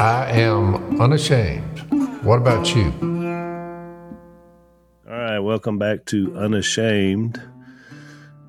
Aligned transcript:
I 0.00 0.30
am 0.30 0.98
unashamed. 0.98 1.80
What 2.24 2.38
about 2.38 2.74
you? 2.74 2.86
All 5.06 5.14
right, 5.14 5.38
welcome 5.40 5.76
back 5.76 6.06
to 6.06 6.34
Unashamed. 6.38 7.38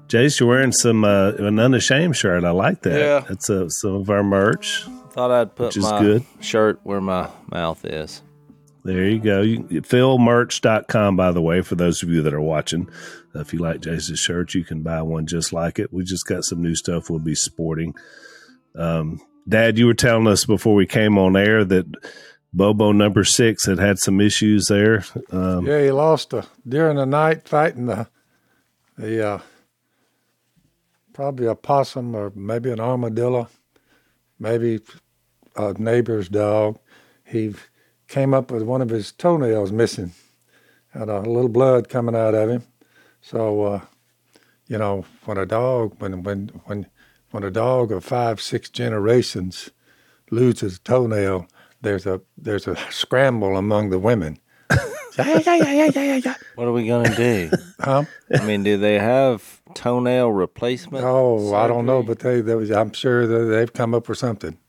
Jase, 0.08 0.40
you're 0.40 0.48
wearing 0.48 0.72
some 0.72 1.04
uh, 1.04 1.32
an 1.32 1.60
unashamed 1.60 2.16
shirt. 2.16 2.46
I 2.46 2.52
like 2.52 2.84
that. 2.84 2.98
Yeah. 2.98 3.26
That's 3.28 3.50
uh, 3.50 3.68
some 3.68 3.96
of 3.96 4.10
our 4.10 4.24
merch. 4.24 4.86
Thought 5.10 5.32
I'd 5.32 5.54
put 5.54 5.66
Which 5.66 5.78
is 5.78 5.84
my 5.84 6.00
good. 6.00 6.26
shirt 6.40 6.80
where 6.84 7.02
my 7.02 7.30
mouth 7.52 7.84
is. 7.84 8.22
There 8.86 9.04
you 9.04 9.20
go. 9.20 9.42
You, 9.42 9.64
philmerch.com, 9.82 11.18
by 11.18 11.34
the 11.34 11.42
way, 11.42 11.60
for 11.64 11.76
those 11.76 12.02
of 12.02 12.08
you 12.08 12.22
that 12.22 12.34
are 12.34 12.40
watching. 12.40 12.90
If 13.36 13.52
you 13.52 13.60
like 13.60 13.82
Jase's 13.82 14.20
shirt, 14.22 14.54
you 14.54 14.64
can 14.64 14.84
buy 14.84 15.02
one 15.02 15.28
just 15.28 15.52
like 15.52 15.80
it. 15.80 15.92
We 15.92 16.06
just 16.06 16.26
got 16.26 16.46
some 16.46 16.62
new 16.62 16.76
stuff 16.76 17.10
we'll 17.10 17.20
be 17.20 17.36
sporting. 17.36 17.94
Um, 18.74 19.20
Dad, 19.48 19.78
you 19.78 19.88
were 19.88 19.94
telling 19.94 20.28
us 20.28 20.46
before 20.46 20.76
we 20.76 20.86
came 20.86 21.18
on 21.18 21.36
air 21.36 21.66
that 21.66 21.86
Bobo 22.54 22.92
number 22.92 23.24
six 23.24 23.66
had 23.66 23.80
had 23.80 23.98
some 24.00 24.20
issues 24.20 24.68
there. 24.68 25.04
Um, 25.32 25.66
Yeah, 25.66 25.82
he 25.82 25.92
lost 25.92 26.34
a, 26.34 26.46
during 26.68 26.98
the 26.98 27.06
night 27.06 27.48
fighting 27.48 27.86
the 27.86 28.08
the 28.98 29.28
uh, 29.28 29.40
probably 31.14 31.48
a 31.48 31.56
possum 31.56 32.14
or 32.16 32.32
maybe 32.36 32.72
an 32.72 32.80
armadillo, 32.80 33.48
maybe 34.38 34.82
a 35.56 35.74
neighbor's 35.74 36.30
dog. 36.30 36.78
He 37.24 37.56
came 38.08 38.34
up 38.34 38.52
with 38.52 38.64
one 38.64 38.82
of 38.82 38.90
his 38.90 39.12
toenails 39.12 39.72
missing, 39.72 40.12
had 40.90 41.10
a 41.10 41.22
little 41.22 41.50
blood 41.50 41.88
coming 41.88 42.16
out 42.16 42.36
of 42.36 42.50
him. 42.50 42.64
So, 43.22 43.64
uh, 43.64 43.82
you 44.68 44.78
know, 44.78 45.06
when 45.26 45.38
a 45.38 45.46
dog 45.46 45.96
when 46.00 46.24
when 46.24 46.50
when 46.66 46.88
when 47.32 47.44
a 47.44 47.52
dog 47.52 47.92
of 47.92 48.04
five 48.04 48.42
six 48.42 48.70
generations 48.70 49.70
loses 50.30 50.78
a 50.78 50.80
toenail, 50.80 51.48
there's 51.82 52.06
a 52.06 52.22
there's 52.38 52.68
a 52.68 52.76
scramble 52.92 53.58
among 53.58 53.90
the 53.90 54.00
women. 54.00 54.38
What 56.56 56.68
are 56.68 56.72
we 56.72 56.88
gonna 56.88 57.16
do? 57.16 57.52
Huh? 57.80 58.04
I 58.40 58.46
mean, 58.46 58.64
do 58.64 58.78
they 58.78 59.00
have 59.00 59.60
toenail 59.74 60.32
replacement? 60.32 61.04
Oh, 61.04 61.56
I 61.56 61.68
don't 61.68 61.88
know, 61.88 62.04
but 62.04 62.20
they, 62.20 62.42
they 62.42 62.54
was, 62.54 62.70
I'm 62.70 62.94
sure 62.94 63.26
that 63.26 63.46
they've 63.46 63.74
come 63.74 63.96
up 63.96 64.08
with 64.08 64.20
something. 64.20 64.60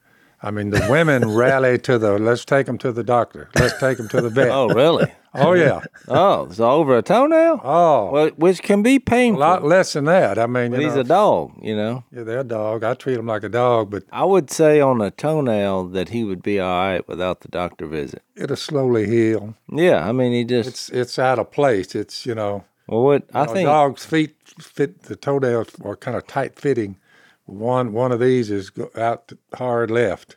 I 0.43 0.51
mean, 0.51 0.71
the 0.71 0.87
women 0.91 1.31
rally 1.35 1.79
to 1.79 1.99
the 1.99 2.19
let's 2.19 2.45
take 2.45 2.67
them 2.67 2.79
to 2.79 2.91
the 2.93 3.05
doctor. 3.05 3.49
Let's 3.55 3.79
take 3.79 3.99
them 3.99 4.09
to 4.09 4.21
the 4.21 4.29
vet. 4.29 4.49
Oh, 4.51 4.69
really? 4.69 5.13
Oh, 5.35 5.53
yeah. 5.55 5.81
Oh, 6.09 6.45
it's 6.45 6.61
over 6.61 6.99
a 6.99 7.03
toenail? 7.03 7.61
Oh, 7.65 8.11
Well, 8.11 8.29
which 8.37 8.63
can 8.63 8.83
be 8.83 8.99
painful. 8.99 9.41
a 9.43 9.47
lot 9.47 9.65
less 9.65 9.95
than 9.95 10.05
that. 10.05 10.39
I 10.39 10.47
mean, 10.47 10.73
he's 10.73 10.95
know, 10.95 11.01
a 11.01 11.05
dog, 11.05 11.53
you 11.63 11.75
know. 11.75 12.05
yeah, 12.13 12.23
they're 12.25 12.41
a 12.41 12.45
dog. 12.45 12.85
I 12.85 12.93
treat 12.95 13.17
him 13.19 13.27
like 13.29 13.43
a 13.45 13.49
dog, 13.49 13.91
but 13.91 14.03
I 14.13 14.25
would 14.27 14.51
say 14.51 14.81
on 14.81 15.01
a 15.01 15.11
toenail 15.11 15.85
that 15.89 16.11
he 16.11 16.23
would 16.25 16.43
be 16.43 16.61
all 16.61 16.69
right 16.91 17.09
without 17.09 17.41
the 17.41 17.49
doctor 17.49 17.87
visit. 17.87 18.23
it'll 18.37 18.57
slowly 18.57 19.07
heal. 19.07 19.55
Yeah, 19.73 20.07
I 20.07 20.13
mean, 20.13 20.33
he 20.33 20.45
just. 20.45 20.69
It's 20.69 20.89
it's 20.91 21.19
out 21.19 21.39
of 21.39 21.51
place. 21.51 21.95
It's 21.95 22.27
you 22.27 22.35
know, 22.35 22.65
well, 22.87 23.03
what 23.05 23.23
I 23.33 23.47
know, 23.47 23.53
think. 23.55 23.67
dogs' 23.69 24.05
feet 24.05 24.35
fit 24.61 25.05
the 25.05 25.17
toenails 25.17 25.69
are 25.83 25.97
kind 25.97 26.17
of 26.17 26.27
tight 26.27 26.59
fitting. 26.59 26.97
One 27.45 27.93
one 27.93 28.13
of 28.13 28.21
these 28.21 28.51
is 28.51 28.71
out 28.97 29.33
hard 29.55 29.91
left. 29.91 30.37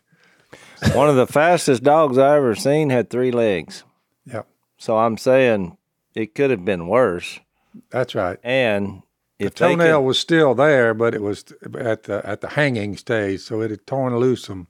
One 0.94 1.10
of 1.10 1.16
the 1.16 1.28
fastest 1.28 1.84
dogs 1.84 2.18
I 2.18 2.38
ever 2.38 2.56
seen 2.56 2.90
had 2.90 3.10
three 3.10 3.32
legs. 3.32 3.84
Yep, 4.26 4.48
So 4.78 4.98
I'm 4.98 5.18
saying 5.18 5.78
it 6.14 6.34
could 6.36 6.50
have 6.50 6.66
been 6.66 6.88
worse. 6.88 7.40
that's 7.90 8.16
right. 8.16 8.40
And 8.44 9.04
The 9.40 9.50
toenail 9.50 10.00
could, 10.00 10.06
was 10.08 10.20
still 10.20 10.56
there, 10.56 10.94
but 10.94 11.14
it 11.14 11.22
was 11.22 11.46
at 11.78 12.04
the 12.04 12.26
at 12.26 12.42
the 12.42 12.50
hanging 12.50 12.98
stage, 12.98 13.42
so 13.42 13.62
it 13.62 13.70
had 13.72 13.86
torn 13.86 14.16
loose 14.18 14.46
some 14.46 14.68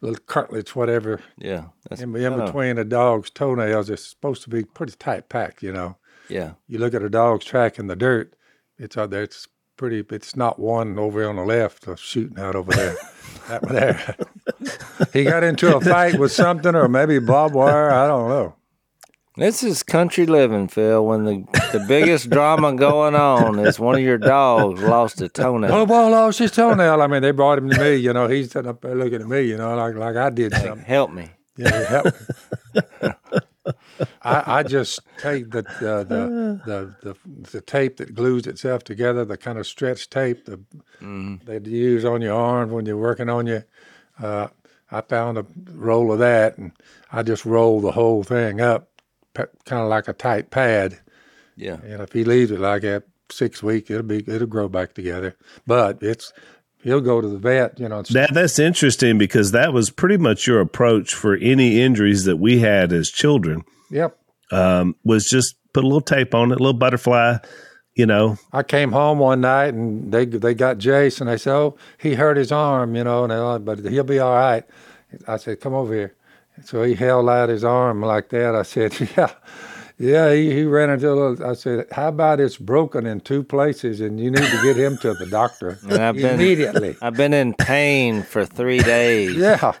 little 0.00 0.22
cartilage, 0.26 0.74
whatever, 0.74 1.20
yeah, 1.38 1.66
that's 1.88 2.02
in, 2.02 2.14
in 2.16 2.36
between 2.36 2.76
a 2.76 2.84
dog's 2.84 3.30
toenails. 3.30 3.88
It's 3.88 4.04
supposed 4.04 4.42
to 4.42 4.50
be 4.50 4.64
pretty 4.64 4.94
tight 4.98 5.28
packed, 5.28 5.62
you 5.62 5.72
know. 5.72 5.96
Yeah, 6.28 6.52
You 6.66 6.78
look 6.78 6.92
at 6.94 7.02
a 7.02 7.08
dog's 7.10 7.44
track 7.44 7.78
in 7.78 7.86
the 7.86 7.96
dirt; 7.96 8.34
it's 8.78 8.96
out 8.98 9.10
there. 9.10 9.22
It's 9.22 9.46
pretty. 9.76 10.04
It's 10.10 10.36
not 10.36 10.58
one 10.58 10.98
over 10.98 11.28
on 11.28 11.36
the 11.36 11.44
left 11.44 11.88
or 11.88 11.96
shooting 11.96 12.38
out 12.38 12.54
over 12.54 12.72
there. 12.72 12.96
that 13.48 13.62
one 13.62 13.74
there. 13.74 14.16
he 15.12 15.24
got 15.24 15.44
into 15.44 15.76
a 15.76 15.80
fight 15.80 16.18
with 16.18 16.32
something, 16.32 16.74
or 16.74 16.88
maybe 16.88 17.18
barbed 17.18 17.54
wire. 17.54 17.90
I 17.90 18.06
don't 18.06 18.28
know. 18.28 18.54
this 19.36 19.62
is 19.62 19.82
country 19.82 20.26
living, 20.26 20.68
Phil. 20.68 21.04
When 21.04 21.24
the 21.24 21.44
the 21.72 21.84
biggest 21.86 22.30
drama 22.30 22.74
going 22.74 23.14
on 23.14 23.58
is 23.58 23.78
one 23.78 23.96
of 23.96 24.02
your 24.02 24.18
dogs 24.18 24.80
lost 24.82 25.20
a 25.20 25.28
toenail. 25.28 25.72
Oh, 25.72 25.86
boy, 25.86 26.08
lost 26.08 26.38
his 26.38 26.52
toenail. 26.52 27.02
I 27.02 27.06
mean, 27.06 27.22
they 27.22 27.30
brought 27.30 27.58
him 27.58 27.70
to 27.70 27.78
me. 27.78 27.96
You 27.96 28.12
know, 28.12 28.28
he's 28.28 28.50
sitting 28.50 28.68
up 28.68 28.80
there 28.80 28.94
looking 28.94 29.22
at 29.22 29.28
me. 29.28 29.42
You 29.42 29.56
know, 29.56 29.74
like 29.76 29.94
like 29.94 30.16
I 30.16 30.30
did 30.30 30.52
something. 30.52 30.84
Help 30.84 31.12
me. 31.12 31.30
Yeah, 31.56 31.88
help 31.88 32.06
me. 32.74 33.10
I, 34.22 34.58
I 34.58 34.62
just 34.62 35.00
take 35.18 35.50
the 35.50 35.62
the, 35.80 36.04
the 36.04 36.32
the 36.64 36.96
the 37.02 37.16
the 37.52 37.60
tape 37.60 37.98
that 37.98 38.14
glues 38.14 38.46
itself 38.46 38.84
together, 38.84 39.24
the 39.24 39.36
kind 39.36 39.58
of 39.58 39.66
stretch 39.66 40.10
tape 40.10 40.46
that 40.46 40.60
they'd 41.44 41.66
use 41.66 42.04
on 42.04 42.22
your 42.22 42.34
arm 42.34 42.70
when 42.70 42.86
you're 42.86 42.96
working 42.96 43.28
on 43.28 43.46
you. 43.46 43.64
Uh, 44.20 44.48
I 44.90 45.00
found 45.02 45.38
a 45.38 45.46
roll 45.72 46.12
of 46.12 46.18
that, 46.18 46.58
and 46.58 46.72
I 47.12 47.22
just 47.22 47.44
roll 47.46 47.80
the 47.80 47.92
whole 47.92 48.22
thing 48.24 48.60
up, 48.60 48.90
kind 49.34 49.82
of 49.82 49.88
like 49.88 50.08
a 50.08 50.12
tight 50.12 50.50
pad. 50.50 51.00
Yeah, 51.56 51.78
And 51.84 52.02
if 52.02 52.12
he 52.12 52.24
leaves 52.24 52.50
it 52.50 52.60
like 52.60 52.82
that 52.82 53.04
six 53.30 53.62
weeks, 53.62 53.90
it'll 53.90 54.02
be 54.02 54.24
it'll 54.26 54.46
grow 54.46 54.68
back 54.68 54.94
together. 54.94 55.36
But 55.66 56.02
it's 56.02 56.32
he'll 56.82 57.00
go 57.00 57.20
to 57.20 57.28
the 57.28 57.38
vet, 57.38 57.78
you 57.78 57.88
know. 57.88 58.02
That 58.02 58.34
that's 58.34 58.58
interesting 58.58 59.18
because 59.18 59.52
that 59.52 59.72
was 59.72 59.90
pretty 59.90 60.16
much 60.16 60.46
your 60.46 60.60
approach 60.60 61.14
for 61.14 61.36
any 61.36 61.80
injuries 61.80 62.24
that 62.24 62.36
we 62.36 62.58
had 62.58 62.92
as 62.92 63.10
children. 63.10 63.64
Yep. 63.90 64.18
Um, 64.50 64.96
was 65.04 65.28
just 65.28 65.56
put 65.72 65.84
a 65.84 65.86
little 65.86 66.02
tape 66.02 66.34
on 66.34 66.52
it, 66.52 66.56
a 66.56 66.58
little 66.58 66.72
butterfly, 66.72 67.38
you 67.94 68.06
know. 68.06 68.36
I 68.52 68.62
came 68.62 68.92
home 68.92 69.18
one 69.18 69.40
night 69.40 69.74
and 69.74 70.12
they 70.12 70.24
they 70.26 70.54
got 70.54 70.78
Jase 70.78 71.20
and 71.20 71.28
they 71.28 71.38
said, 71.38 71.54
"Oh, 71.54 71.76
he 71.98 72.14
hurt 72.14 72.36
his 72.36 72.52
arm, 72.52 72.94
you 72.94 73.04
know, 73.04 73.24
and 73.24 73.32
they, 73.32 73.64
but 73.64 73.90
he'll 73.90 74.04
be 74.04 74.18
all 74.18 74.34
right." 74.34 74.64
I 75.26 75.36
said, 75.36 75.60
"Come 75.60 75.74
over 75.74 75.94
here." 75.94 76.14
So 76.64 76.82
he 76.82 76.94
held 76.94 77.28
out 77.28 77.48
his 77.48 77.64
arm 77.64 78.02
like 78.02 78.28
that. 78.30 78.54
I 78.54 78.62
said, 78.62 78.94
"Yeah, 79.16 79.32
yeah." 80.02 80.32
He, 80.34 80.52
he 80.52 80.64
ran 80.64 80.90
into 80.90 81.10
a 81.10 81.14
little. 81.14 81.46
I 81.46 81.54
said, 81.54 81.86
"How 81.92 82.08
about 82.08 82.40
it's 82.40 82.58
broken 82.58 83.06
in 83.06 83.20
two 83.20 83.42
places 83.42 84.00
and 84.00 84.18
you 84.20 84.30
need 84.30 84.44
to 84.44 84.60
get 84.62 84.76
him 84.76 84.98
to 84.98 85.14
the 85.14 85.26
doctor 85.26 85.78
I've 85.90 86.16
been- 86.16 86.34
immediately." 86.34 86.96
I've 87.00 87.16
been 87.16 87.32
in 87.32 87.54
pain 87.54 88.22
for 88.22 88.44
three 88.44 88.80
days. 88.80 89.36
Yeah, 89.36 89.72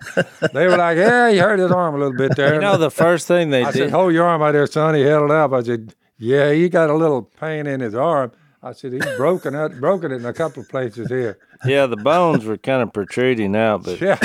they 0.54 0.66
were 0.66 0.76
like, 0.76 0.96
"Yeah, 0.96 1.28
you 1.28 1.40
hurt 1.42 1.58
his 1.58 1.72
arm 1.72 1.94
a 1.94 1.98
little 1.98 2.16
bit 2.16 2.36
there." 2.36 2.54
You 2.54 2.60
know 2.60 2.76
the 2.78 2.90
first 2.90 3.26
thing 3.26 3.50
they 3.50 3.62
I 3.64 3.72
did. 3.72 3.78
said, 3.78 3.90
"Hold 3.90 4.14
your 4.14 4.26
arm 4.26 4.40
out 4.42 4.52
there, 4.52 4.66
son." 4.66 4.94
He 4.94 5.02
held 5.02 5.24
it 5.30 5.34
up. 5.34 5.52
I 5.52 5.62
said, 5.62 5.94
"Yeah, 6.18 6.52
he 6.52 6.68
got 6.68 6.88
a 6.88 6.94
little 6.94 7.22
pain 7.22 7.66
in 7.66 7.80
his 7.80 7.94
arm." 7.94 8.32
I 8.62 8.72
said, 8.72 8.92
"He's 8.92 9.04
broken 9.16 9.54
it, 9.56 9.80
broken 9.80 10.12
it 10.12 10.16
in 10.16 10.24
a 10.24 10.32
couple 10.32 10.62
of 10.62 10.68
places 10.68 11.08
here." 11.08 11.36
yeah, 11.66 11.86
the 11.86 11.96
bones 11.96 12.44
were 12.44 12.56
kind 12.58 12.80
of 12.82 12.92
protruding 12.92 13.54
out, 13.56 13.82
but 13.84 14.00
Yeah. 14.00 14.18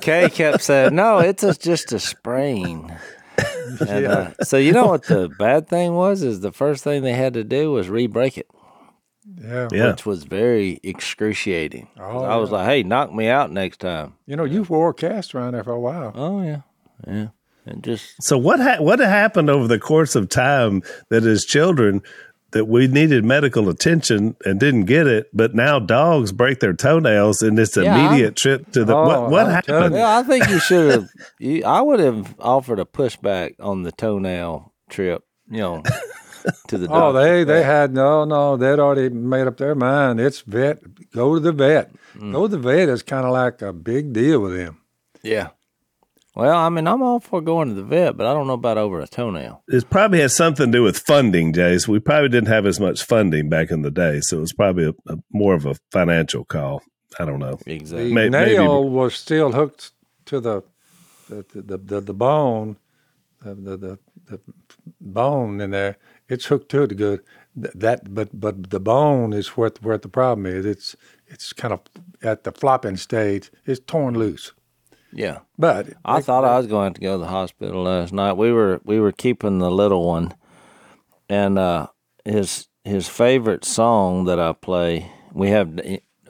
Kay 0.00 0.28
kept 0.30 0.62
saying, 0.62 0.94
"No, 0.94 1.18
it's 1.18 1.42
a, 1.42 1.52
just 1.54 1.92
a 1.92 1.98
sprain." 1.98 2.96
And, 3.80 4.06
uh, 4.06 4.30
so 4.42 4.56
you 4.56 4.72
know 4.72 4.86
what 4.86 5.04
the 5.04 5.28
bad 5.38 5.68
thing 5.68 5.94
was? 5.94 6.22
Is 6.22 6.40
the 6.40 6.52
first 6.52 6.84
thing 6.84 7.02
they 7.02 7.14
had 7.14 7.34
to 7.34 7.44
do 7.44 7.72
was 7.72 7.88
re-break 7.88 8.36
it, 8.36 8.46
Yeah. 9.40 9.68
Yeah. 9.72 9.90
which 9.90 10.04
was 10.04 10.24
very 10.24 10.80
excruciating. 10.82 11.88
Oh, 11.98 12.24
I 12.24 12.36
was 12.36 12.50
like, 12.50 12.66
"Hey, 12.66 12.82
knock 12.82 13.14
me 13.14 13.28
out 13.28 13.50
next 13.52 13.78
time." 13.80 14.14
You 14.26 14.36
know, 14.36 14.44
you 14.44 14.62
wore 14.64 14.90
a 14.90 14.94
cast 14.94 15.34
around 15.34 15.54
there 15.54 15.64
for 15.64 15.72
a 15.72 15.80
while. 15.80 16.12
Oh 16.14 16.42
yeah, 16.42 16.60
yeah, 17.06 17.28
and 17.64 17.82
just 17.82 18.22
So 18.22 18.36
what 18.36 18.60
ha- 18.60 18.80
what 18.82 18.98
happened 18.98 19.48
over 19.50 19.66
the 19.68 19.78
course 19.78 20.14
of 20.14 20.28
time 20.28 20.82
that 21.08 21.24
as 21.24 21.44
children 21.44 22.02
that 22.52 22.66
we 22.66 22.86
needed 22.88 23.24
medical 23.24 23.68
attention 23.68 24.36
and 24.44 24.58
didn't 24.60 24.84
get 24.86 25.06
it, 25.06 25.28
but 25.32 25.54
now 25.54 25.78
dogs 25.78 26.32
break 26.32 26.60
their 26.60 26.72
toenails 26.72 27.42
in 27.42 27.54
this 27.54 27.76
Yeah, 27.76 28.08
immediate 28.08 28.36
trip 28.36 28.70
to 28.72 28.84
the 28.84 28.94
Oh, 28.96 29.06
what 29.06 29.30
what 29.30 29.46
oh, 29.46 29.50
happened? 29.50 29.94
well, 29.94 30.18
I 30.18 30.22
think 30.22 30.48
you 30.48 30.58
should 30.60 30.90
have. 30.90 31.08
You, 31.38 31.64
I 31.64 31.80
would 31.80 32.00
have 32.00 32.34
offered 32.38 32.78
a 32.78 32.84
pushback 32.84 33.54
on 33.60 33.82
the 33.82 33.92
toenail 33.92 34.72
trip. 34.88 35.24
You 35.50 35.58
know, 35.58 35.82
to 36.68 36.78
the 36.78 36.86
Oh, 36.90 37.12
they 37.12 37.44
they 37.44 37.62
had 37.62 37.92
no 37.94 38.24
no. 38.24 38.56
They'd 38.56 38.78
already 38.78 39.08
made 39.08 39.46
up 39.46 39.56
their 39.56 39.74
mind. 39.74 40.20
It's 40.20 40.40
vet. 40.42 40.78
Go 41.12 41.34
to 41.34 41.40
the 41.40 41.52
vet. 41.52 41.90
Mm. 42.16 42.32
Go 42.32 42.46
to 42.46 42.56
the 42.56 42.58
vet 42.58 42.88
is 42.88 43.02
kind 43.02 43.24
of 43.26 43.32
like 43.32 43.62
a 43.62 43.72
big 43.72 44.12
deal 44.12 44.40
with 44.40 44.56
them. 44.56 44.78
yeah. 45.22 45.48
Well, 46.40 46.56
I 46.56 46.70
mean, 46.70 46.86
I'm 46.88 47.02
all 47.02 47.20
for 47.20 47.42
going 47.42 47.68
to 47.68 47.74
the 47.74 47.82
vet, 47.82 48.16
but 48.16 48.26
I 48.26 48.32
don't 48.32 48.46
know 48.46 48.54
about 48.54 48.78
over 48.78 48.98
a 48.98 49.06
toenail. 49.06 49.62
It 49.68 49.90
probably 49.90 50.20
has 50.20 50.34
something 50.34 50.72
to 50.72 50.78
do 50.78 50.82
with 50.82 50.98
funding, 50.98 51.52
Jase. 51.52 51.86
We 51.86 51.98
probably 52.00 52.30
didn't 52.30 52.48
have 52.48 52.64
as 52.64 52.80
much 52.80 53.04
funding 53.04 53.50
back 53.50 53.70
in 53.70 53.82
the 53.82 53.90
day, 53.90 54.20
so 54.22 54.38
it 54.38 54.40
was 54.40 54.54
probably 54.54 54.86
a, 54.86 55.12
a 55.12 55.18
more 55.30 55.52
of 55.52 55.66
a 55.66 55.74
financial 55.92 56.46
call. 56.46 56.82
I 57.18 57.26
don't 57.26 57.40
know. 57.40 57.58
The 57.66 57.74
Exactly. 57.74 58.14
May- 58.14 58.30
maybe- 58.30 58.56
nail 58.56 58.88
was 58.88 59.14
still 59.16 59.52
hooked 59.52 59.92
to 60.26 60.40
the 60.40 60.62
the 61.28 61.44
the, 61.54 61.76
the, 61.76 62.00
the 62.00 62.14
bone, 62.14 62.78
the, 63.42 63.54
the 63.54 63.76
the 63.76 63.98
the 64.30 64.40
bone 64.98 65.60
in 65.60 65.72
there. 65.72 65.98
It's 66.30 66.46
hooked 66.46 66.70
to 66.70 66.84
it 66.84 66.96
good. 66.96 67.20
That 67.54 68.14
but 68.14 68.40
but 68.40 68.70
the 68.70 68.80
bone 68.80 69.34
is 69.34 69.58
what 69.58 69.82
where 69.82 69.98
the 69.98 70.08
problem 70.08 70.46
is. 70.46 70.64
It's 70.64 70.96
it's 71.26 71.52
kind 71.52 71.74
of 71.74 71.80
at 72.22 72.44
the 72.44 72.52
flopping 72.52 72.96
stage. 72.96 73.50
It's 73.66 73.80
torn 73.80 74.14
loose. 74.14 74.52
Yeah. 75.12 75.40
But 75.58 75.88
I 76.04 76.20
thought 76.20 76.44
I 76.44 76.56
was 76.58 76.66
going 76.66 76.94
to 76.94 77.00
go 77.00 77.12
to 77.14 77.18
the 77.18 77.28
hospital 77.28 77.82
last 77.82 78.12
night. 78.12 78.34
We 78.34 78.52
were 78.52 78.80
we 78.84 79.00
were 79.00 79.12
keeping 79.12 79.58
the 79.58 79.70
little 79.70 80.06
one, 80.06 80.34
and 81.28 81.58
uh, 81.58 81.88
his 82.24 82.68
his 82.84 83.08
favorite 83.08 83.64
song 83.64 84.24
that 84.24 84.38
I 84.38 84.52
play. 84.52 85.10
We 85.32 85.50
have 85.50 85.78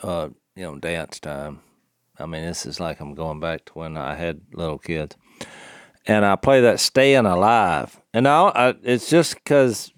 uh, 0.03 0.29
you 0.56 0.62
know 0.62 0.79
dance 0.79 1.21
time. 1.21 1.61
I 2.19 2.27
mean, 2.27 2.43
this 2.43 2.67
is 2.67 2.81
like 2.81 3.00
I'm 3.00 3.15
going 3.15 3.41
back 3.41 3.67
to 3.67 3.73
when 3.75 3.97
I 3.97 4.15
had 4.15 4.41
little 4.53 4.79
kids, 4.79 5.17
and 6.06 6.25
I 6.25 6.37
play 6.37 6.61
that 6.62 6.81
"Staying 6.81 7.26
Alive," 7.26 8.00
and 8.12 8.26
I, 8.26 8.49
I 8.49 8.75
it's 8.83 9.09
just 9.09 9.35
because 9.35 9.93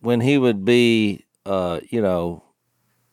when 0.00 0.20
he 0.20 0.38
would 0.38 0.64
be, 0.64 1.24
uh, 1.44 1.80
you 1.90 2.00
know, 2.00 2.44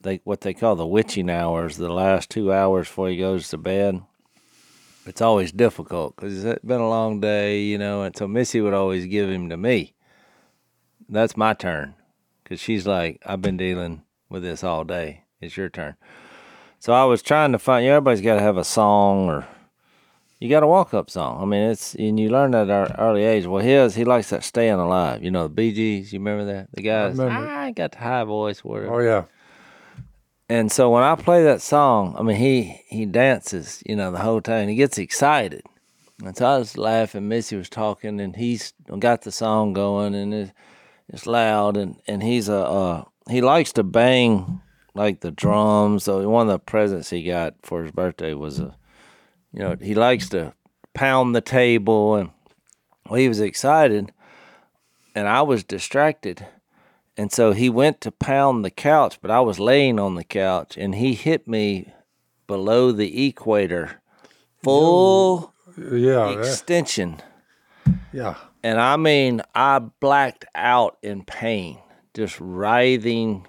they 0.02 0.22
what 0.24 0.42
they 0.42 0.54
call 0.54 0.76
the 0.76 0.88
witching 0.88 1.30
hours, 1.30 1.78
the 1.78 1.92
last 1.92 2.30
two 2.30 2.54
hours 2.54 2.88
before 2.88 3.10
he 3.10 3.18
goes 3.18 3.50
to 3.50 3.58
bed 3.58 4.02
it's 5.08 5.22
always 5.22 5.52
difficult 5.52 6.16
because 6.16 6.44
it's 6.44 6.66
been 6.66 6.82
a 6.82 6.90
long 6.90 7.20
day, 7.20 7.62
you 7.62 7.78
know. 7.78 8.04
And 8.04 8.16
so 8.16 8.28
Missy 8.28 8.62
would 8.62 8.74
always 8.74 9.06
give 9.06 9.30
him 9.30 9.50
to 9.50 9.58
me. 9.58 9.94
That's 11.10 11.38
my 11.38 11.54
turn 11.54 11.96
because 12.44 12.60
she's 12.60 12.86
like, 12.86 13.22
I've 13.26 13.42
been 13.42 13.58
dealing 13.58 14.04
with 14.30 14.44
this 14.44 14.64
all 14.64 14.84
day. 14.84 15.24
It's 15.42 15.56
your 15.56 15.70
turn. 15.70 15.96
So 16.80 16.94
I 16.94 17.06
was 17.06 17.22
trying 17.22 17.52
to 17.54 17.60
find. 17.60 17.86
You 17.86 17.92
know, 17.92 17.98
everybody's 17.98 18.22
got 18.22 18.36
to 18.36 18.42
have 18.42 18.58
a 18.58 18.64
song 18.64 19.30
or 19.30 19.48
you 20.40 20.50
got 20.50 20.64
a 20.64 20.68
walk 20.68 20.94
up 20.94 21.10
song. 21.10 21.42
I 21.42 21.46
mean, 21.46 21.70
it's 21.70 21.96
and 21.96 22.20
you 22.20 22.30
learn 22.30 22.52
that 22.52 22.70
at 22.70 22.92
an 22.92 22.96
early 23.00 23.24
age. 23.24 23.46
Well, 23.46 23.64
his 23.64 23.96
he 23.96 24.04
likes 24.04 24.30
that 24.30 24.44
staying 24.44 24.74
alive. 24.74 25.24
You 25.24 25.32
know, 25.32 25.44
the 25.44 25.50
Bee 25.50 25.74
Gees. 25.74 26.14
You 26.14 26.20
remember 26.20 26.46
that? 26.46 26.70
The 26.74 26.82
guys. 26.82 27.20
I, 27.20 27.68
I 27.68 27.72
got 27.72 27.94
the 27.94 27.98
high 28.00 28.24
voice. 28.24 28.64
Whatever. 28.64 28.94
Oh 28.94 29.00
yeah. 29.00 29.24
And 30.50 30.72
so 30.72 30.90
when 30.90 31.04
I 31.04 31.16
play 31.16 31.44
that 31.44 31.62
song, 31.62 32.16
I 32.18 32.24
mean, 32.24 32.38
he 32.38 32.82
he 32.88 33.06
dances, 33.06 33.84
you 33.86 33.96
know, 33.96 34.12
the 34.12 34.20
whole 34.20 34.42
time. 34.42 34.70
He 34.70 34.76
gets 34.76 34.98
excited. 34.98 35.64
And 36.24 36.36
so 36.36 36.46
I 36.46 36.58
was 36.58 36.78
laughing. 36.78 37.28
Missy 37.28 37.58
was 37.58 37.70
talking, 37.70 38.20
and 38.20 38.36
he's 38.36 38.74
got 39.00 39.22
the 39.22 39.32
song 39.32 39.74
going, 39.74 40.16
and 40.16 40.34
it's, 40.34 40.52
it's 41.10 41.28
loud. 41.28 41.78
And, 41.78 42.02
and 42.08 42.24
he's 42.24 42.48
a 42.48 42.66
uh, 42.66 43.04
he 43.30 43.42
likes 43.42 43.74
to 43.74 43.84
bang 43.84 44.62
like 44.96 45.20
the 45.20 45.32
drums. 45.32 46.06
So 46.06 46.28
one 46.30 46.48
of 46.48 46.54
the 46.54 46.60
presents 46.60 47.10
he 47.10 47.24
got 47.24 47.56
for 47.62 47.84
his 47.84 47.92
birthday 47.92 48.34
was 48.34 48.60
a, 48.60 48.76
you 49.52 49.60
know, 49.60 49.76
he 49.82 49.96
likes 49.96 50.30
to 50.30 50.54
pound 50.94 51.36
the 51.36 51.42
table, 51.42 52.16
and 52.16 52.32
well, 53.10 53.20
he 53.20 53.28
was 53.28 53.42
excited, 53.42 54.14
and 55.14 55.28
I 55.28 55.42
was 55.42 55.66
distracted 55.66 56.48
and 57.18 57.32
so 57.32 57.52
he 57.52 57.70
went 57.70 58.00
to 58.02 58.12
pound 58.12 58.64
the 58.64 58.70
couch, 58.70 59.18
but 59.22 59.32
I 59.32 59.40
was 59.42 59.60
laying 59.60 60.00
on 60.00 60.16
the 60.16 60.24
couch 60.24 60.78
and 60.78 60.94
he 60.96 61.16
hit 61.16 61.48
me 61.48 61.92
below 62.46 62.92
the 62.92 63.28
equator, 63.28 64.02
full 64.64 65.54
yeah, 65.78 66.30
extension. 66.38 67.22
Yeah. 68.14 68.36
And 68.64 68.80
I 68.80 68.98
mean, 68.98 69.42
I 69.56 69.80
blacked 69.80 70.46
out 70.54 70.98
in 71.02 71.24
pain, 71.24 71.80
just 72.14 72.40
writhing. 72.40 73.48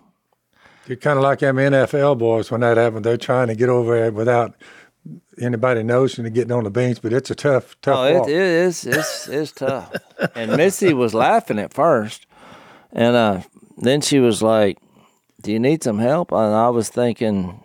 You're 0.86 0.96
kind 0.96 1.18
of 1.18 1.22
like 1.22 1.40
them 1.40 1.56
NFL 1.56 2.18
boys 2.18 2.50
when 2.50 2.62
that 2.62 2.78
happened. 2.78 3.04
They're 3.04 3.16
trying 3.18 3.48
to 3.48 3.54
get 3.54 3.68
over 3.68 4.06
it 4.06 4.14
without 4.14 4.54
anybody 5.38 5.82
noticing 5.82 6.24
and 6.24 6.34
getting 6.34 6.52
on 6.52 6.64
the 6.64 6.70
bench, 6.70 7.00
but 7.02 7.12
it's 7.12 7.30
a 7.30 7.34
tough, 7.34 7.76
tough 7.82 7.98
oh, 7.98 8.18
walk. 8.20 8.28
it 8.28 8.34
is. 8.34 8.86
It's, 8.86 9.28
it's 9.28 9.52
tough. 9.52 9.92
and 10.34 10.56
Missy 10.56 10.94
was 10.94 11.14
laughing 11.14 11.58
at 11.58 11.74
first. 11.74 12.26
And 12.92 13.16
uh, 13.16 13.42
then 13.80 14.00
she 14.00 14.18
was 14.18 14.42
like, 14.42 14.78
"Do 15.42 15.52
you 15.52 15.58
need 15.58 15.82
some 15.82 15.98
help?" 15.98 16.32
And 16.32 16.54
I 16.54 16.68
was 16.68 16.88
thinking, 16.88 17.62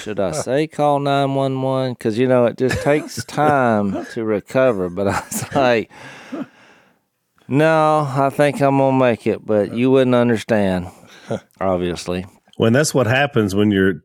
should 0.00 0.20
I 0.20 0.32
say 0.32 0.66
call 0.66 1.00
nine 1.00 1.34
one 1.34 1.60
one? 1.62 1.92
Because 1.92 2.18
you 2.18 2.28
know 2.28 2.46
it 2.46 2.56
just 2.56 2.82
takes 2.82 3.24
time 3.26 4.04
to 4.06 4.24
recover. 4.24 4.88
But 4.88 5.08
I 5.08 5.20
was 5.20 5.54
like, 5.54 5.90
no, 7.48 8.08
I 8.08 8.30
think 8.30 8.60
I'm 8.60 8.78
gonna 8.78 8.96
make 8.96 9.26
it. 9.26 9.44
But 9.44 9.74
you 9.74 9.90
wouldn't 9.90 10.14
understand, 10.14 10.88
obviously. 11.60 12.26
When 12.56 12.72
that's 12.72 12.94
what 12.94 13.06
happens 13.06 13.54
when 13.54 13.72
you're 13.72 14.00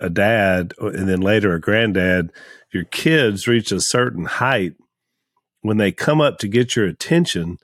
a 0.00 0.10
dad 0.10 0.74
and 0.78 1.08
then 1.08 1.20
later 1.20 1.54
a 1.54 1.60
granddad, 1.60 2.32
your 2.72 2.84
kids 2.84 3.46
reach 3.46 3.70
a 3.70 3.80
certain 3.80 4.24
height. 4.24 4.74
When 5.60 5.76
they 5.78 5.92
come 5.92 6.20
up 6.20 6.38
to 6.38 6.48
get 6.48 6.76
your 6.76 6.86
attention, 6.86 7.58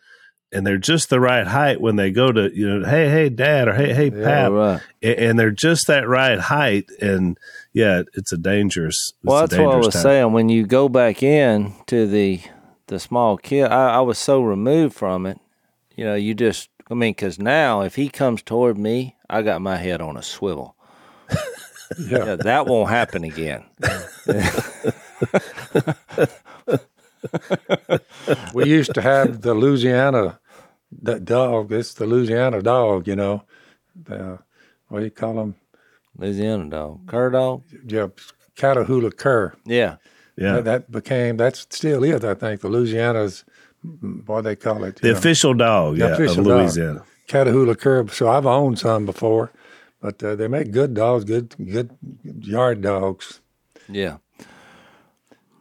and 0.53 0.67
they're 0.67 0.79
just 0.79 1.11
the 1.11 1.21
right 1.21 1.47
height 1.47 1.81
when 1.81 1.97
they 1.97 2.11
go 2.11 2.33
to 2.33 2.51
you 2.55 2.69
know 2.69 2.89
hey 2.89 3.09
hey 3.09 3.29
dad 3.29 3.69
or 3.69 3.75
hey 3.75 3.93
hey 3.93 4.11
pap 4.11 4.51
right. 4.51 4.81
and 5.03 5.39
they're 5.39 5.51
just 5.51 5.87
that 5.87 6.09
right 6.09 6.39
height 6.39 6.91
and 7.01 7.39
yeah 7.73 8.03
it's 8.15 8.33
a 8.33 8.37
dangerous 8.37 9.13
it's 9.15 9.17
well 9.23 9.41
that's 9.41 9.51
dangerous 9.51 9.67
what 9.67 9.75
i 9.75 9.87
was 9.87 9.95
time. 9.95 10.03
saying 10.03 10.33
when 10.33 10.49
you 10.49 10.67
go 10.67 10.89
back 10.89 11.23
in 11.23 11.73
to 11.87 12.07
the 12.07 12.41
the 12.89 12.99
small 12.99 13.37
kid 13.37 13.67
I, 13.67 13.97
I 13.97 14.01
was 14.01 14.19
so 14.19 14.43
removed 14.43 14.95
from 14.95 15.27
it 15.27 15.39
you 15.97 16.05
know 16.05 16.15
you 16.15 16.35
just 16.35 16.69
i 16.91 16.95
mean 16.95 17.13
because 17.13 17.39
now 17.39 17.83
if 17.83 17.95
he 17.95 18.09
comes 18.09 18.43
toward 18.43 18.77
me 18.79 19.17
i 19.29 19.43
got 19.43 19.63
my 19.63 19.77
head 19.77 20.01
on 20.01 20.17
a 20.17 20.23
swivel 20.23 20.77
yeah. 21.99 22.25
yeah, 22.25 22.37
that 22.37 22.67
won't 22.67 22.91
happen 22.91 23.25
again 23.25 23.65
we 28.55 28.67
used 28.67 28.95
to 28.95 29.03
have 29.03 29.43
the 29.43 29.55
Louisiana 29.55 30.41
that 31.03 31.25
dog. 31.25 31.73
It's 31.73 31.95
the 31.95 32.07
Louisiana 32.07 32.63
dog, 32.63 33.07
you 33.07 33.17
know. 33.17 33.45
The, 34.05 34.39
what 34.89 35.01
do 35.01 35.05
you 35.05 35.11
call 35.11 35.35
them? 35.35 35.55
Louisiana 36.17 36.69
dog, 36.69 37.07
cur 37.07 37.31
dog. 37.31 37.63
Yeah, 37.87 38.09
Catahoula 38.57 39.17
cur. 39.17 39.55
Yeah, 39.65 39.97
yeah 40.37 40.55
that, 40.55 40.65
that, 40.65 40.91
became 40.91 41.37
that 41.39 41.57
still 41.57 42.05
is 42.05 42.25
I 42.25 42.35
think 42.35 42.61
the 42.61 42.69
Louisiana's 42.69 43.45
what 44.27 44.43
they 44.43 44.57
call 44.57 44.85
it. 44.85 44.97
the 44.97 45.13
know. 45.13 45.19
official 45.19 45.55
dog 45.55 45.97
The 45.97 46.07
yeah 46.07 46.13
official 46.13 46.41
of 46.41 46.47
dog. 46.47 46.61
Louisiana 46.61 47.05
Catahoula 47.29 47.79
cur. 47.79 48.07
So 48.09 48.29
I've 48.29 48.47
owned 48.47 48.79
some 48.79 49.07
before, 49.07 49.53
but 50.01 50.23
uh, 50.23 50.35
they 50.35 50.49
make 50.49 50.73
good 50.73 50.95
dogs, 50.95 51.25
good 51.25 51.55
good 51.65 51.91
yard 52.23 52.83
dogs. 52.83 53.41
yeah. 53.89 54.19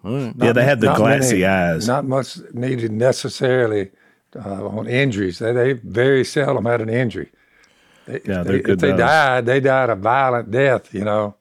Yeah 0.04 0.54
they 0.54 0.64
had 0.64 0.80
the 0.82 0.94
glassy 0.94 1.42
many- 1.42 1.46
eyes 1.46 1.88
Not 1.88 2.06
much 2.06 2.38
needed 2.54 2.92
necessarily 2.92 3.92
uh, 4.36 4.66
on 4.68 4.88
injuries. 4.88 5.40
They, 5.40 5.52
they 5.54 5.74
very 5.74 6.24
seldom 6.24 6.66
had 6.66 6.82
an 6.82 6.90
injury. 6.90 7.30
They, 8.06 8.22
Yeah, 8.26 8.44
they, 8.44 8.60
If 8.60 8.80
they 8.80 8.90
dogs. 8.90 9.00
died, 9.00 9.46
they 9.48 9.60
died 9.60 9.90
a 9.90 9.96
violent 9.96 10.52
death. 10.52 10.94
You 10.94 11.04
know, 11.06 11.36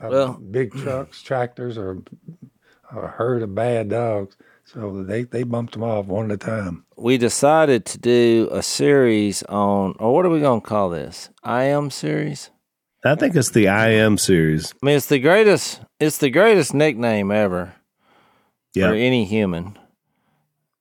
Uh, 0.00 0.08
Well- 0.10 0.32
big 0.50 0.72
trucks, 0.74 1.22
tractors, 1.22 1.76
or 1.78 1.98
a 2.90 3.06
herd 3.06 3.42
of 3.42 3.54
bad 3.54 3.88
dogs. 3.90 4.36
So 4.64 5.02
they 5.04 5.24
they 5.24 5.42
bumped 5.42 5.74
them 5.74 5.82
off 5.82 6.06
one 6.06 6.30
at 6.30 6.42
a 6.42 6.46
time. 6.46 6.84
We 6.96 7.18
decided 7.18 7.84
to 7.86 7.98
do 7.98 8.48
a 8.50 8.62
series 8.62 9.42
on, 9.44 9.94
or 9.98 10.14
what 10.14 10.24
are 10.24 10.30
we 10.30 10.40
gonna 10.40 10.60
call 10.62 10.88
this? 10.90 11.28
I 11.44 11.64
am 11.64 11.90
series. 11.90 12.50
I 13.04 13.14
think 13.16 13.34
it's 13.36 13.50
the 13.50 13.68
I 13.68 13.88
am 13.90 14.16
series 14.16 14.72
I 14.82 14.86
mean, 14.86 14.96
it's 14.96 15.06
the 15.06 15.18
greatest. 15.18 15.80
It's 16.00 16.18
the 16.18 16.30
greatest 16.30 16.72
nickname 16.72 17.30
ever 17.30 17.74
yeah 18.74 18.88
for 18.88 18.94
any 18.94 19.24
human. 19.24 19.78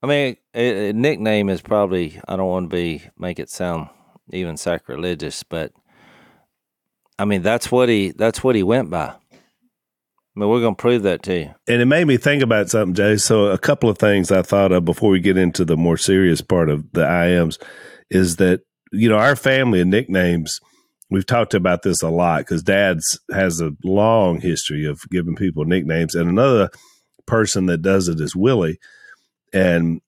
I 0.03 0.07
mean, 0.07 0.37
a, 0.55 0.89
a 0.89 0.93
nickname 0.93 1.49
is 1.49 1.61
probably. 1.61 2.19
I 2.27 2.35
don't 2.35 2.47
want 2.47 2.69
to 2.69 2.75
be 2.75 3.03
make 3.17 3.39
it 3.39 3.49
sound 3.49 3.89
even 4.31 4.57
sacrilegious, 4.57 5.43
but 5.43 5.71
I 7.19 7.25
mean 7.25 7.41
that's 7.41 7.71
what 7.71 7.89
he 7.89 8.11
that's 8.11 8.43
what 8.43 8.55
he 8.55 8.63
went 8.63 8.89
by. 8.89 9.13
I 10.33 10.39
mean, 10.39 10.49
we're 10.49 10.61
gonna 10.61 10.75
prove 10.75 11.03
that 11.03 11.23
to 11.23 11.39
you. 11.39 11.53
and 11.67 11.81
it 11.81 11.85
made 11.85 12.07
me 12.07 12.17
think 12.17 12.41
about 12.41 12.69
something, 12.69 12.95
Jay. 12.95 13.17
So 13.17 13.47
a 13.47 13.57
couple 13.57 13.89
of 13.89 13.97
things 13.97 14.31
I 14.31 14.41
thought 14.41 14.71
of 14.71 14.85
before 14.85 15.09
we 15.09 15.19
get 15.19 15.37
into 15.37 15.65
the 15.65 15.77
more 15.77 15.97
serious 15.97 16.41
part 16.41 16.69
of 16.69 16.89
the 16.93 17.01
IMs 17.01 17.61
is 18.09 18.37
that 18.37 18.61
you 18.91 19.09
know 19.09 19.17
our 19.17 19.35
family 19.35 19.81
and 19.81 19.91
nicknames. 19.91 20.59
We've 21.09 21.25
talked 21.25 21.53
about 21.53 21.81
this 21.81 22.01
a 22.01 22.09
lot 22.09 22.39
because 22.39 22.63
Dad's 22.63 23.19
has 23.33 23.59
a 23.59 23.73
long 23.83 24.39
history 24.39 24.85
of 24.85 25.01
giving 25.11 25.35
people 25.35 25.65
nicknames, 25.65 26.15
and 26.15 26.29
another 26.29 26.69
person 27.25 27.67
that 27.67 27.81
does 27.81 28.07
it 28.07 28.19
is 28.19 28.35
Willie, 28.35 28.79
and 29.53 30.01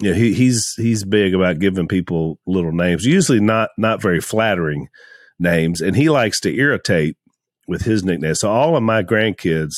you 0.00 0.10
know, 0.10 0.16
he, 0.16 0.32
he's 0.34 0.74
he's 0.76 1.04
big 1.04 1.34
about 1.34 1.58
giving 1.58 1.88
people 1.88 2.38
little 2.46 2.72
names, 2.72 3.04
usually 3.04 3.40
not 3.40 3.70
not 3.78 4.02
very 4.02 4.20
flattering 4.20 4.88
names, 5.38 5.80
and 5.80 5.96
he 5.96 6.08
likes 6.08 6.40
to 6.40 6.54
irritate 6.54 7.16
with 7.68 7.82
his 7.82 8.04
nickname. 8.04 8.34
So 8.34 8.50
all 8.50 8.76
of 8.76 8.82
my 8.82 9.02
grandkids, 9.02 9.76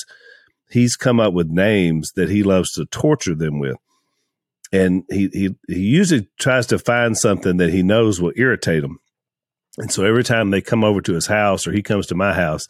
he's 0.70 0.96
come 0.96 1.20
up 1.20 1.32
with 1.32 1.48
names 1.48 2.12
that 2.16 2.28
he 2.28 2.42
loves 2.42 2.72
to 2.72 2.86
torture 2.86 3.34
them 3.34 3.58
with. 3.58 3.76
And 4.72 5.04
he, 5.08 5.28
he, 5.32 5.54
he 5.68 5.80
usually 5.80 6.28
tries 6.38 6.66
to 6.66 6.78
find 6.78 7.16
something 7.16 7.58
that 7.58 7.70
he 7.70 7.82
knows 7.82 8.20
will 8.20 8.32
irritate 8.34 8.82
them. 8.82 8.98
And 9.78 9.92
so 9.92 10.04
every 10.04 10.24
time 10.24 10.50
they 10.50 10.60
come 10.60 10.82
over 10.82 11.00
to 11.02 11.14
his 11.14 11.26
house 11.26 11.66
or 11.66 11.72
he 11.72 11.82
comes 11.82 12.06
to 12.08 12.14
my 12.14 12.32
house, 12.32 12.66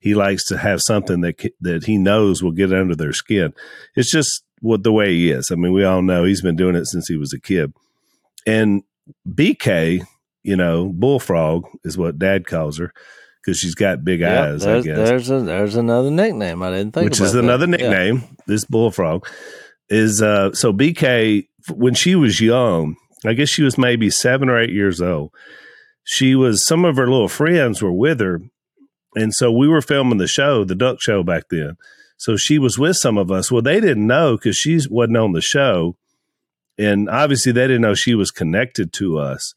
he 0.00 0.14
likes 0.14 0.44
to 0.46 0.58
have 0.58 0.80
something 0.82 1.20
that 1.22 1.40
that 1.60 1.84
he 1.84 1.98
knows 1.98 2.42
will 2.42 2.52
get 2.52 2.72
under 2.72 2.94
their 2.94 3.12
skin. 3.12 3.52
It's 3.96 4.10
just 4.10 4.44
what 4.60 4.82
the 4.82 4.92
way 4.92 5.14
he 5.14 5.30
is. 5.30 5.50
I 5.50 5.54
mean, 5.54 5.72
we 5.72 5.84
all 5.84 6.02
know 6.02 6.24
he's 6.24 6.42
been 6.42 6.56
doing 6.56 6.74
it 6.76 6.86
since 6.86 7.08
he 7.08 7.16
was 7.16 7.32
a 7.32 7.40
kid. 7.40 7.72
And 8.46 8.82
BK, 9.28 10.02
you 10.42 10.56
know, 10.56 10.86
bullfrog 10.92 11.64
is 11.84 11.96
what 11.98 12.18
Dad 12.18 12.46
calls 12.46 12.78
her 12.78 12.92
because 13.44 13.58
she's 13.58 13.74
got 13.74 14.04
big 14.04 14.20
Yep, 14.20 14.44
eyes. 14.44 14.66
I 14.66 14.80
guess 14.80 14.96
there's 14.96 15.30
a, 15.30 15.40
there's 15.40 15.76
another 15.76 16.10
nickname 16.10 16.62
I 16.62 16.70
didn't 16.70 16.92
think 16.94 17.04
which 17.10 17.20
is 17.20 17.32
that. 17.32 17.44
another 17.44 17.66
Yeah. 17.66 17.76
nickname. 17.76 18.36
This 18.46 18.64
bullfrog 18.64 19.26
is 19.88 20.20
uh 20.22 20.52
so 20.52 20.72
BK 20.72 21.46
when 21.72 21.94
she 21.94 22.14
was 22.14 22.40
young, 22.40 22.96
I 23.24 23.32
guess 23.34 23.48
she 23.48 23.62
was 23.62 23.78
maybe 23.78 24.10
seven 24.10 24.48
or 24.48 24.58
eight 24.60 24.70
years 24.72 25.00
old. 25.00 25.32
She 26.04 26.34
was 26.34 26.64
some 26.64 26.84
of 26.84 26.96
her 26.96 27.06
little 27.06 27.28
friends 27.28 27.82
were 27.82 27.92
with 27.92 28.20
her, 28.20 28.40
and 29.18 29.34
so 29.34 29.50
we 29.50 29.68
were 29.68 29.82
filming 29.82 30.18
the 30.18 30.28
show, 30.28 30.64
the 30.64 30.74
Duck 30.74 31.00
Show 31.00 31.22
back 31.22 31.44
then. 31.50 31.76
So 32.16 32.36
she 32.36 32.58
was 32.58 32.78
with 32.78 32.96
some 32.96 33.18
of 33.18 33.30
us. 33.30 33.50
Well, 33.50 33.62
they 33.62 33.80
didn't 33.80 34.06
know 34.06 34.36
because 34.36 34.56
she 34.56 34.78
wasn't 34.88 35.16
on 35.16 35.32
the 35.32 35.40
show, 35.40 35.96
and 36.78 37.08
obviously 37.08 37.52
they 37.52 37.66
didn't 37.66 37.82
know 37.82 37.94
she 37.94 38.14
was 38.14 38.30
connected 38.30 38.92
to 38.94 39.18
us. 39.18 39.54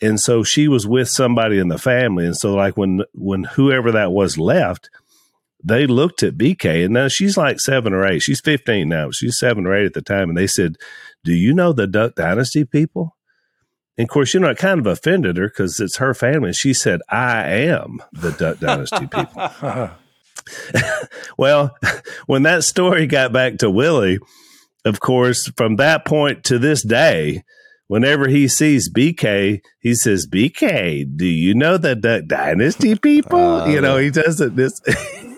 And 0.00 0.20
so 0.20 0.42
she 0.42 0.68
was 0.68 0.86
with 0.86 1.08
somebody 1.08 1.58
in 1.58 1.68
the 1.68 1.78
family, 1.78 2.26
and 2.26 2.36
so 2.36 2.54
like 2.54 2.76
when 2.76 3.02
when 3.12 3.44
whoever 3.44 3.92
that 3.92 4.12
was 4.12 4.38
left, 4.38 4.88
they 5.62 5.86
looked 5.86 6.22
at 6.22 6.36
BK 6.36 6.84
and 6.84 6.94
now 6.94 7.08
she's 7.08 7.36
like 7.36 7.60
seven 7.60 7.92
or 7.92 8.06
eight. 8.06 8.22
She's 8.22 8.40
15 8.40 8.88
now. 8.88 9.10
She's 9.10 9.38
seven 9.38 9.66
or 9.66 9.74
eight 9.74 9.86
at 9.86 9.94
the 9.94 10.02
time. 10.02 10.28
And 10.28 10.38
they 10.38 10.46
said, 10.46 10.76
Do 11.24 11.34
you 11.34 11.52
know 11.52 11.72
the 11.72 11.86
Duck 11.86 12.14
Dynasty 12.14 12.64
people? 12.64 13.16
And 13.98 14.06
of 14.06 14.10
course, 14.10 14.34
you 14.34 14.40
know, 14.40 14.50
it 14.50 14.58
kind 14.58 14.80
of 14.80 14.86
offended 14.86 15.36
her 15.38 15.48
because 15.48 15.80
it's 15.80 15.96
her 15.96 16.14
family. 16.14 16.52
She 16.52 16.74
said, 16.74 17.00
I 17.08 17.44
am 17.44 18.02
the 18.12 18.32
Duck 18.32 18.58
Dynasty 18.58 19.06
people. 19.12 19.90
well, 21.38 21.76
when 22.26 22.42
that 22.42 22.64
story 22.64 23.06
got 23.06 23.32
back 23.32 23.58
to 23.58 23.70
Willie, 23.70 24.18
of 24.84 25.00
course, 25.00 25.50
from 25.56 25.76
that 25.76 26.04
point 26.04 26.44
to 26.44 26.58
this 26.58 26.82
day, 26.82 27.42
whenever 27.88 28.28
he 28.28 28.48
sees 28.48 28.92
BK, 28.92 29.60
he 29.80 29.94
says, 29.94 30.26
BK, 30.26 31.04
do 31.16 31.26
you 31.26 31.54
know 31.54 31.76
the 31.76 31.94
Duck 31.94 32.26
Dynasty 32.26 32.96
people? 32.96 33.38
Uh, 33.38 33.66
you 33.66 33.80
know, 33.80 33.96
he 33.96 34.10
does 34.10 34.40
it 34.40 34.56
this 34.56 34.80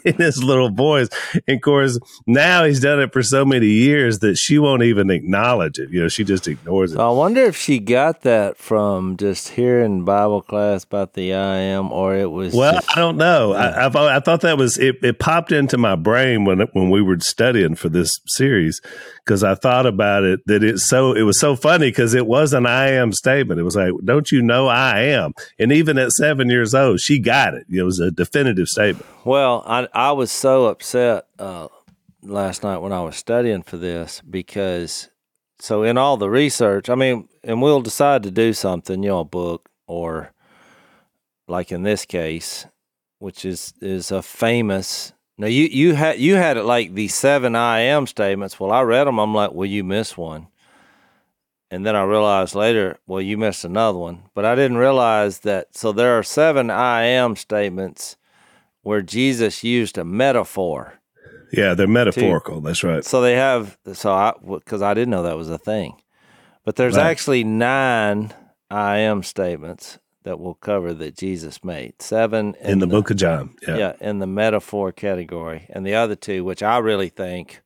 in 0.15 0.17
his 0.17 0.43
little 0.43 0.71
voice. 0.71 1.09
And 1.47 1.57
of 1.57 1.63
course, 1.63 1.99
now 2.27 2.65
he's 2.65 2.81
done 2.81 3.01
it 3.01 3.13
for 3.13 3.23
so 3.23 3.45
many 3.45 3.67
years 3.69 4.19
that 4.21 4.37
she 4.37 4.59
won't 4.59 4.83
even 4.83 5.11
acknowledge 5.11 5.79
it. 5.79 5.91
You 5.91 6.03
know, 6.03 6.09
she 6.09 6.25
just 6.25 6.49
ignores 6.49 6.93
it. 6.93 6.97
So 6.97 7.09
I 7.09 7.13
wonder 7.13 7.43
if 7.43 7.57
she 7.57 7.79
got 7.79 8.23
that 8.23 8.57
from 8.57 9.17
just 9.17 9.49
hearing 9.51 10.05
Bible 10.05 10.43
class 10.43 10.85
about 10.85 11.15
the 11.15 11.35
I 11.35 11.57
am, 11.57 11.93
or 11.93 12.17
it 12.17 12.31
was 12.31 12.55
Well, 12.55 12.73
just- 12.75 12.97
I 12.97 13.01
don't 13.01 13.17
know. 13.17 13.53
I, 13.53 13.87
I 13.87 13.91
thought 13.91 14.09
I 14.13 14.21
thought 14.21 14.41
that 14.43 14.59
was 14.59 14.79
it. 14.79 14.97
It 15.03 15.19
popped 15.19 15.53
into 15.53 15.79
my 15.79 15.95
brain 15.97 16.45
when 16.45 16.61
when 16.73 16.91
we 16.91 17.03
were 17.03 17.19
studying 17.21 17.75
for 17.75 17.89
this 17.89 18.19
series 18.27 18.81
because 19.25 19.45
I 19.45 19.55
thought 19.55 19.87
about 19.87 20.25
it 20.25 20.41
that 20.47 20.63
it's 20.65 20.87
so 20.87 21.13
it 21.15 21.23
was 21.23 21.39
so 21.39 21.55
funny 21.57 21.89
because 21.91 22.15
it 22.15 22.27
was 22.27 22.53
an 22.53 22.67
I 22.67 22.91
am 22.93 23.13
statement. 23.13 23.61
It 23.61 23.65
was 23.65 23.77
like, 23.77 23.93
"Don't 24.05 24.31
you 24.33 24.43
know 24.43 24.67
I 24.69 25.01
am?" 25.03 25.33
And 25.59 25.73
even 25.73 25.99
at 25.99 26.13
seven 26.13 26.49
years 26.49 26.75
old, 26.75 27.01
she 27.01 27.19
got 27.19 27.55
it. 27.55 27.67
It 27.71 27.83
was 27.83 27.99
a 28.01 28.11
definitive 28.11 28.69
statement. 28.69 29.05
Well, 29.25 29.63
I 29.67 29.89
I 29.99 30.13
was 30.13 30.31
so 30.31 30.67
upset 30.67 31.27
uh, 31.41 31.67
last 32.23 32.63
night 32.63 32.79
when 32.79 32.93
I 32.93 33.01
was 33.01 33.17
studying 33.17 33.65
for 33.65 33.79
this 33.79 34.21
because 34.21 35.11
so 35.59 35.83
in 35.83 35.99
all 35.99 36.17
the 36.17 36.31
research, 36.31 36.89
I 36.89 36.95
mean, 36.95 37.29
and 37.43 37.61
we'll 37.61 37.81
decide 37.81 38.23
to 38.23 38.31
do 38.31 38.53
something, 38.53 39.03
you 39.03 39.09
know, 39.09 39.19
a 39.19 39.25
book 39.25 39.69
or 39.89 40.33
like 41.49 41.73
in 41.73 41.83
this 41.83 42.05
case, 42.05 42.65
which 43.19 43.45
is 43.45 43.75
is 43.81 44.13
a 44.13 44.23
famous. 44.23 45.15
Now 45.37 45.49
you 45.49 45.65
you 45.65 45.95
had 45.95 46.21
you 46.21 46.37
had 46.37 46.59
it 46.59 46.63
like 46.63 46.95
the 46.95 47.09
seven 47.09 47.57
I 47.57 47.81
am 47.81 48.07
statements. 48.07 48.61
Well, 48.61 48.71
I 48.71 48.83
read 48.83 49.09
them. 49.09 49.19
I'm 49.19 49.35
like, 49.35 49.51
well, 49.51 49.67
you 49.67 49.83
missed 49.83 50.17
one. 50.17 50.47
And 51.73 51.85
then 51.85 51.97
I 51.97 52.05
realized 52.05 52.55
later, 52.55 53.01
well, 53.09 53.21
you 53.21 53.37
missed 53.37 53.65
another 53.65 53.99
one. 53.99 54.23
But 54.33 54.45
I 54.45 54.55
didn't 54.55 54.77
realize 54.77 55.41
that. 55.41 55.77
So 55.77 55.91
there 55.91 56.17
are 56.17 56.23
seven 56.23 56.71
I 56.71 57.03
am 57.03 57.35
statements 57.35 58.17
where 58.83 59.03
Jesus 59.03 59.63
used 59.65 59.99
a 59.99 60.05
metaphor. 60.05 60.95
Yeah, 61.53 61.75
they're 61.75 61.87
metaphorical. 61.87 62.61
That's 62.61 62.85
right. 62.85 63.05
So 63.05 63.21
they 63.23 63.35
have, 63.35 63.79
so 63.95 64.13
I, 64.13 64.35
because 64.47 64.83
I 64.83 64.95
didn't 64.95 65.11
know 65.11 65.23
that 65.23 65.37
was 65.37 65.49
a 65.49 65.59
thing. 65.59 65.95
But 66.65 66.77
there's 66.77 66.97
Right. 66.97 67.07
actually 67.07 67.45
nine 67.45 68.35
I 68.71 68.99
am 68.99 69.23
statements 69.23 69.99
that 70.25 70.39
we'll 70.39 70.55
cover 70.55 70.93
that 70.93 71.17
Jesus 71.17 71.65
made. 71.65 72.03
Seven 72.03 72.55
In 72.61 72.81
the 72.81 72.87
book 72.87 73.11
of 73.11 73.17
John. 73.17 73.55
yeah. 73.67 73.77
Yeah. 73.79 73.93
in 74.01 74.19
the 74.19 74.27
metaphor 74.27 74.93
category. 74.93 75.67
And 75.71 75.87
the 75.87 75.95
other 75.95 76.17
two, 76.17 76.45
which 76.45 76.63
I 76.63 76.77
really 76.79 77.09
think 77.09 77.63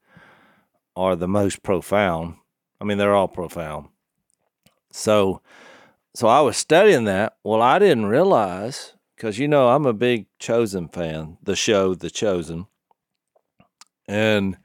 are 0.95 1.17
the 1.17 1.27
most 1.27 1.65
profound. 1.65 2.37
I 2.81 2.85
mean, 2.85 2.99
they're 2.99 3.15
all 3.17 3.27
profound. 3.29 3.89
So, 4.93 5.41
so 6.15 6.29
I 6.29 6.41
was 6.43 6.57
studying 6.57 7.05
that. 7.05 7.35
Well, 7.43 7.63
I 7.63 7.79
didn't 7.81 8.07
realize 8.07 8.92
because 9.23 9.39
you 9.39 9.47
know 9.47 9.69
I'm 9.69 9.87
a 9.87 9.93
big 9.93 10.27
Chosen 10.41 10.89
fan. 10.89 11.39
The 11.41 11.55
show, 11.55 11.95
The 11.95 12.11
Chosen, 12.11 12.67
and 14.09 14.59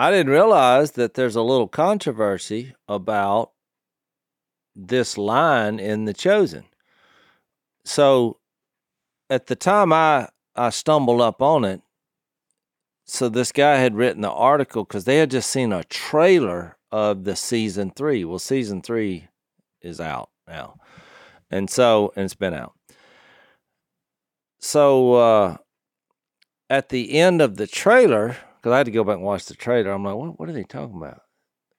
I 0.00 0.10
didn't 0.10 0.32
realize 0.32 0.92
that 0.92 1.14
there's 1.14 1.36
a 1.36 1.42
little 1.42 1.68
controversy 1.68 2.74
about 2.88 3.52
this 4.74 5.16
line 5.16 5.78
in 5.78 6.06
The 6.06 6.12
Chosen. 6.12 6.64
So, 7.84 8.38
at 9.30 9.46
the 9.46 9.54
time 9.54 9.92
I 9.92 10.28
I 10.56 10.70
stumbled 10.70 11.20
up 11.20 11.40
on 11.40 11.64
it. 11.64 11.80
So 13.04 13.28
this 13.28 13.52
guy 13.52 13.76
had 13.76 13.94
written 13.94 14.22
the 14.22 14.32
article 14.32 14.82
because 14.82 15.04
they 15.04 15.18
had 15.18 15.30
just 15.30 15.50
seen 15.50 15.72
a 15.72 15.84
trailer 15.84 16.78
of 16.90 17.22
the 17.22 17.36
season 17.36 17.92
three. 17.94 18.24
Well, 18.24 18.40
season 18.40 18.82
three 18.82 19.28
is 19.80 20.00
out 20.00 20.30
now, 20.48 20.80
and 21.48 21.70
so 21.70 22.12
and 22.16 22.24
it's 22.24 22.34
been 22.34 22.54
out. 22.54 22.72
So 24.64 25.12
uh, 25.12 25.56
at 26.70 26.88
the 26.88 27.18
end 27.18 27.42
of 27.42 27.58
the 27.58 27.66
trailer, 27.66 28.38
because 28.56 28.72
I 28.72 28.78
had 28.78 28.86
to 28.86 28.92
go 28.92 29.04
back 29.04 29.16
and 29.16 29.22
watch 29.22 29.44
the 29.44 29.54
trailer, 29.54 29.90
I'm 29.92 30.04
like, 30.04 30.16
what, 30.16 30.40
what 30.40 30.48
are 30.48 30.54
they 30.54 30.64
talking 30.64 30.96
about? 30.96 31.20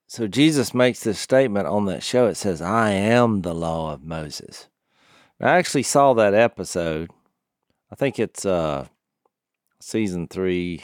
So 0.05 0.27
Jesus 0.27 0.71
makes 0.71 0.99
this 0.99 1.17
statement 1.17 1.65
on 1.65 1.85
that 1.85 2.03
show. 2.03 2.27
It 2.27 2.37
says, 2.37 2.61
"I 2.61 2.91
am 2.91 3.41
the 3.41 3.55
law 3.55 3.91
of 3.91 4.03
Moses." 4.03 4.69
I 5.41 5.57
actually 5.57 5.81
saw 5.81 6.13
that 6.13 6.35
episode. 6.35 7.09
I 7.91 7.95
think 7.95 8.19
it's 8.19 8.45
uh 8.45 8.85
season 9.81 10.27
three, 10.27 10.83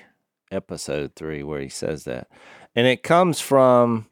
episode 0.52 1.16
three, 1.16 1.44
where 1.44 1.62
he 1.62 1.70
says 1.70 2.06
that. 2.06 2.30
And 2.76 2.88
it 2.88 3.04
comes 3.04 3.40
from 3.40 4.08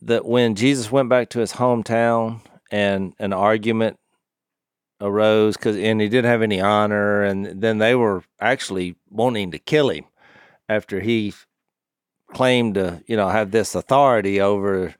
that 0.00 0.24
when 0.24 0.54
Jesus 0.54 0.90
went 0.90 1.10
back 1.10 1.28
to 1.30 1.40
his 1.40 1.52
hometown 1.52 2.40
and 2.70 3.12
an 3.18 3.34
argument 3.34 3.99
arose 5.00 5.56
because 5.56 5.76
and 5.76 6.00
he 6.00 6.08
didn't 6.08 6.30
have 6.30 6.42
any 6.42 6.60
honor 6.60 7.22
and 7.22 7.60
then 7.60 7.78
they 7.78 7.94
were 7.94 8.22
actually 8.40 8.94
wanting 9.08 9.50
to 9.50 9.58
kill 9.58 9.88
him 9.88 10.04
after 10.68 11.00
he 11.00 11.32
claimed 12.32 12.74
to 12.74 13.02
you 13.06 13.16
know 13.16 13.28
have 13.28 13.50
this 13.50 13.74
authority 13.74 14.40
over 14.40 14.94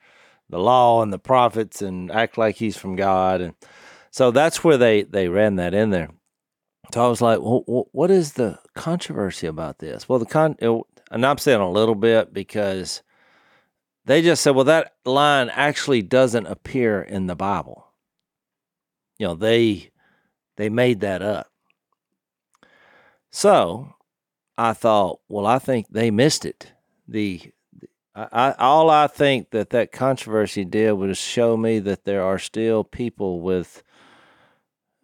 the 0.49 0.59
law 0.59 1.01
and 1.01 1.13
the 1.13 1.19
prophets 1.19 1.81
and 1.81 2.11
act 2.11 2.37
like 2.37 2.55
he's 2.55 2.77
from 2.77 2.95
god 2.95 3.41
and 3.41 3.53
so 4.09 4.31
that's 4.31 4.63
where 4.63 4.77
they 4.77 5.03
they 5.03 5.29
ran 5.29 5.55
that 5.55 5.73
in 5.73 5.89
there. 5.89 6.09
So 6.93 7.05
i 7.05 7.07
was 7.07 7.21
like 7.21 7.39
well, 7.39 7.87
what 7.91 8.11
is 8.11 8.33
the 8.33 8.59
controversy 8.75 9.47
about 9.47 9.79
this? 9.79 10.09
Well 10.09 10.19
the 10.19 10.25
con 10.25 10.57
and 10.59 11.25
i'm 11.25 11.37
saying 11.37 11.61
a 11.61 11.71
little 11.71 11.95
bit 11.95 12.33
because 12.33 13.01
they 14.05 14.21
just 14.21 14.41
said 14.41 14.55
well 14.55 14.65
that 14.65 14.95
line 15.05 15.49
actually 15.49 16.01
doesn't 16.01 16.47
appear 16.47 17.01
in 17.01 17.27
the 17.27 17.35
bible 17.35 17.90
you 19.21 19.27
know 19.27 19.35
they 19.35 19.91
they 20.57 20.67
made 20.67 20.99
that 21.01 21.21
up 21.21 21.47
so 23.29 23.93
i 24.57 24.73
thought 24.73 25.19
well 25.29 25.45
i 25.45 25.59
think 25.59 25.85
they 25.91 26.09
missed 26.09 26.43
it 26.43 26.73
the 27.07 27.39
I, 28.13 28.53
all 28.59 28.89
I 28.89 29.07
think 29.07 29.51
that 29.51 29.69
that 29.69 29.93
controversy 29.93 30.65
did 30.65 30.91
was 30.91 31.17
show 31.17 31.55
me 31.55 31.79
that 31.79 32.03
there 32.03 32.21
are 32.21 32.37
still 32.37 32.83
people 32.83 33.39
with 33.39 33.83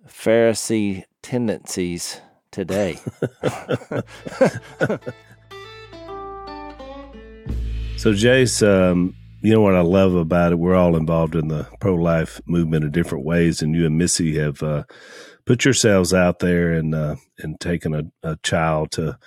Pharisee 0.05 1.05
tendencies 1.21 2.19
today. 2.51 2.99
So, 7.97 8.13
Jase, 8.13 8.61
um, 8.61 9.15
you 9.41 9.53
know 9.53 9.61
what 9.61 9.75
I 9.75 9.81
love 9.81 10.15
about 10.15 10.51
it? 10.51 10.59
We're 10.59 10.75
all 10.75 10.95
involved 10.95 11.35
in 11.35 11.47
the 11.47 11.67
pro 11.79 11.95
life 11.95 12.41
movement 12.45 12.85
in 12.85 12.91
different 12.91 13.25
ways, 13.25 13.61
and 13.61 13.75
you 13.75 13.85
and 13.85 13.97
Missy 13.97 14.37
have 14.37 14.61
uh, 14.63 14.83
put 15.45 15.65
yourselves 15.65 16.13
out 16.13 16.39
there 16.39 16.73
and 16.73 16.93
uh, 16.95 17.15
and 17.39 17.59
taken 17.59 17.93
a, 17.93 18.03
a 18.23 18.37
child 18.43 18.91
to 18.93 19.17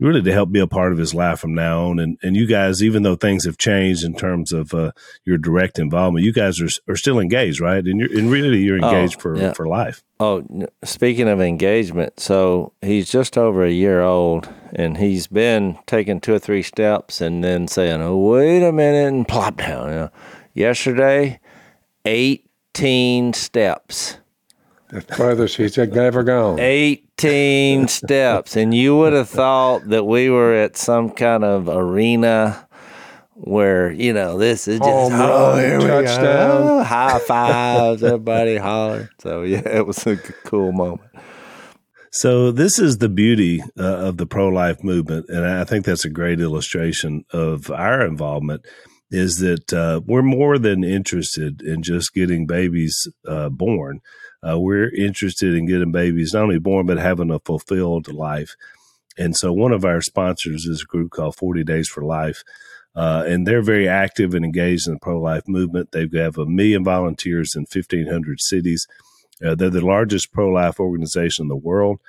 really 0.00 0.22
to 0.22 0.32
help 0.32 0.50
be 0.50 0.58
a 0.58 0.66
part 0.66 0.90
of 0.90 0.98
his 0.98 1.14
life 1.14 1.38
from 1.38 1.54
now 1.54 1.86
on. 1.86 1.98
And 2.00 2.18
and 2.22 2.36
you 2.36 2.46
guys, 2.46 2.82
even 2.82 3.02
though 3.04 3.14
things 3.14 3.44
have 3.44 3.56
changed 3.56 4.02
in 4.04 4.14
terms 4.14 4.52
of 4.52 4.74
uh, 4.74 4.90
your 5.24 5.38
direct 5.38 5.78
involvement, 5.78 6.24
you 6.24 6.32
guys 6.32 6.60
are 6.60 6.68
are 6.92 6.96
still 6.96 7.20
engaged, 7.20 7.60
right? 7.60 7.84
And 7.84 8.00
you're 8.00 8.18
and 8.18 8.30
really 8.30 8.58
you're 8.62 8.84
Oh, 8.84 8.88
engaged 8.88 9.20
for 9.20 9.36
yeah. 9.36 9.52
for 9.52 9.68
life. 9.68 10.02
oh, 10.18 10.44
speaking 10.82 11.28
of 11.28 11.40
engagement, 11.40 12.18
so 12.18 12.72
he's 12.82 13.08
just 13.10 13.38
over 13.38 13.64
a 13.64 13.70
year 13.70 14.02
old, 14.02 14.48
and 14.72 14.96
he's 14.96 15.26
been 15.26 15.78
taking 15.86 16.20
two 16.20 16.34
or 16.34 16.38
three 16.38 16.62
steps, 16.62 17.20
and 17.20 17.42
then 17.44 17.68
saying, 17.68 18.00
"Oh, 18.02 18.16
wait 18.16 18.62
a 18.62 18.72
minute," 18.72 19.08
and 19.12 19.28
plop 19.28 19.58
down. 19.58 19.88
You 19.88 19.94
know? 19.94 20.10
Yesterday, 20.54 21.40
eighteen 22.04 23.32
steps. 23.32 24.18
the 24.90 25.00
furthest 25.00 25.56
she's 25.56 25.78
ever 25.78 26.22
gone. 26.22 26.58
18 26.60 27.88
steps. 27.88 28.56
And 28.56 28.74
you 28.74 28.96
would 28.98 29.14
have 29.14 29.28
thought 29.28 29.88
that 29.88 30.04
we 30.04 30.28
were 30.28 30.52
at 30.52 30.76
some 30.76 31.08
kind 31.10 31.44
of 31.44 31.68
arena 31.68 32.68
where, 33.34 33.90
you 33.90 34.12
know, 34.12 34.36
this 34.38 34.68
is 34.68 34.78
just 34.78 34.90
Home 34.90 35.12
oh, 35.14 35.52
run, 35.52 35.58
here 35.58 35.78
we 35.78 35.84
go. 35.84 36.04
touchdown. 36.04 36.84
High 36.84 37.18
fives, 37.20 38.04
everybody 38.04 38.56
hollered. 38.56 39.08
So, 39.20 39.42
yeah, 39.42 39.66
it 39.66 39.86
was 39.86 40.06
a 40.06 40.16
cool 40.44 40.72
moment. 40.72 41.10
So 42.14 42.52
this 42.52 42.78
is 42.78 42.98
the 42.98 43.08
beauty 43.08 43.62
uh, 43.78 43.82
of 43.82 44.18
the 44.18 44.26
pro-life 44.26 44.84
movement, 44.84 45.30
and 45.30 45.46
I 45.46 45.64
think 45.64 45.86
that's 45.86 46.04
a 46.04 46.10
great 46.10 46.40
illustration 46.40 47.24
of 47.32 47.70
our 47.70 48.04
involvement. 48.04 48.66
Is 49.10 49.38
that 49.38 49.72
uh, 49.72 50.02
we're 50.06 50.22
more 50.22 50.58
than 50.58 50.84
interested 50.84 51.62
in 51.62 51.82
just 51.82 52.12
getting 52.12 52.46
babies 52.46 53.08
uh, 53.26 53.48
born. 53.48 54.00
Uh, 54.46 54.60
we're 54.60 54.94
interested 54.94 55.54
in 55.54 55.66
getting 55.66 55.90
babies 55.90 56.34
not 56.34 56.44
only 56.44 56.58
born 56.58 56.84
but 56.84 56.98
having 56.98 57.30
a 57.30 57.38
fulfilled 57.38 58.12
life. 58.12 58.56
And 59.16 59.34
so, 59.34 59.50
one 59.52 59.72
of 59.72 59.84
our 59.84 60.02
sponsors 60.02 60.66
is 60.66 60.82
a 60.82 60.90
group 60.90 61.12
called 61.12 61.36
Forty 61.36 61.64
Days 61.64 61.88
for 61.88 62.04
Life, 62.04 62.42
uh, 62.94 63.24
and 63.26 63.46
they're 63.46 63.62
very 63.62 63.88
active 63.88 64.34
and 64.34 64.44
engaged 64.44 64.86
in 64.86 64.94
the 64.94 65.00
pro-life 65.00 65.48
movement. 65.48 65.92
They 65.92 66.08
have 66.14 66.36
a 66.36 66.44
million 66.44 66.84
volunteers 66.84 67.54
in 67.56 67.64
fifteen 67.64 68.08
hundred 68.08 68.40
cities. 68.40 68.86
Uh, 69.44 69.54
they're 69.54 69.70
the 69.70 69.84
largest 69.84 70.32
pro 70.32 70.48
life 70.48 70.78
organization 70.80 71.44
in 71.44 71.48
the 71.48 71.56
world. 71.56 72.00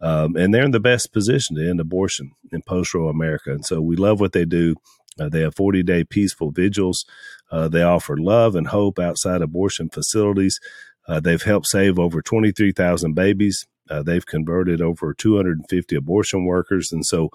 Um, 0.00 0.36
and 0.36 0.52
they're 0.52 0.64
in 0.64 0.72
the 0.72 0.80
best 0.80 1.12
position 1.12 1.56
to 1.56 1.68
end 1.68 1.80
abortion 1.80 2.32
in 2.52 2.62
post 2.62 2.92
Roe 2.94 3.08
America. 3.08 3.50
And 3.50 3.64
so 3.64 3.80
we 3.80 3.96
love 3.96 4.20
what 4.20 4.32
they 4.32 4.44
do. 4.44 4.74
Uh, 5.18 5.28
they 5.30 5.40
have 5.40 5.54
40 5.54 5.82
day 5.82 6.04
peaceful 6.04 6.50
vigils. 6.50 7.06
Uh, 7.50 7.68
they 7.68 7.82
offer 7.82 8.16
love 8.18 8.54
and 8.54 8.66
hope 8.66 8.98
outside 8.98 9.40
abortion 9.40 9.88
facilities. 9.88 10.60
Uh, 11.08 11.20
they've 11.20 11.42
helped 11.42 11.66
save 11.68 11.98
over 11.98 12.20
23,000 12.20 13.14
babies. 13.14 13.66
Uh, 13.88 14.02
they've 14.02 14.26
converted 14.26 14.82
over 14.82 15.14
250 15.14 15.96
abortion 15.96 16.44
workers. 16.44 16.92
And 16.92 17.06
so 17.06 17.30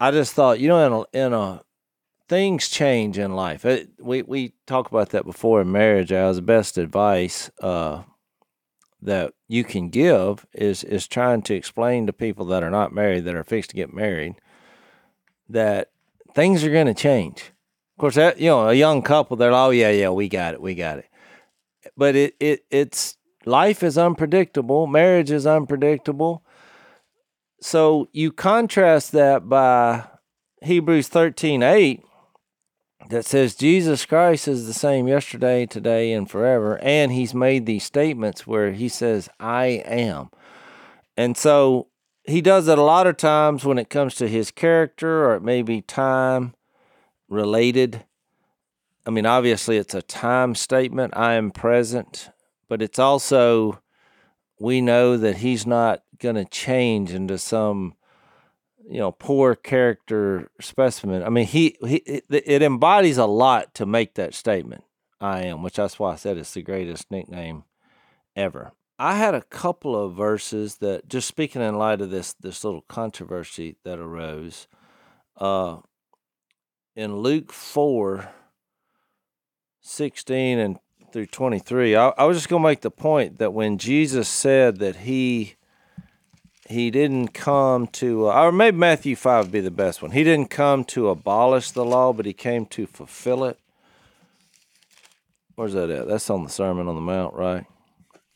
I 0.00 0.10
just 0.10 0.32
thought, 0.32 0.60
you 0.60 0.68
know, 0.68 0.86
in 0.86 0.92
a, 1.22 1.26
in 1.26 1.32
a 1.34 1.62
things 2.26 2.68
change 2.70 3.18
in 3.18 3.34
life. 3.34 3.66
It, 3.66 3.90
we 4.00 4.22
we 4.22 4.54
talk 4.66 4.90
about 4.90 5.10
that 5.10 5.26
before 5.26 5.60
in 5.60 5.70
marriage. 5.70 6.10
As 6.10 6.36
the 6.36 6.42
best 6.42 6.78
advice 6.78 7.50
uh, 7.60 8.04
that 9.02 9.34
you 9.46 9.62
can 9.62 9.90
give 9.90 10.46
is 10.54 10.84
is 10.84 11.06
trying 11.06 11.42
to 11.42 11.54
explain 11.54 12.06
to 12.06 12.14
people 12.14 12.46
that 12.46 12.62
are 12.62 12.70
not 12.70 12.94
married 12.94 13.24
that 13.24 13.34
are 13.34 13.44
fixed 13.44 13.70
to 13.70 13.76
get 13.76 13.92
married 13.92 14.36
that 15.48 15.90
things 16.34 16.64
are 16.64 16.70
going 16.70 16.86
to 16.86 16.94
change. 16.94 17.52
Of 17.96 18.00
course, 18.00 18.14
that 18.16 18.40
you 18.40 18.48
know, 18.48 18.68
a 18.68 18.74
young 18.74 19.02
couple, 19.02 19.36
they're 19.36 19.52
like, 19.52 19.66
oh 19.66 19.70
yeah, 19.70 19.90
yeah, 19.90 20.10
we 20.10 20.28
got 20.28 20.54
it, 20.54 20.60
we 20.60 20.74
got 20.74 20.98
it. 20.98 21.06
But 21.96 22.16
it 22.16 22.34
it 22.40 22.64
it's 22.70 23.16
life 23.44 23.82
is 23.82 23.96
unpredictable, 23.96 24.86
marriage 24.86 25.30
is 25.30 25.46
unpredictable. 25.46 26.42
So 27.60 28.08
you 28.12 28.32
contrast 28.32 29.12
that 29.12 29.48
by 29.48 30.04
Hebrews 30.62 31.08
thirteen 31.08 31.62
eight 31.62 32.02
that 33.10 33.26
says 33.26 33.54
Jesus 33.54 34.06
Christ 34.06 34.48
is 34.48 34.66
the 34.66 34.74
same 34.74 35.06
yesterday, 35.06 35.66
today, 35.66 36.12
and 36.12 36.28
forever. 36.28 36.78
And 36.82 37.12
he's 37.12 37.34
made 37.34 37.66
these 37.66 37.84
statements 37.84 38.46
where 38.46 38.72
he 38.72 38.88
says, 38.88 39.28
I 39.38 39.66
am. 39.84 40.30
And 41.16 41.36
so 41.36 41.88
he 42.24 42.40
does 42.40 42.68
it 42.68 42.78
a 42.78 42.82
lot 42.82 43.06
of 43.06 43.16
times 43.16 43.64
when 43.64 43.78
it 43.78 43.90
comes 43.90 44.14
to 44.16 44.28
his 44.28 44.50
character 44.50 45.26
or 45.26 45.36
it 45.36 45.42
may 45.42 45.62
be 45.62 45.82
time 45.82 46.54
related. 47.28 48.04
I 49.06 49.10
mean, 49.10 49.26
obviously, 49.26 49.76
it's 49.76 49.94
a 49.94 50.02
time 50.02 50.54
statement. 50.54 51.14
I 51.16 51.34
am 51.34 51.50
present, 51.50 52.30
but 52.68 52.80
it's 52.80 52.98
also, 52.98 53.80
we 54.58 54.80
know 54.80 55.18
that 55.18 55.38
he's 55.38 55.66
not 55.66 56.02
going 56.18 56.36
to 56.36 56.44
change 56.46 57.12
into 57.12 57.36
some 57.36 57.94
you 58.88 58.98
know 58.98 59.12
poor 59.12 59.54
character 59.54 60.50
specimen 60.60 61.22
i 61.22 61.30
mean 61.30 61.46
he, 61.46 61.76
he 61.86 61.96
it, 61.96 62.24
it 62.28 62.62
embodies 62.62 63.16
a 63.16 63.24
lot 63.24 63.74
to 63.74 63.86
make 63.86 64.14
that 64.14 64.34
statement 64.34 64.84
i 65.20 65.42
am 65.42 65.62
which 65.62 65.76
that's 65.76 65.98
why 65.98 66.12
i 66.12 66.16
said 66.16 66.36
it's 66.36 66.52
the 66.52 66.62
greatest 66.62 67.10
nickname 67.10 67.64
ever 68.36 68.72
i 68.98 69.16
had 69.16 69.34
a 69.34 69.42
couple 69.42 69.96
of 69.96 70.14
verses 70.14 70.76
that 70.76 71.08
just 71.08 71.28
speaking 71.28 71.62
in 71.62 71.76
light 71.76 72.00
of 72.00 72.10
this 72.10 72.32
this 72.34 72.64
little 72.64 72.82
controversy 72.82 73.76
that 73.84 73.98
arose 73.98 74.66
uh 75.38 75.78
in 76.94 77.16
luke 77.16 77.52
4 77.52 78.28
16 79.80 80.58
and 80.58 80.78
through 81.12 81.26
23 81.26 81.96
i, 81.96 82.08
I 82.08 82.24
was 82.24 82.36
just 82.36 82.48
going 82.48 82.62
to 82.62 82.68
make 82.68 82.80
the 82.80 82.90
point 82.90 83.38
that 83.38 83.52
when 83.52 83.78
jesus 83.78 84.28
said 84.28 84.78
that 84.78 84.96
he 84.96 85.56
he 86.68 86.90
didn't 86.90 87.28
come 87.28 87.86
to, 87.88 88.30
uh, 88.30 88.44
or 88.44 88.52
maybe 88.52 88.76
Matthew 88.76 89.16
5 89.16 89.46
would 89.46 89.52
be 89.52 89.60
the 89.60 89.70
best 89.70 90.00
one. 90.00 90.12
He 90.12 90.24
didn't 90.24 90.48
come 90.48 90.84
to 90.84 91.10
abolish 91.10 91.70
the 91.70 91.84
law, 91.84 92.12
but 92.12 92.26
he 92.26 92.32
came 92.32 92.66
to 92.66 92.86
fulfill 92.86 93.44
it. 93.44 93.58
Where's 95.56 95.74
that 95.74 95.90
at? 95.90 96.08
That's 96.08 96.30
on 96.30 96.44
the 96.44 96.50
Sermon 96.50 96.88
on 96.88 96.94
the 96.94 97.00
Mount, 97.00 97.34
right? 97.34 97.66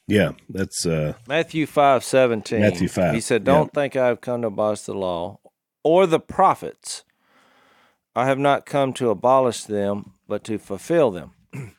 Yeah, 0.08 0.32
that's 0.48 0.86
uh, 0.86 1.12
Matthew 1.28 1.66
5 1.66 2.02
17. 2.02 2.60
Matthew 2.60 2.88
5, 2.88 3.14
He 3.14 3.20
said. 3.20 3.44
Don't 3.44 3.72
think 3.72 3.94
I 3.94 4.06
have 4.08 4.20
come 4.22 4.40
to 4.40 4.48
abolish 4.48 4.80
the 4.80 4.94
law 4.94 5.38
or 5.84 6.06
the 6.06 6.18
prophets. 6.18 7.04
I 8.16 8.26
have 8.26 8.38
not 8.38 8.66
come 8.66 8.92
to 8.94 9.10
abolish 9.10 9.64
them, 9.64 10.14
but 10.26 10.42
to 10.44 10.58
fulfill 10.58 11.10
them. 11.10 11.32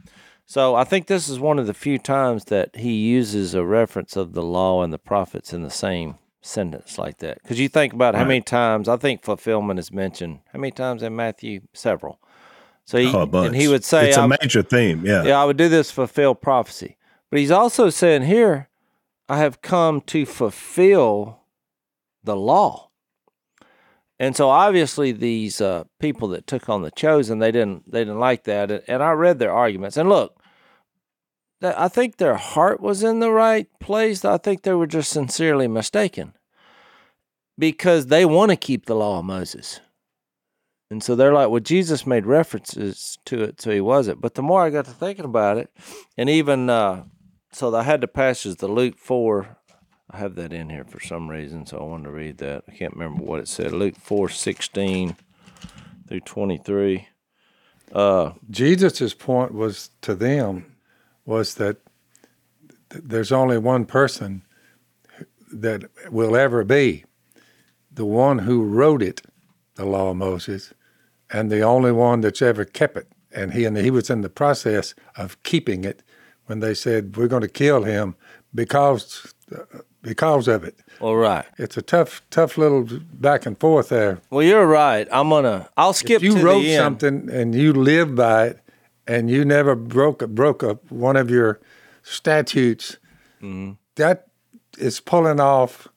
so 0.46 0.76
I 0.76 0.84
think 0.84 1.08
this 1.08 1.28
is 1.28 1.40
one 1.40 1.58
of 1.58 1.66
the 1.66 1.74
few 1.74 1.98
times 1.98 2.46
that 2.46 2.76
he 2.76 2.94
uses 2.94 3.56
a 3.56 3.66
reference 3.66 4.16
of 4.16 4.34
the 4.34 4.44
law 4.44 4.84
and 4.84 4.94
the 4.94 5.00
prophets 5.00 5.52
in 5.52 5.64
the 5.64 5.72
same 5.72 6.20
sentence 6.42 6.98
like 7.00 7.18
that. 7.18 7.42
Because 7.42 7.60
you 7.60 7.68
think 7.68 7.94
about 7.94 8.14
how 8.16 8.26
many 8.26 8.42
times, 8.42 8.88
I 8.88 8.98
think 8.98 9.24
fulfillment 9.24 9.80
is 9.80 9.92
mentioned. 9.92 10.40
How 10.54 10.60
many 10.60 10.72
times 10.72 11.02
in 11.02 11.16
Matthew? 11.16 11.62
Several. 11.74 12.20
So 12.86 12.98
he, 12.98 13.12
oh, 13.14 13.22
a 13.22 13.26
bunch. 13.26 13.48
and 13.48 13.56
he 13.56 13.68
would 13.68 13.84
say, 13.84 14.10
it's 14.10 14.18
a 14.18 14.28
major 14.28 14.62
theme. 14.62 15.06
Yeah. 15.06 15.24
yeah, 15.24 15.42
I 15.42 15.46
would 15.46 15.58
do 15.58 15.68
this 15.68 15.92
fulfill 15.92 16.36
prophecy. 16.36 16.98
But 17.30 17.40
he's 17.40 17.52
also 17.52 17.90
saying 17.90 18.24
here, 18.24 18.70
I 19.28 19.38
have 19.38 19.62
come 19.62 20.02
to 20.02 20.26
fulfill 20.26 21.40
the 22.24 22.36
law. 22.36 22.90
And 24.20 24.36
so 24.36 24.50
obviously 24.50 25.12
these 25.12 25.62
uh, 25.62 25.86
people 26.00 26.28
that 26.30 26.48
took 26.48 26.68
on 26.68 26.82
the 26.82 26.92
chosen, 26.92 27.40
they 27.40 27.52
didn't 27.52 27.90
they 27.90 28.02
didn't 28.02 28.20
like 28.20 28.44
that. 28.44 28.84
And, 28.88 29.02
I 29.02 29.12
read 29.12 29.40
their 29.40 29.54
arguments. 29.54 29.96
And 29.96 30.10
look, 30.10 30.36
I 31.62 31.88
think 31.88 32.18
their 32.18 32.36
heart 32.36 32.82
was 32.82 33.04
in 33.04 33.20
the 33.20 33.32
right 33.32 33.68
place. 33.80 34.26
I 34.26 34.38
think 34.38 34.64
they 34.64 34.74
were 34.74 34.88
just 34.88 35.12
sincerely 35.12 35.68
mistaken 35.68 36.34
because 37.58 38.08
they 38.08 38.26
want 38.26 38.52
to 38.52 38.58
keep 38.58 38.86
the 38.86 38.96
law 38.96 39.20
of 39.20 39.26
Moses. 39.26 39.80
And 40.92 41.04
so 41.04 41.16
they're 41.16 41.34
like, 41.34 41.50
well, 41.50 41.60
Jesus 41.60 42.08
made 42.08 42.26
references 42.26 43.20
to 43.26 43.44
it, 43.44 43.62
so 43.62 43.72
he 43.72 43.82
wasn't. 43.82 44.22
But 44.22 44.34
the 44.34 44.42
more 44.42 44.64
I 44.64 44.72
got 44.72 44.86
to 44.86 44.92
thinking 44.92 45.26
about 45.26 45.58
it, 45.58 45.70
and 46.18 46.30
even 46.30 46.70
uh, 46.70 47.04
so, 47.52 47.76
I 47.76 47.84
had 47.84 48.02
the 48.02 48.08
passage, 48.08 48.58
the 48.58 48.68
Luke 48.68 48.98
4. 48.98 49.58
I 50.12 50.18
have 50.18 50.36
that 50.36 50.54
in 50.54 50.70
here 50.70 50.84
for 50.84 51.00
some 51.00 51.30
reason, 51.30 51.66
so 51.66 51.78
I 51.78 51.84
wanted 51.84 52.06
to 52.06 52.12
read 52.12 52.38
that. 52.40 52.64
I 52.68 52.72
can't 52.72 52.94
remember 52.94 53.24
what 53.24 53.40
it 53.40 53.48
said. 53.48 53.72
Luke 53.72 53.96
4 53.96 54.30
16 54.30 55.16
through 56.08 56.20
23. 56.22 57.08
Uh, 57.92 58.32
Jesus' 58.50 59.14
point 59.14 59.54
was 59.54 59.90
to 60.02 60.16
them 60.16 60.76
was 61.26 61.56
that 61.56 61.78
th- 62.90 63.04
there's 63.06 63.32
only 63.32 63.58
one 63.58 63.86
person 63.86 64.44
that 65.52 65.84
will 66.12 66.36
ever 66.36 66.64
be 66.64 67.06
the 67.92 68.06
one 68.06 68.40
who 68.40 68.64
wrote 68.64 69.02
it, 69.02 69.22
the 69.76 69.86
law 69.86 70.12
of 70.12 70.18
Moses, 70.18 70.74
and 71.32 71.52
the 71.52 71.62
only 71.62 71.92
one 71.92 72.22
that's 72.22 72.42
ever 72.42 72.66
kept 72.66 72.98
it. 72.98 73.08
And 73.32 73.54
he 73.54 73.66
and 73.66 73.78
he 73.78 73.92
was 73.92 74.10
in 74.10 74.22
the 74.22 74.30
process 74.30 74.96
of 75.16 75.42
keeping 75.44 75.84
it 75.84 76.02
when 76.50 76.60
they 76.62 76.74
said 76.74 77.16
we're 77.16 77.28
going 77.28 77.44
to 77.44 77.48
kill 77.48 77.84
him 77.84 78.16
because 78.56 79.34
because 80.02 80.48
of 80.48 80.64
it. 80.64 80.80
All 81.00 81.16
right. 81.16 81.46
It's 81.58 81.78
a 81.78 81.82
tough 81.82 82.22
tough 82.32 82.58
little 82.58 82.88
back 83.14 83.46
and 83.46 83.58
forth 83.60 83.90
there. 83.90 84.20
Well, 84.32 84.42
you're 84.44 84.66
right. 84.66 85.08
I'm 85.12 85.30
gonna. 85.30 85.70
I'll 85.78 85.94
skip. 85.94 86.18
If 86.18 86.24
you 86.24 86.38
to 86.40 86.44
wrote 86.44 86.62
the 86.62 86.74
end. 86.76 86.84
something 86.84 87.30
and 87.30 87.54
you 87.54 87.72
lived 87.74 88.16
by 88.16 88.48
it, 88.48 88.60
and 89.08 89.30
you 89.30 89.46
never 89.46 89.76
broke 89.76 90.28
broke 90.30 90.64
a, 90.64 90.74
one 90.90 91.16
of 91.16 91.30
your 91.30 91.60
statutes, 92.04 92.98
Mm-hmm. 93.42 93.74
that 93.96 94.28
is 94.78 95.00
pulling 95.00 95.40
off 95.40 95.88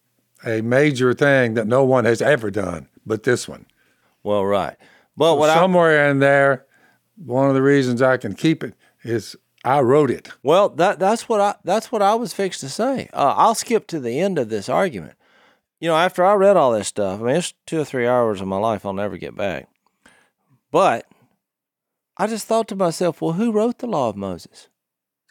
a 0.47 0.61
major 0.61 1.13
thing 1.15 1.55
that 1.55 1.67
no 1.67 1.83
one 1.85 2.05
has 2.05 2.23
ever 2.23 2.51
done, 2.53 2.89
but 3.05 3.23
this 3.25 3.49
one. 3.49 3.67
Well, 4.23 4.45
right. 4.45 4.77
But 5.17 5.39
what 5.39 5.51
I 5.51 5.55
Somewhere 5.55 6.09
in 6.09 6.21
there, 6.21 6.67
one 7.17 7.49
of 7.49 7.55
the 7.55 7.63
reasons 7.63 8.01
I 8.01 8.17
can 8.17 8.35
keep 8.35 8.63
it 8.63 8.75
is 9.03 9.35
I 9.65 9.81
wrote 9.81 10.11
it. 10.11 10.29
Well, 10.43 10.69
that 10.71 10.99
that's 10.99 11.29
what 11.29 11.41
I 11.41 11.55
that's 11.65 11.93
what 11.93 12.03
I 12.03 12.15
was 12.15 12.33
fixed 12.35 12.61
to 12.61 12.69
say. 12.69 13.09
Uh, 13.13 13.35
I'll 13.37 13.55
skip 13.55 13.87
to 13.89 14.01
the 14.01 14.19
end 14.21 14.39
of 14.39 14.49
this 14.49 14.69
argument. 14.69 15.15
You 15.81 15.89
know, 15.89 15.97
after 15.97 16.25
I 16.25 16.35
read 16.35 16.57
all 16.57 16.73
this 16.73 16.89
stuff, 16.89 17.21
I 17.21 17.25
mean, 17.25 17.37
it's 17.37 17.55
two 17.67 17.81
or 17.81 17.85
three 17.85 18.07
hours 18.07 18.41
of 18.41 18.49
my 18.49 18.59
life 18.59 18.87
I'll 18.87 18.93
never 18.93 19.17
get 19.17 19.37
back. 19.37 19.69
But 20.71 21.07
I 22.17 22.27
just 22.27 22.47
thought 22.47 22.69
to 22.69 22.77
myself, 22.77 23.21
well, 23.21 23.33
who 23.33 23.51
wrote 23.53 23.79
the 23.79 23.87
law 23.87 24.09
of 24.09 24.17
Moses? 24.17 24.69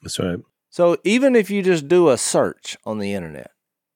That's 0.02 0.20
right. 0.20 0.40
So 0.70 0.98
even 1.04 1.36
if 1.36 1.50
you 1.50 1.62
just 1.64 1.88
do 1.88 2.10
a 2.10 2.18
search 2.18 2.78
on 2.86 3.00
the 3.00 3.14
internet 3.14 3.52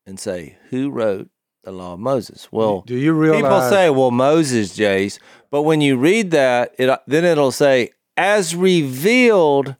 and 0.05 0.19
say 0.19 0.57
who 0.69 0.89
wrote 0.91 1.29
the 1.63 1.71
law 1.71 1.93
of 1.93 1.99
Moses, 1.99 2.49
well, 2.51 2.81
Do 2.81 2.95
you 2.95 3.13
realize? 3.13 3.41
people 3.41 3.61
say, 3.69 3.89
well, 3.89 4.11
Moses, 4.11 4.75
Jase, 4.75 5.19
but 5.49 5.63
when 5.63 5.81
you 5.81 5.97
read 5.97 6.31
that, 6.31 6.75
it 6.77 6.99
then 7.07 7.23
it'll 7.25 7.51
say 7.51 7.91
as 8.17 8.55
revealed 8.55 9.75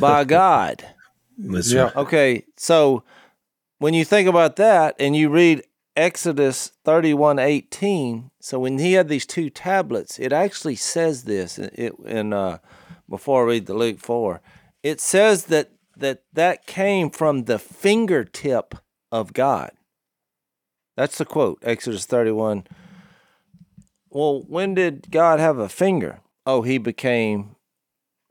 by 0.00 0.24
God. 0.24 0.84
That's 1.38 1.72
Yeah. 1.72 1.84
right. 1.84 1.96
Okay, 1.96 2.44
so 2.56 3.02
when 3.78 3.94
you 3.94 4.04
think 4.04 4.28
about 4.28 4.56
that 4.56 4.94
and 4.98 5.16
you 5.16 5.28
read 5.28 5.62
Exodus 5.96 6.72
31 6.84 7.38
18, 7.38 8.30
so 8.40 8.60
when 8.60 8.78
he 8.78 8.94
had 8.94 9.08
these 9.08 9.26
two 9.26 9.50
tablets, 9.50 10.18
it 10.18 10.32
actually 10.32 10.76
says 10.76 11.24
this 11.24 11.58
it, 11.58 11.94
in 12.06 12.32
uh, 12.32 12.58
before 13.08 13.42
I 13.44 13.46
read 13.54 13.66
the 13.66 13.74
Luke 13.74 13.98
4, 13.98 14.40
it 14.82 15.00
says 15.00 15.46
that, 15.46 15.70
that 15.96 16.22
that 16.32 16.66
came 16.66 17.10
from 17.10 17.44
the 17.44 17.58
fingertip 17.58 18.74
of 19.10 19.32
God. 19.32 19.72
That's 20.96 21.18
the 21.18 21.24
quote, 21.24 21.58
Exodus 21.62 22.06
31. 22.06 22.64
Well, 24.10 24.42
when 24.46 24.74
did 24.74 25.10
God 25.10 25.40
have 25.40 25.58
a 25.58 25.68
finger? 25.68 26.20
Oh, 26.46 26.62
he 26.62 26.78
became 26.78 27.56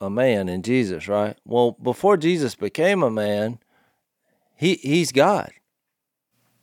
a 0.01 0.09
man 0.09 0.49
in 0.49 0.63
Jesus, 0.63 1.07
right? 1.07 1.37
Well, 1.45 1.77
before 1.81 2.17
Jesus 2.17 2.55
became 2.55 3.03
a 3.03 3.09
man, 3.09 3.59
he 4.57 4.73
he's 4.75 5.13
God. 5.13 5.51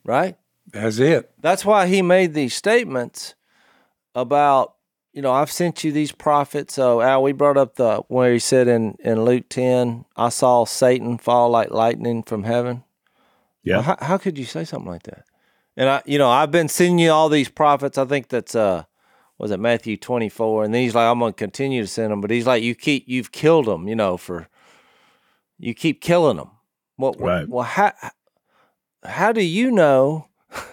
Right? 0.04 0.36
That's 0.72 0.98
it. 0.98 1.30
That's 1.38 1.66
why 1.66 1.86
he 1.86 2.00
made 2.00 2.32
these 2.32 2.54
statements 2.54 3.34
about, 4.14 4.74
you 5.12 5.20
know, 5.20 5.32
I've 5.32 5.50
sent 5.50 5.84
you 5.84 5.92
these 5.92 6.12
prophets. 6.12 6.74
So 6.74 7.02
Al, 7.02 7.22
we 7.22 7.32
brought 7.32 7.58
up 7.58 7.74
the 7.74 7.98
where 8.08 8.32
he 8.32 8.38
said 8.38 8.68
in, 8.68 8.96
in 9.00 9.24
Luke 9.26 9.50
ten, 9.50 10.06
I 10.16 10.30
saw 10.30 10.64
Satan 10.64 11.18
fall 11.18 11.50
like 11.50 11.70
lightning 11.70 12.22
from 12.22 12.44
heaven. 12.44 12.84
Yeah. 13.62 13.82
How, 13.82 13.96
how 14.00 14.18
could 14.18 14.38
you 14.38 14.46
say 14.46 14.64
something 14.64 14.90
like 14.90 15.02
that? 15.02 15.24
And 15.76 15.90
I, 15.90 16.02
you 16.06 16.16
know, 16.16 16.30
I've 16.30 16.50
been 16.50 16.68
sending 16.68 16.98
you 16.98 17.10
all 17.10 17.28
these 17.28 17.50
prophets. 17.50 17.98
I 17.98 18.06
think 18.06 18.28
that's 18.28 18.54
uh, 18.54 18.84
was 19.38 19.50
it 19.50 19.60
Matthew 19.60 19.96
twenty 19.96 20.28
four? 20.28 20.64
And 20.64 20.74
then 20.74 20.82
he's 20.82 20.94
like, 20.94 21.06
I'm 21.10 21.18
going 21.20 21.32
to 21.32 21.36
continue 21.36 21.80
to 21.82 21.86
send 21.86 22.10
them, 22.12 22.20
but 22.20 22.30
he's 22.30 22.46
like, 22.46 22.62
you 22.62 22.74
keep, 22.74 23.04
you've 23.06 23.32
killed 23.32 23.66
them, 23.66 23.88
you 23.88 23.94
know, 23.96 24.16
for 24.16 24.48
you 25.58 25.74
keep 25.74 26.00
killing 26.00 26.36
them. 26.36 26.50
What, 26.96 27.20
Right. 27.20 27.48
well, 27.48 27.64
how 27.64 27.92
how 29.04 29.32
do 29.32 29.42
you 29.42 29.70
know? 29.70 30.26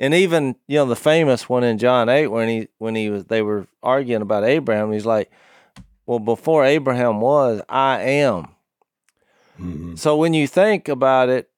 And 0.00 0.14
even 0.14 0.54
you 0.68 0.76
know 0.76 0.86
the 0.86 0.94
famous 0.94 1.48
one 1.48 1.64
in 1.64 1.76
John 1.76 2.08
eight 2.08 2.28
when 2.28 2.48
he 2.48 2.68
when 2.78 2.94
he 2.94 3.10
was 3.10 3.24
they 3.24 3.42
were 3.42 3.66
arguing 3.82 4.22
about 4.22 4.44
Abraham. 4.44 4.92
He's 4.92 5.04
like, 5.04 5.28
well, 6.06 6.20
before 6.20 6.64
Abraham 6.64 7.20
was, 7.20 7.60
I 7.68 8.00
am. 8.02 8.46
Mhm. 9.60 9.98
So 9.98 10.16
when 10.16 10.34
you 10.34 10.46
think 10.46 10.88
about 10.88 11.28
it, 11.28 11.50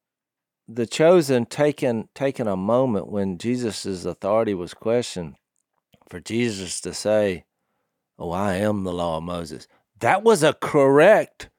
the 0.67 0.87
chosen 0.87 1.45
taking 1.45 2.09
taking 2.15 2.47
a 2.47 2.55
moment 2.55 3.11
when 3.11 3.37
Jesus' 3.37 4.05
authority 4.05 4.55
was 4.55 4.73
questioned, 4.73 5.35
for 6.11 6.19
Jesus 6.19 6.81
to 6.81 6.93
say, 6.93 7.45
"Oh, 8.19 8.31
I 8.31 8.55
am 8.55 8.83
the 8.83 8.91
law 8.91 9.17
of 9.17 9.23
Moses," 9.23 9.65
that 9.99 10.23
was 10.23 10.43
a 10.43 10.53
correct 10.53 11.49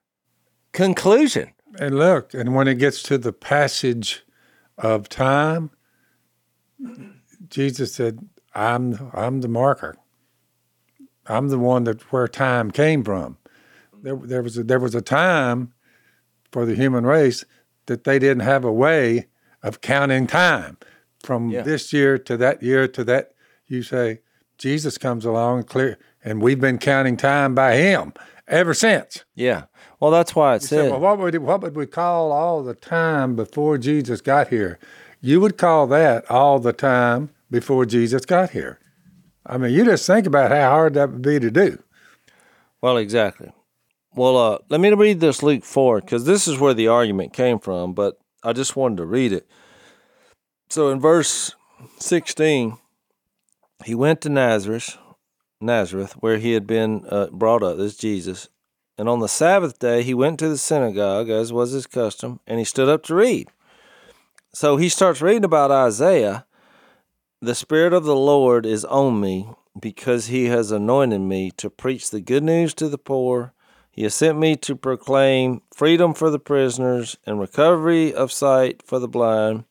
conclusion. 0.73 1.53
And 1.79 1.99
look, 1.99 2.35
and 2.35 2.55
when 2.55 2.69
it 2.69 2.75
gets 2.75 3.03
to 3.05 3.17
the 3.17 3.33
passage 3.33 4.25
of 4.77 5.09
time, 5.09 5.71
Jesus 7.49 7.95
said, 7.95 8.29
"I'm 8.55 9.11
I'm 9.15 9.41
the 9.41 9.49
marker. 9.49 9.97
I'm 11.27 11.49
the 11.49 11.59
one 11.59 11.85
that 11.85 12.03
where 12.12 12.29
time 12.29 12.71
came 12.71 13.03
from." 13.03 13.38
There, 14.03 14.17
there 14.17 14.43
was 14.43 14.59
a, 14.59 14.65
there 14.65 14.81
was 14.81 14.95
a 14.95 15.01
time 15.01 15.73
for 16.51 16.67
the 16.67 16.75
human 16.75 17.07
race 17.07 17.45
that 17.87 18.05
they 18.05 18.19
didn't 18.19 18.41
have 18.41 18.65
a 18.65 18.73
way 18.73 19.29
of 19.62 19.81
counting 19.81 20.27
time 20.27 20.77
from 21.25 21.49
Yeah. 21.49 21.62
this 21.62 21.93
year 21.93 22.19
to 22.19 22.37
that 22.37 22.62
year 22.62 22.87
to 22.88 23.05
that. 23.05 23.33
You 23.67 23.83
say 23.83 24.21
Jesus 24.59 24.99
comes 24.99 25.25
along 25.25 25.59
and 25.59 25.67
clear, 25.67 25.99
and 26.25 26.41
we've 26.41 26.61
been 26.61 26.79
counting 26.79 27.17
time 27.17 27.55
by 27.55 27.77
Him 27.77 28.12
ever 28.47 28.75
since. 28.75 29.25
Yeah. 29.35 29.65
Well, 30.01 30.11
that's 30.11 30.35
why 30.35 30.57
it 30.57 30.62
You 30.62 30.69
said. 30.69 30.91
well, 30.91 31.01
what 31.01 31.19
would 31.19 31.37
what 31.38 31.61
would 31.62 31.77
we 31.77 31.87
call 31.87 32.33
all 32.33 32.62
the 32.62 32.75
time 32.75 33.35
before 33.37 33.79
Jesus 33.79 34.21
got 34.21 34.49
here? 34.49 34.79
You 35.21 35.41
would 35.41 35.57
call 35.57 35.87
that 35.88 36.29
all 36.31 36.59
the 36.59 36.73
time 36.73 37.31
before 37.51 37.87
Jesus 37.87 38.25
got 38.25 38.51
here. 38.51 38.79
I 39.47 39.59
mean, 39.59 39.73
you 39.73 39.85
just 39.85 40.07
think 40.07 40.27
about 40.27 40.51
how 40.51 40.71
hard 40.71 40.95
that 40.95 41.11
would 41.11 41.23
be 41.23 41.38
to 41.41 41.51
do. 41.51 41.83
Well, 42.81 42.97
exactly. 42.97 43.53
Well, 44.15 44.37
uh, 44.37 44.59
let 44.69 44.81
me 44.81 44.91
read 44.93 45.21
this 45.21 45.43
Luke 45.43 45.65
4 45.65 46.01
because 46.01 46.25
this 46.25 46.47
is 46.47 46.59
where 46.59 46.75
the 46.75 46.88
argument 46.88 47.33
came 47.33 47.59
from, 47.59 47.95
but 47.95 48.19
I 48.43 48.53
just 48.53 48.77
wanted 48.77 48.97
to 48.97 49.07
read 49.07 49.33
it. 49.33 49.47
So 50.69 50.91
in 50.91 51.01
verse 51.01 51.55
16, 51.99 52.77
he 53.85 53.95
went 53.95 54.21
to 54.23 54.29
Nazareth, 54.29 54.97
Nazareth, 55.61 56.12
where 56.21 56.38
he 56.38 56.53
had 56.53 56.66
been 56.66 57.05
uh, 57.09 57.27
brought 57.27 57.62
up. 57.62 57.77
This 57.77 57.92
is 57.92 57.99
Jesus. 57.99 58.49
And 58.99 59.09
on 59.09 59.21
the 59.21 59.29
Sabbath 59.29 59.79
day, 59.79 60.03
he 60.03 60.14
went 60.14 60.38
to 60.38 60.49
the 60.49 60.59
synagogue, 60.59 61.31
as 61.31 61.53
was 61.53 61.73
his 61.73 61.87
custom, 61.87 62.40
and 62.47 62.59
he 62.59 62.64
stood 62.64 62.88
up 62.88 63.03
to 63.05 63.14
read. 63.14 63.49
So 64.53 64.77
he 64.77 64.88
starts 64.88 65.23
reading 65.23 65.45
about 65.45 65.71
Isaiah. 65.71 66.45
The 67.40 67.55
Spirit 67.55 67.92
of 67.92 68.05
the 68.05 68.16
Lord 68.16 68.66
is 68.66 68.85
on 68.85 69.21
me 69.21 69.49
because 69.81 70.27
he 70.27 70.47
has 70.47 70.71
anointed 70.71 71.23
me 71.23 71.51
to 71.53 71.71
preach 71.71 72.11
the 72.11 72.21
good 72.21 72.42
news 72.42 72.75
to 72.75 72.88
the 72.88 72.99
poor. 72.99 73.55
He 73.90 74.03
has 74.03 74.14
sent 74.14 74.38
me 74.38 74.57
to 74.57 74.77
proclaim 74.77 75.62
freedom 75.75 76.14
for 76.14 76.31
the 76.31 76.38
prisoners 76.38 77.16
and 77.27 77.40
recovery 77.40 78.12
of 78.12 78.31
sight 78.31 78.83
for 78.85 78.99
the 78.99 79.09
blind, 79.09 79.64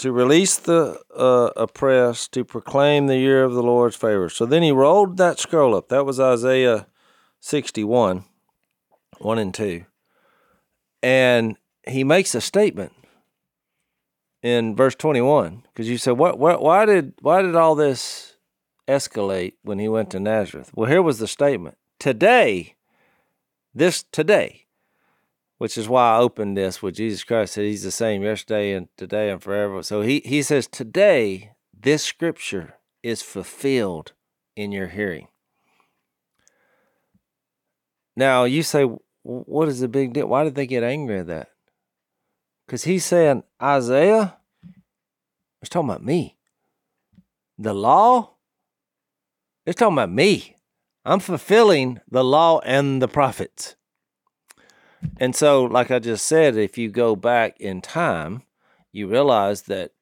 to 0.00 0.12
release 0.12 0.56
the 0.56 0.98
uh, 1.14 1.50
oppressed, 1.56 2.32
to 2.32 2.42
proclaim 2.42 3.06
the 3.06 3.18
year 3.18 3.44
of 3.44 3.52
the 3.52 3.62
Lord's 3.62 3.96
favor. 3.96 4.30
So 4.30 4.46
then 4.46 4.62
he 4.62 4.72
rolled 4.72 5.18
that 5.18 5.38
scroll 5.38 5.74
up. 5.74 5.88
That 5.88 6.06
was 6.06 6.18
Isaiah 6.18 6.86
61, 7.40 8.24
1 9.18 9.38
and 9.38 9.54
2. 9.54 9.84
And 11.02 11.56
he 11.86 12.02
makes 12.02 12.34
a 12.34 12.40
statement 12.40 12.92
in 14.42 14.74
verse 14.74 14.94
21 14.94 15.64
because 15.64 15.88
you 15.88 15.98
said 15.98 16.12
what, 16.12 16.38
what 16.38 16.62
why 16.62 16.86
did 16.86 17.12
why 17.20 17.42
did 17.42 17.54
all 17.54 17.74
this 17.74 18.36
escalate 18.88 19.52
when 19.62 19.78
he 19.78 19.86
went 19.86 20.10
to 20.10 20.18
Nazareth 20.18 20.70
well 20.74 20.88
here 20.88 21.02
was 21.02 21.18
the 21.18 21.28
statement 21.28 21.76
today 21.98 22.74
this 23.74 24.02
today 24.04 24.59
which 25.60 25.76
is 25.76 25.88
why 25.88 26.16
I 26.16 26.18
opened 26.18 26.56
this 26.56 26.80
with 26.80 26.96
Jesus 26.96 27.22
Christ 27.22 27.52
said 27.54 27.64
he's 27.64 27.82
the 27.82 27.90
same 27.90 28.22
yesterday 28.22 28.72
and 28.72 28.88
today 28.96 29.30
and 29.30 29.42
forever 29.42 29.82
so 29.82 30.00
he 30.00 30.20
he 30.24 30.42
says 30.42 30.66
today 30.66 31.52
this 31.78 32.02
scripture 32.02 32.74
is 33.02 33.22
fulfilled 33.22 34.12
in 34.56 34.72
your 34.72 34.88
hearing 34.88 35.28
now 38.16 38.44
you 38.44 38.62
say 38.62 38.88
what 39.22 39.68
is 39.68 39.80
the 39.80 39.88
big 39.88 40.12
deal 40.12 40.26
why 40.26 40.44
did 40.44 40.54
they 40.54 40.66
get 40.66 40.82
angry 40.82 41.18
at 41.18 41.26
that 41.26 41.50
because 42.70 42.84
he's 42.84 43.04
saying, 43.04 43.42
Isaiah 43.60 44.36
is 45.60 45.68
talking 45.68 45.90
about 45.90 46.04
me. 46.04 46.36
The 47.58 47.74
law 47.74 48.36
is 49.66 49.74
talking 49.74 49.94
about 49.94 50.12
me. 50.12 50.54
I'm 51.04 51.18
fulfilling 51.18 51.98
the 52.08 52.22
law 52.22 52.60
and 52.60 53.02
the 53.02 53.08
prophets. 53.08 53.74
And 55.18 55.34
so, 55.34 55.64
like 55.64 55.90
I 55.90 55.98
just 55.98 56.26
said, 56.26 56.56
if 56.56 56.76
you 56.78 56.88
go 56.90 57.16
back 57.16 57.58
in 57.60 57.80
time, 57.80 58.42
you 58.92 59.06
realize 59.08 59.62
that 59.62 59.92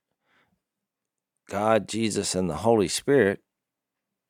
God, 1.48 1.88
Jesus, 1.88 2.34
and 2.34 2.48
the 2.48 2.56
Holy 2.56 2.88
Spirit, 2.88 3.40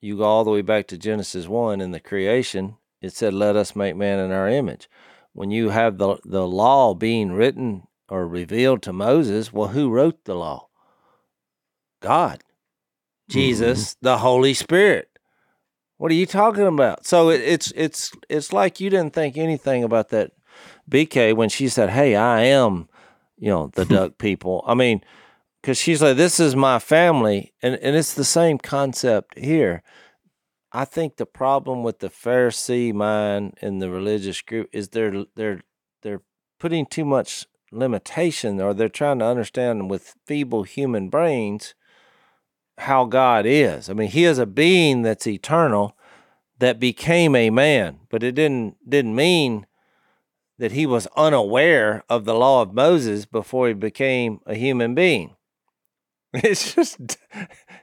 you 0.01 0.17
go 0.19 0.25
all 0.25 0.45
the 0.45 0.51
way 0.51 0.63
back 0.63 0.87
to 0.89 0.99
Genesis 0.99 1.49
1 1.49 1.81
in 1.81 1.91
the 1.91 2.01
creation, 2.01 2.77
it 3.01 3.13
said, 3.13 3.35
Let 3.35 3.57
us 3.57 3.75
make 3.75 3.97
man 3.97 4.19
in 4.19 4.31
our 4.31 4.49
image. 4.49 4.89
when 5.33 5.51
you 5.51 5.71
have 5.71 5.99
the 5.99 6.17
the 6.25 6.47
law 6.47 6.95
being 6.95 7.33
written 7.33 7.87
or 8.09 8.27
revealed 8.27 8.83
to 8.83 8.93
Moses, 8.93 9.53
well, 9.53 9.69
who 9.69 9.91
wrote 9.91 10.25
the 10.25 10.35
law? 10.35 10.69
God, 12.01 12.43
Jesus, 13.29 13.95
mm-hmm. 13.95 14.07
the 14.07 14.19
Holy 14.19 14.55
Spirit. 14.55 15.09
What 15.99 16.11
are 16.11 16.15
you 16.15 16.27
talking 16.27 16.67
about? 16.67 17.07
So 17.07 17.31
it, 17.31 17.41
it's 17.41 17.73
it's 17.77 18.13
it's 18.29 18.53
like 18.53 18.81
you 18.81 18.91
didn't 18.91 19.15
think 19.15 19.37
anything 19.37 19.85
about 19.85 20.09
that 20.11 20.33
BK 20.89 21.35
when 21.35 21.49
she 21.49 21.69
said, 21.69 21.91
"Hey, 21.91 22.15
I 22.17 22.43
am," 22.43 22.89
you 23.37 23.49
know, 23.49 23.71
the 23.75 23.85
duck 23.97 24.19
people. 24.19 24.65
I 24.67 24.75
mean, 24.75 25.03
because 25.61 25.79
she's 25.79 26.03
like, 26.03 26.17
"This 26.17 26.41
is 26.41 26.57
my 26.57 26.79
family," 26.79 27.53
and 27.63 27.75
and 27.77 27.97
it's 27.97 28.15
the 28.15 28.25
same 28.25 28.59
concept 28.59 29.39
here. 29.39 29.83
I 30.73 30.85
think 30.85 31.17
the 31.17 31.27
problem 31.27 31.83
with 31.83 32.01
the 32.01 32.11
Pharisee 32.11 32.93
mind 32.93 33.57
in 33.63 33.79
the 33.79 33.91
religious 33.91 34.43
group 34.43 34.69
is 34.73 34.89
they're 34.89 35.25
they're 35.35 35.63
they're 36.03 36.23
putting 36.59 36.87
too 36.87 37.05
much 37.05 37.47
limitation, 37.71 38.61
or 38.61 38.75
they're 38.75 38.89
trying 38.89 39.19
to 39.21 39.25
understand 39.25 39.91
with 39.91 40.15
feeble 40.27 40.63
human 40.65 41.09
brains 41.09 41.75
how 42.79 43.05
God 43.05 43.45
is. 43.47 43.91
I 43.91 43.93
mean, 43.93 44.09
He 44.09 44.25
is 44.25 44.39
a 44.39 44.47
being 44.47 45.03
that's 45.03 45.27
eternal 45.27 45.97
that 46.59 46.81
became 46.81 47.35
a 47.35 47.51
man, 47.51 48.01
but 48.11 48.23
it 48.23 48.33
didn't 48.33 48.77
didn't 48.89 49.15
mean 49.15 49.67
that 50.59 50.73
he 50.73 50.87
was 50.87 51.07
unaware 51.17 52.05
of 52.09 52.25
the 52.25 52.35
law 52.35 52.63
of 52.63 52.75
Moses 52.75 53.25
before 53.27 53.69
he 53.69 53.75
became 53.75 54.41
a 54.47 54.55
human 54.55 54.95
being. 54.95 55.35
It's 56.35 56.75
just 56.75 57.17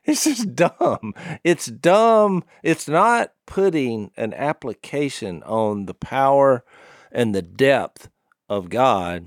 it's 0.03 0.23
just 0.23 0.55
dumb. 0.55 1.15
It's 1.43 1.65
dumb. 1.65 2.43
It's 2.61 2.87
not 2.87 3.31
putting 3.47 4.11
an 4.17 4.35
application 4.35 5.41
on 5.43 5.87
the 5.87 5.95
power 5.95 6.63
and 7.11 7.33
the 7.33 7.41
depth 7.41 8.09
of 8.47 8.69
God. 8.69 9.25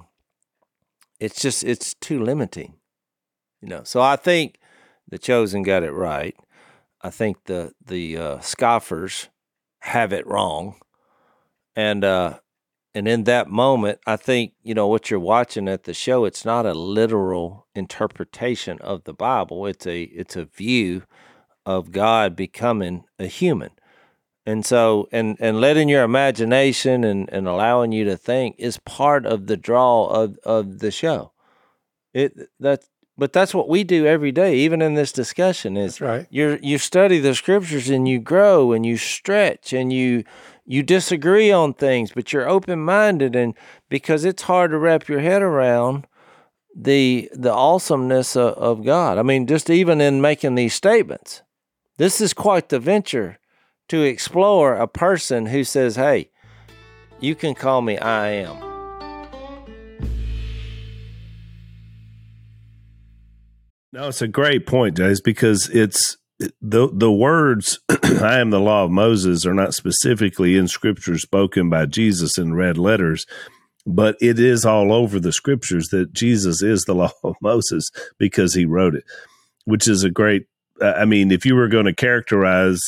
It's 1.18 1.42
just 1.42 1.64
it's 1.64 1.94
too 1.94 2.22
limiting. 2.22 2.74
You 3.60 3.68
know. 3.68 3.82
So 3.82 4.00
I 4.00 4.14
think 4.14 4.60
the 5.08 5.18
chosen 5.18 5.64
got 5.64 5.82
it 5.82 5.90
right. 5.90 6.36
I 7.02 7.10
think 7.10 7.44
the 7.46 7.72
the 7.84 8.16
uh, 8.16 8.38
scoffers 8.38 9.28
have 9.80 10.12
it 10.12 10.28
wrong, 10.28 10.76
and 11.74 12.04
uh, 12.04 12.38
and 12.98 13.06
in 13.06 13.22
that 13.24 13.48
moment, 13.48 14.00
I 14.08 14.16
think 14.16 14.54
you 14.64 14.74
know 14.74 14.88
what 14.88 15.08
you're 15.08 15.20
watching 15.20 15.68
at 15.68 15.84
the 15.84 15.94
show. 15.94 16.24
It's 16.24 16.44
not 16.44 16.66
a 16.66 16.74
literal 16.74 17.68
interpretation 17.72 18.76
of 18.80 19.04
the 19.04 19.12
Bible. 19.12 19.66
It's 19.66 19.86
a 19.86 20.02
it's 20.02 20.34
a 20.34 20.46
view 20.46 21.04
of 21.64 21.92
God 21.92 22.34
becoming 22.34 23.04
a 23.16 23.26
human, 23.26 23.70
and 24.44 24.66
so 24.66 25.08
and 25.12 25.36
and 25.38 25.60
letting 25.60 25.88
your 25.88 26.02
imagination 26.02 27.04
and 27.04 27.30
and 27.30 27.46
allowing 27.46 27.92
you 27.92 28.04
to 28.06 28.16
think 28.16 28.56
is 28.58 28.78
part 28.78 29.24
of 29.24 29.46
the 29.46 29.56
draw 29.56 30.06
of 30.06 30.36
of 30.42 30.80
the 30.80 30.90
show. 30.90 31.30
It 32.12 32.48
that's 32.58 32.90
but 33.16 33.32
that's 33.32 33.54
what 33.54 33.68
we 33.68 33.84
do 33.84 34.06
every 34.06 34.32
day, 34.32 34.56
even 34.56 34.82
in 34.82 34.94
this 34.94 35.12
discussion. 35.12 35.76
Is 35.76 35.92
that's 35.92 36.00
right. 36.00 36.26
You 36.30 36.58
you 36.62 36.78
study 36.78 37.20
the 37.20 37.36
scriptures 37.36 37.88
and 37.88 38.08
you 38.08 38.18
grow 38.18 38.72
and 38.72 38.84
you 38.84 38.96
stretch 38.96 39.72
and 39.72 39.92
you 39.92 40.24
you 40.70 40.82
disagree 40.82 41.50
on 41.50 41.72
things, 41.72 42.12
but 42.12 42.30
you're 42.30 42.46
open 42.46 42.80
minded, 42.80 43.34
and 43.34 43.54
because 43.88 44.26
it's 44.26 44.42
hard 44.42 44.70
to 44.70 44.78
wrap 44.78 45.08
your 45.08 45.20
head 45.20 45.40
around 45.40 46.06
the 46.76 47.30
the 47.32 47.50
awesomeness 47.50 48.36
of, 48.36 48.52
of 48.54 48.84
God. 48.84 49.16
I 49.16 49.22
mean, 49.22 49.46
just 49.46 49.70
even 49.70 50.02
in 50.02 50.20
making 50.20 50.56
these 50.56 50.74
statements, 50.74 51.42
this 51.96 52.20
is 52.20 52.34
quite 52.34 52.68
the 52.68 52.78
venture 52.78 53.38
to 53.88 54.02
explore 54.02 54.74
a 54.74 54.86
person 54.86 55.46
who 55.46 55.64
says, 55.64 55.96
"Hey, 55.96 56.28
you 57.18 57.34
can 57.34 57.54
call 57.54 57.80
me 57.80 57.96
I 57.96 58.28
am." 58.28 58.58
No, 63.90 64.08
it's 64.08 64.20
a 64.20 64.28
great 64.28 64.66
point, 64.66 64.98
Jase, 64.98 65.22
because 65.22 65.70
it's 65.70 66.18
the 66.38 66.88
the 66.92 67.10
words 67.10 67.80
"I 67.88 68.38
am 68.38 68.50
the 68.50 68.60
law 68.60 68.84
of 68.84 68.90
Moses" 68.90 69.44
are 69.44 69.54
not 69.54 69.74
specifically 69.74 70.56
in 70.56 70.68
Scripture 70.68 71.18
spoken 71.18 71.68
by 71.68 71.86
Jesus 71.86 72.38
in 72.38 72.54
red 72.54 72.78
letters, 72.78 73.26
but 73.86 74.16
it 74.20 74.38
is 74.38 74.64
all 74.64 74.92
over 74.92 75.18
the 75.18 75.32
Scriptures 75.32 75.88
that 75.88 76.12
Jesus 76.12 76.62
is 76.62 76.84
the 76.84 76.94
law 76.94 77.12
of 77.24 77.36
Moses 77.42 77.90
because 78.18 78.54
he 78.54 78.66
wrote 78.66 78.94
it, 78.94 79.04
which 79.64 79.88
is 79.88 80.04
a 80.04 80.10
great. 80.10 80.46
I 80.80 81.06
mean, 81.06 81.32
if 81.32 81.44
you 81.44 81.56
were 81.56 81.68
going 81.68 81.86
to 81.86 81.94
characterize 81.94 82.82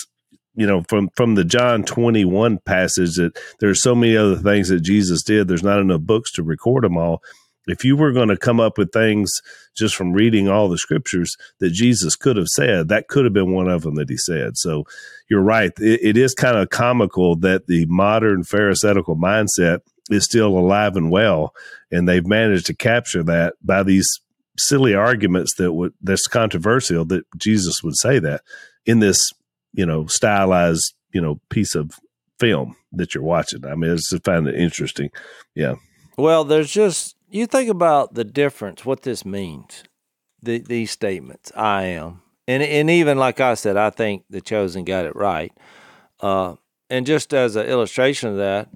you 0.54 0.66
know 0.66 0.82
from 0.88 1.08
from 1.16 1.34
the 1.34 1.44
John 1.44 1.84
21 1.84 2.58
passage 2.58 3.16
that 3.16 3.38
there's 3.60 3.82
so 3.82 3.94
many 3.94 4.16
other 4.16 4.36
things 4.36 4.68
that 4.68 4.80
Jesus 4.80 5.22
did 5.22 5.48
there's 5.48 5.62
not 5.62 5.80
enough 5.80 6.00
books 6.00 6.32
to 6.32 6.42
record 6.42 6.84
them 6.84 6.96
all 6.96 7.22
if 7.70 7.84
you 7.84 7.96
were 7.96 8.12
going 8.12 8.28
to 8.28 8.36
come 8.36 8.60
up 8.60 8.78
with 8.78 8.92
things 8.92 9.40
just 9.76 9.94
from 9.94 10.12
reading 10.12 10.48
all 10.48 10.68
the 10.68 10.78
scriptures 10.78 11.36
that 11.58 11.70
Jesus 11.70 12.16
could 12.16 12.36
have 12.36 12.48
said, 12.48 12.88
that 12.88 13.08
could 13.08 13.24
have 13.24 13.32
been 13.32 13.52
one 13.52 13.68
of 13.68 13.82
them 13.82 13.94
that 13.96 14.10
he 14.10 14.16
said. 14.16 14.56
So 14.56 14.84
you're 15.28 15.42
right. 15.42 15.72
it, 15.78 16.00
it 16.02 16.16
is 16.16 16.34
kind 16.34 16.56
of 16.56 16.70
comical 16.70 17.36
that 17.36 17.66
the 17.66 17.86
modern 17.86 18.44
Pharisaical 18.44 19.16
mindset 19.16 19.80
is 20.10 20.24
still 20.24 20.58
alive 20.58 20.96
and 20.96 21.10
well, 21.10 21.54
and 21.90 22.08
they've 22.08 22.26
managed 22.26 22.66
to 22.66 22.74
capture 22.74 23.22
that 23.22 23.54
by 23.62 23.82
these 23.82 24.08
silly 24.58 24.94
arguments 24.94 25.54
that 25.54 25.72
would 25.72 25.94
that's 26.02 26.26
controversial 26.26 27.04
that 27.06 27.24
Jesus 27.38 27.82
would 27.82 27.96
say 27.96 28.18
that 28.18 28.42
in 28.84 28.98
this 28.98 29.18
you 29.72 29.86
know 29.86 30.06
stylized 30.06 30.92
you 31.14 31.20
know 31.20 31.40
piece 31.48 31.74
of 31.74 31.98
film 32.38 32.76
that 32.92 33.14
you're 33.14 33.22
watching. 33.22 33.64
I 33.64 33.74
mean, 33.74 33.92
I 33.92 33.94
just 33.94 34.24
find 34.24 34.48
it 34.48 34.56
interesting. 34.56 35.10
Yeah. 35.54 35.76
Well, 36.16 36.44
there's 36.44 36.70
just 36.70 37.16
you 37.30 37.46
think 37.46 37.68
about 37.68 38.14
the 38.14 38.24
difference, 38.24 38.84
what 38.84 39.02
this 39.02 39.24
means, 39.24 39.84
the, 40.42 40.58
these 40.58 40.90
statements, 40.90 41.52
I 41.54 41.84
am. 41.84 42.22
And, 42.46 42.62
and 42.62 42.90
even 42.90 43.18
like 43.18 43.40
I 43.40 43.54
said, 43.54 43.76
I 43.76 43.90
think 43.90 44.24
the 44.28 44.40
chosen 44.40 44.84
got 44.84 45.06
it 45.06 45.14
right. 45.14 45.52
Uh, 46.20 46.56
and 46.88 47.06
just 47.06 47.32
as 47.32 47.56
an 47.56 47.66
illustration 47.66 48.30
of 48.30 48.36
that, 48.38 48.68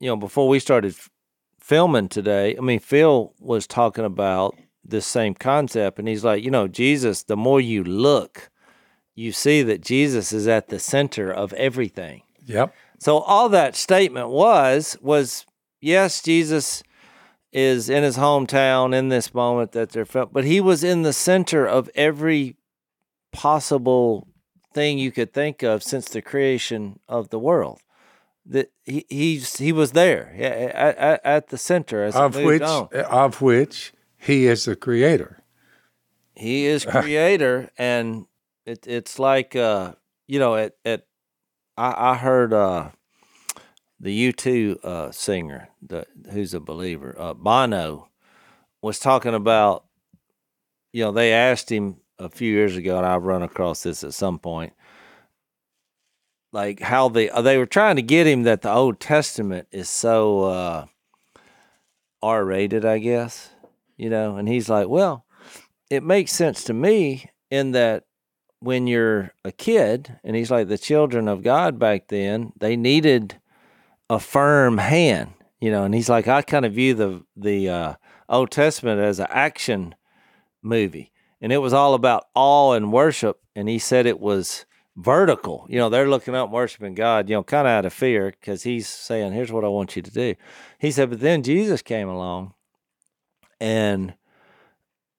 you 0.00 0.08
know, 0.08 0.16
before 0.16 0.48
we 0.48 0.60
started 0.60 0.92
f- 0.92 1.10
filming 1.58 2.08
today, 2.08 2.56
I 2.56 2.60
mean, 2.60 2.78
Phil 2.78 3.34
was 3.40 3.66
talking 3.66 4.04
about 4.04 4.56
this 4.84 5.06
same 5.06 5.34
concept, 5.34 5.98
and 5.98 6.06
he's 6.06 6.24
like, 6.24 6.44
you 6.44 6.50
know, 6.50 6.68
Jesus, 6.68 7.24
the 7.24 7.36
more 7.36 7.60
you 7.60 7.82
look, 7.82 8.50
you 9.14 9.32
see 9.32 9.62
that 9.62 9.82
Jesus 9.82 10.32
is 10.32 10.46
at 10.46 10.68
the 10.68 10.78
center 10.78 11.32
of 11.32 11.52
everything. 11.54 12.22
Yep. 12.46 12.72
So 13.00 13.18
all 13.18 13.48
that 13.48 13.74
statement 13.76 14.28
was 14.28 14.96
was 15.02 15.44
yes, 15.80 16.22
Jesus 16.22 16.82
is 17.52 17.88
in 17.88 18.02
his 18.02 18.16
hometown 18.16 18.94
in 18.94 19.08
this 19.08 19.32
moment 19.32 19.72
that 19.72 19.90
they're 19.90 20.04
felt, 20.04 20.32
but 20.32 20.44
he 20.44 20.60
was 20.60 20.84
in 20.84 21.02
the 21.02 21.12
center 21.12 21.66
of 21.66 21.90
every 21.94 22.56
possible 23.32 24.28
thing 24.74 24.98
you 24.98 25.10
could 25.10 25.32
think 25.32 25.62
of 25.62 25.82
since 25.82 26.08
the 26.08 26.22
creation 26.22 27.00
of 27.08 27.30
the 27.30 27.38
world. 27.38 27.80
That 28.46 28.70
he 28.84 29.04
he's 29.08 29.58
he 29.58 29.72
was 29.72 29.92
there 29.92 30.34
at, 30.38 30.96
at, 30.96 31.20
at 31.24 31.48
the 31.48 31.58
center 31.58 32.02
as 32.02 32.16
of 32.16 32.34
which 32.36 32.62
on. 32.62 32.88
of 32.92 33.42
which 33.42 33.92
he 34.16 34.46
is 34.46 34.64
the 34.64 34.74
creator. 34.76 35.42
He 36.34 36.64
is 36.64 36.84
creator, 36.90 37.70
and 37.76 38.26
it, 38.64 38.86
it's 38.86 39.18
like 39.18 39.54
uh, 39.54 39.92
you 40.26 40.38
know 40.38 40.54
at 40.54 40.76
at 40.84 41.06
I, 41.76 42.12
I 42.12 42.14
heard 42.16 42.54
uh, 42.54 42.90
the 44.00 44.32
U2 44.32 44.84
uh, 44.84 45.12
singer, 45.12 45.68
the, 45.82 46.06
who's 46.32 46.54
a 46.54 46.60
believer, 46.60 47.14
uh, 47.18 47.34
Bono, 47.34 48.08
was 48.80 48.98
talking 48.98 49.34
about, 49.34 49.84
you 50.92 51.04
know, 51.04 51.12
they 51.12 51.32
asked 51.32 51.70
him 51.70 51.96
a 52.18 52.28
few 52.28 52.52
years 52.52 52.76
ago, 52.76 52.96
and 52.96 53.06
I've 53.06 53.24
run 53.24 53.42
across 53.42 53.82
this 53.82 54.04
at 54.04 54.14
some 54.14 54.38
point, 54.38 54.72
like 56.52 56.80
how 56.80 57.08
they 57.08 57.28
uh, 57.28 57.42
they 57.42 57.58
were 57.58 57.66
trying 57.66 57.96
to 57.96 58.02
get 58.02 58.26
him 58.26 58.44
that 58.44 58.62
the 58.62 58.72
Old 58.72 59.00
Testament 59.00 59.68
is 59.70 59.88
so 59.88 60.44
uh, 60.44 60.86
R 62.22 62.44
rated, 62.44 62.84
I 62.84 62.98
guess, 62.98 63.50
you 63.96 64.10
know, 64.10 64.36
and 64.36 64.48
he's 64.48 64.68
like, 64.68 64.88
well, 64.88 65.24
it 65.90 66.02
makes 66.02 66.32
sense 66.32 66.64
to 66.64 66.74
me 66.74 67.30
in 67.50 67.72
that 67.72 68.04
when 68.60 68.86
you're 68.86 69.32
a 69.44 69.52
kid, 69.52 70.18
and 70.24 70.34
he's 70.34 70.50
like 70.50 70.68
the 70.68 70.78
children 70.78 71.28
of 71.28 71.42
God 71.42 71.78
back 71.78 72.08
then, 72.08 72.52
they 72.58 72.76
needed 72.76 73.40
a 74.10 74.18
firm 74.18 74.78
hand, 74.78 75.34
you 75.60 75.70
know. 75.70 75.84
And 75.84 75.94
he's 75.94 76.08
like, 76.08 76.28
I 76.28 76.42
kind 76.42 76.64
of 76.64 76.72
view 76.72 76.94
the 76.94 77.24
the 77.36 77.68
uh, 77.68 77.94
Old 78.28 78.50
Testament 78.50 79.00
as 79.00 79.18
an 79.18 79.28
action 79.30 79.94
movie, 80.62 81.12
and 81.40 81.52
it 81.52 81.58
was 81.58 81.72
all 81.72 81.94
about 81.94 82.26
awe 82.34 82.72
and 82.72 82.92
worship. 82.92 83.40
And 83.54 83.68
he 83.68 83.78
said 83.78 84.06
it 84.06 84.20
was 84.20 84.66
vertical. 84.96 85.66
You 85.68 85.78
know, 85.78 85.88
they're 85.88 86.08
looking 86.08 86.34
up 86.34 86.50
worshiping 86.50 86.94
God, 86.94 87.28
you 87.28 87.36
know, 87.36 87.42
kind 87.42 87.66
of 87.66 87.72
out 87.72 87.86
of 87.86 87.92
fear 87.92 88.32
because 88.38 88.62
he's 88.62 88.86
saying, 88.86 89.32
"Here's 89.32 89.52
what 89.52 89.64
I 89.64 89.68
want 89.68 89.96
you 89.96 90.02
to 90.02 90.10
do." 90.10 90.34
He 90.78 90.90
said, 90.90 91.10
but 91.10 91.20
then 91.20 91.42
Jesus 91.42 91.82
came 91.82 92.08
along, 92.08 92.54
and 93.60 94.14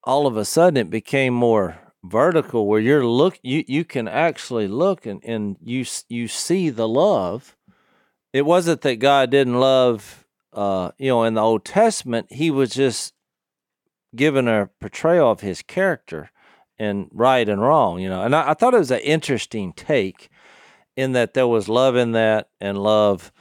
all 0.03 0.27
of 0.27 0.37
a 0.37 0.45
sudden 0.45 0.77
it 0.77 0.89
became 0.89 1.33
more 1.33 1.77
vertical 2.03 2.65
where 2.65 2.79
you're 2.79 3.05
look 3.05 3.37
you 3.43 3.63
you 3.67 3.83
can 3.83 4.07
actually 4.07 4.67
look 4.67 5.05
and 5.05 5.21
and 5.25 5.57
you 5.61 5.85
you 6.07 6.29
see 6.29 6.69
the 6.69 6.87
love 6.87 7.57
it 8.33 8.45
wasn't 8.45 8.81
that 8.81 8.97
God 8.97 9.29
didn't 9.29 9.59
love 9.59 10.25
uh, 10.53 10.91
you 10.97 11.09
know, 11.09 11.23
in 11.23 11.35
the 11.35 11.41
Old 11.41 11.63
Testament, 11.63 12.27
he 12.31 12.49
was 12.49 12.71
just 12.71 13.13
given 14.15 14.47
a 14.47 14.69
portrayal 14.79 15.31
of 15.31 15.41
his 15.41 15.61
character 15.61 16.31
and 16.77 17.07
right 17.11 17.47
and 17.47 17.61
wrong, 17.61 17.99
you 17.99 18.09
know. 18.09 18.23
And 18.23 18.35
I, 18.35 18.51
I 18.51 18.53
thought 18.53 18.73
it 18.73 18.79
was 18.79 18.91
an 18.91 18.99
interesting 18.99 19.73
take 19.73 20.29
in 20.95 21.11
that 21.11 21.33
there 21.33 21.47
was 21.47 21.69
love 21.69 21.95
in 21.95 22.13
that 22.13 22.49
and 22.59 22.77
love 22.77 23.31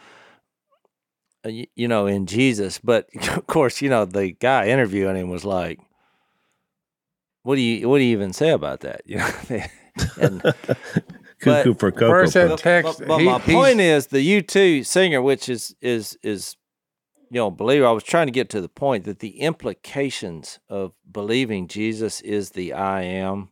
uh, 1.45 1.51
you 1.75 1.89
know 1.89 2.07
in 2.07 2.27
jesus. 2.27 2.79
But 2.79 3.09
of 3.37 3.47
course 3.47 3.81
you 3.81 3.89
know 3.89 4.05
the 4.05 4.33
guy 4.33 4.69
interviewing 4.69 5.17
him 5.17 5.31
was 5.31 5.45
like 5.45 5.81
what 7.43 7.55
do 7.55 7.63
you 7.63 7.89
what 7.89 7.99
do 7.99 8.05
you 8.05 8.13
even 8.13 8.33
say 8.33 8.51
about 8.51 8.81
that? 8.81 9.03
You 9.07 9.19
know 9.19 9.63
and, 10.21 10.43
Cuckoo 11.39 11.75
for 11.75 11.91
cocoa. 11.93 12.11
Where's 12.11 12.33
that 12.33 12.59
text? 12.59 12.99
but, 13.01 13.09
but 13.09 13.19
He- 13.19 13.25
my 13.27 13.39
point 13.39 13.81
is 13.81 14.09
the 14.09 14.43
u2 14.43 14.85
singer 14.85 15.23
which 15.23 15.49
is 15.49 15.75
is 15.81 16.19
is 16.23 16.57
you 17.31 17.37
know 17.39 17.51
believer 17.51 17.87
i 17.87 17.91
was 17.93 18.03
trying 18.05 18.27
to 18.27 18.33
get 18.33 18.49
to 18.51 18.61
the 18.61 18.69
point 18.69 19.05
that 19.05 19.19
the 19.21 19.41
implications 19.41 20.59
of 20.69 20.93
believing 21.11 21.69
jesus 21.69 22.21
is 22.23 22.51
the 22.51 22.73
i 22.73 23.03
am 23.03 23.51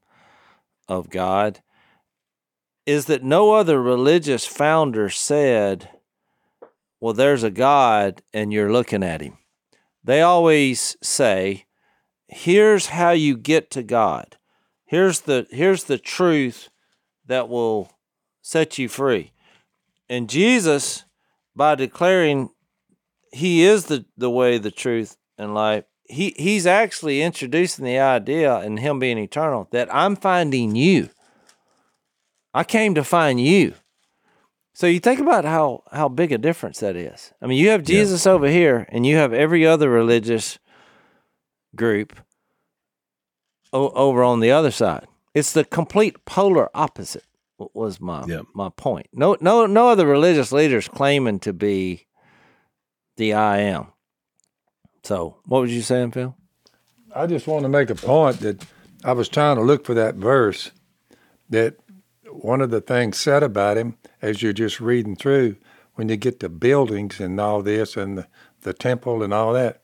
of 0.88 1.10
god 1.10 1.60
is 2.86 3.04
that 3.06 3.22
no 3.22 3.52
other 3.52 3.82
religious 3.82 4.46
founder 4.46 5.10
said 5.10 5.90
well 7.00 7.12
there's 7.12 7.42
a 7.42 7.50
god 7.50 8.22
and 8.32 8.52
you're 8.52 8.72
looking 8.72 9.02
at 9.02 9.20
him 9.20 9.36
they 10.02 10.22
always 10.22 10.96
say 11.02 11.66
here's 12.28 12.86
how 12.86 13.10
you 13.10 13.36
get 13.36 13.70
to 13.70 13.82
god 13.82 14.36
here's 14.86 15.20
the 15.22 15.46
here's 15.50 15.84
the 15.84 15.98
truth 15.98 16.70
that 17.26 17.48
will 17.48 17.90
set 18.42 18.78
you 18.78 18.88
free. 18.88 19.32
And 20.08 20.28
jesus 20.28 21.04
by 21.54 21.74
declaring 21.74 22.50
he 23.32 23.64
is 23.64 23.86
the, 23.86 24.04
the 24.16 24.30
way 24.30 24.58
the 24.58 24.70
truth 24.70 25.16
and 25.36 25.54
life 25.54 25.84
he 26.04 26.32
he's 26.36 26.66
actually 26.66 27.20
introducing 27.22 27.84
the 27.84 27.98
idea 27.98 28.56
and 28.58 28.78
him 28.78 28.98
being 29.00 29.18
eternal 29.18 29.66
that 29.72 29.92
i'm 29.92 30.14
finding 30.16 30.76
you. 30.76 31.08
I 32.54 32.62
came 32.64 32.94
to 32.94 33.04
find 33.04 33.38
you. 33.40 33.74
So 34.72 34.86
you 34.86 35.00
think 35.00 35.20
about 35.20 35.44
how 35.44 35.82
how 35.90 36.08
big 36.08 36.30
a 36.32 36.38
difference 36.38 36.78
that 36.80 36.94
is. 36.96 37.32
I 37.42 37.46
mean 37.46 37.58
you 37.58 37.70
have 37.70 37.80
Yeah. 37.80 37.98
jesus 38.02 38.26
over 38.26 38.48
here 38.48 38.86
and 38.90 39.04
you 39.04 39.16
have 39.16 39.32
every 39.32 39.66
other 39.66 39.90
religious 39.90 40.58
group 41.74 42.14
o- 43.72 43.90
over 43.90 44.22
on 44.22 44.40
the 44.40 44.52
other 44.52 44.70
side 44.70 45.06
it's 45.36 45.52
the 45.52 45.64
complete 45.64 46.24
polar 46.24 46.70
opposite 46.74 47.24
wa- 47.58 47.68
was 47.74 48.00
my 48.00 48.24
Yeah. 48.26 48.42
my 48.54 48.70
point. 48.70 49.08
No 49.12 49.36
no 49.40 49.66
no 49.66 49.88
other 49.90 50.06
religious 50.06 50.50
leaders 50.50 50.88
claiming 50.88 51.38
to 51.40 51.52
be 51.52 52.06
the 53.16 53.34
i 53.34 53.58
am. 53.58 53.88
So 55.04 55.36
what 55.44 55.60
was 55.60 55.72
you 55.74 55.82
saying 55.82 56.12
phil? 56.12 56.34
I 57.14 57.26
just 57.26 57.46
want 57.46 57.62
to 57.62 57.68
make 57.68 57.90
a 57.90 57.94
point 57.94 58.40
that 58.40 58.64
I 59.04 59.12
was 59.12 59.28
trying 59.28 59.56
to 59.56 59.62
look 59.62 59.84
for 59.84 59.94
that 59.94 60.14
verse 60.16 60.70
that 61.50 61.76
one 62.30 62.60
of 62.60 62.70
the 62.70 62.80
things 62.80 63.18
said 63.18 63.42
about 63.42 63.76
him 63.76 63.96
as 64.20 64.42
you're 64.42 64.52
just 64.64 64.80
reading 64.80 65.16
through 65.16 65.56
when 65.94 66.08
you 66.08 66.16
get 66.16 66.40
to 66.40 66.48
buildings 66.48 67.20
and 67.20 67.40
all 67.40 67.62
this 67.62 67.96
and 67.96 68.18
the, 68.18 68.26
the 68.62 68.72
temple 68.74 69.22
and 69.22 69.32
all 69.32 69.52
that 69.52 69.82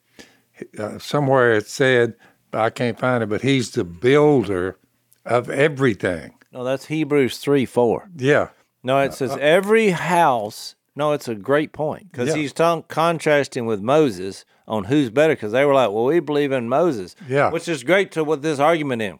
uh, 0.78 0.98
somewhere 0.98 1.52
it 1.52 1.66
said 1.66 2.14
I 2.52 2.70
can't 2.70 2.98
find 2.98 3.22
it 3.22 3.28
but 3.28 3.42
he's 3.42 3.70
the 3.70 3.84
builder 3.84 4.76
of 5.24 5.48
everything 5.50 6.34
no 6.52 6.64
that's 6.64 6.86
hebrews 6.86 7.38
3 7.38 7.64
4 7.66 8.08
yeah 8.16 8.48
No, 8.84 8.98
it 8.98 9.14
says 9.14 9.30
uh, 9.30 9.34
uh, 9.34 9.38
every 9.38 9.90
house. 9.90 10.74
No, 10.96 11.12
it's 11.12 11.28
a 11.28 11.34
great 11.36 11.72
point 11.72 12.10
because 12.10 12.28
Yeah. 12.30 12.34
he's 12.34 12.52
ton- 12.52 12.82
contrasting 12.88 13.64
with 13.64 13.80
Moses 13.80 14.44
on 14.66 14.84
who's 14.84 15.08
better 15.08 15.34
because 15.34 15.52
they 15.52 15.64
were 15.64 15.72
like, 15.74 15.90
well, 15.90 16.04
we 16.04 16.20
believe 16.20 16.50
in 16.52 16.68
Moses. 16.68 17.14
Yeah. 17.28 17.50
Which 17.50 17.68
is 17.68 17.82
great 17.84 18.10
to 18.12 18.24
what 18.24 18.42
this 18.42 18.58
argument 18.58 19.00
in. 19.00 19.18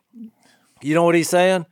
You 0.82 0.94
know 0.94 1.04
what 1.04 1.14
he's 1.14 1.28
saying? 1.30 1.64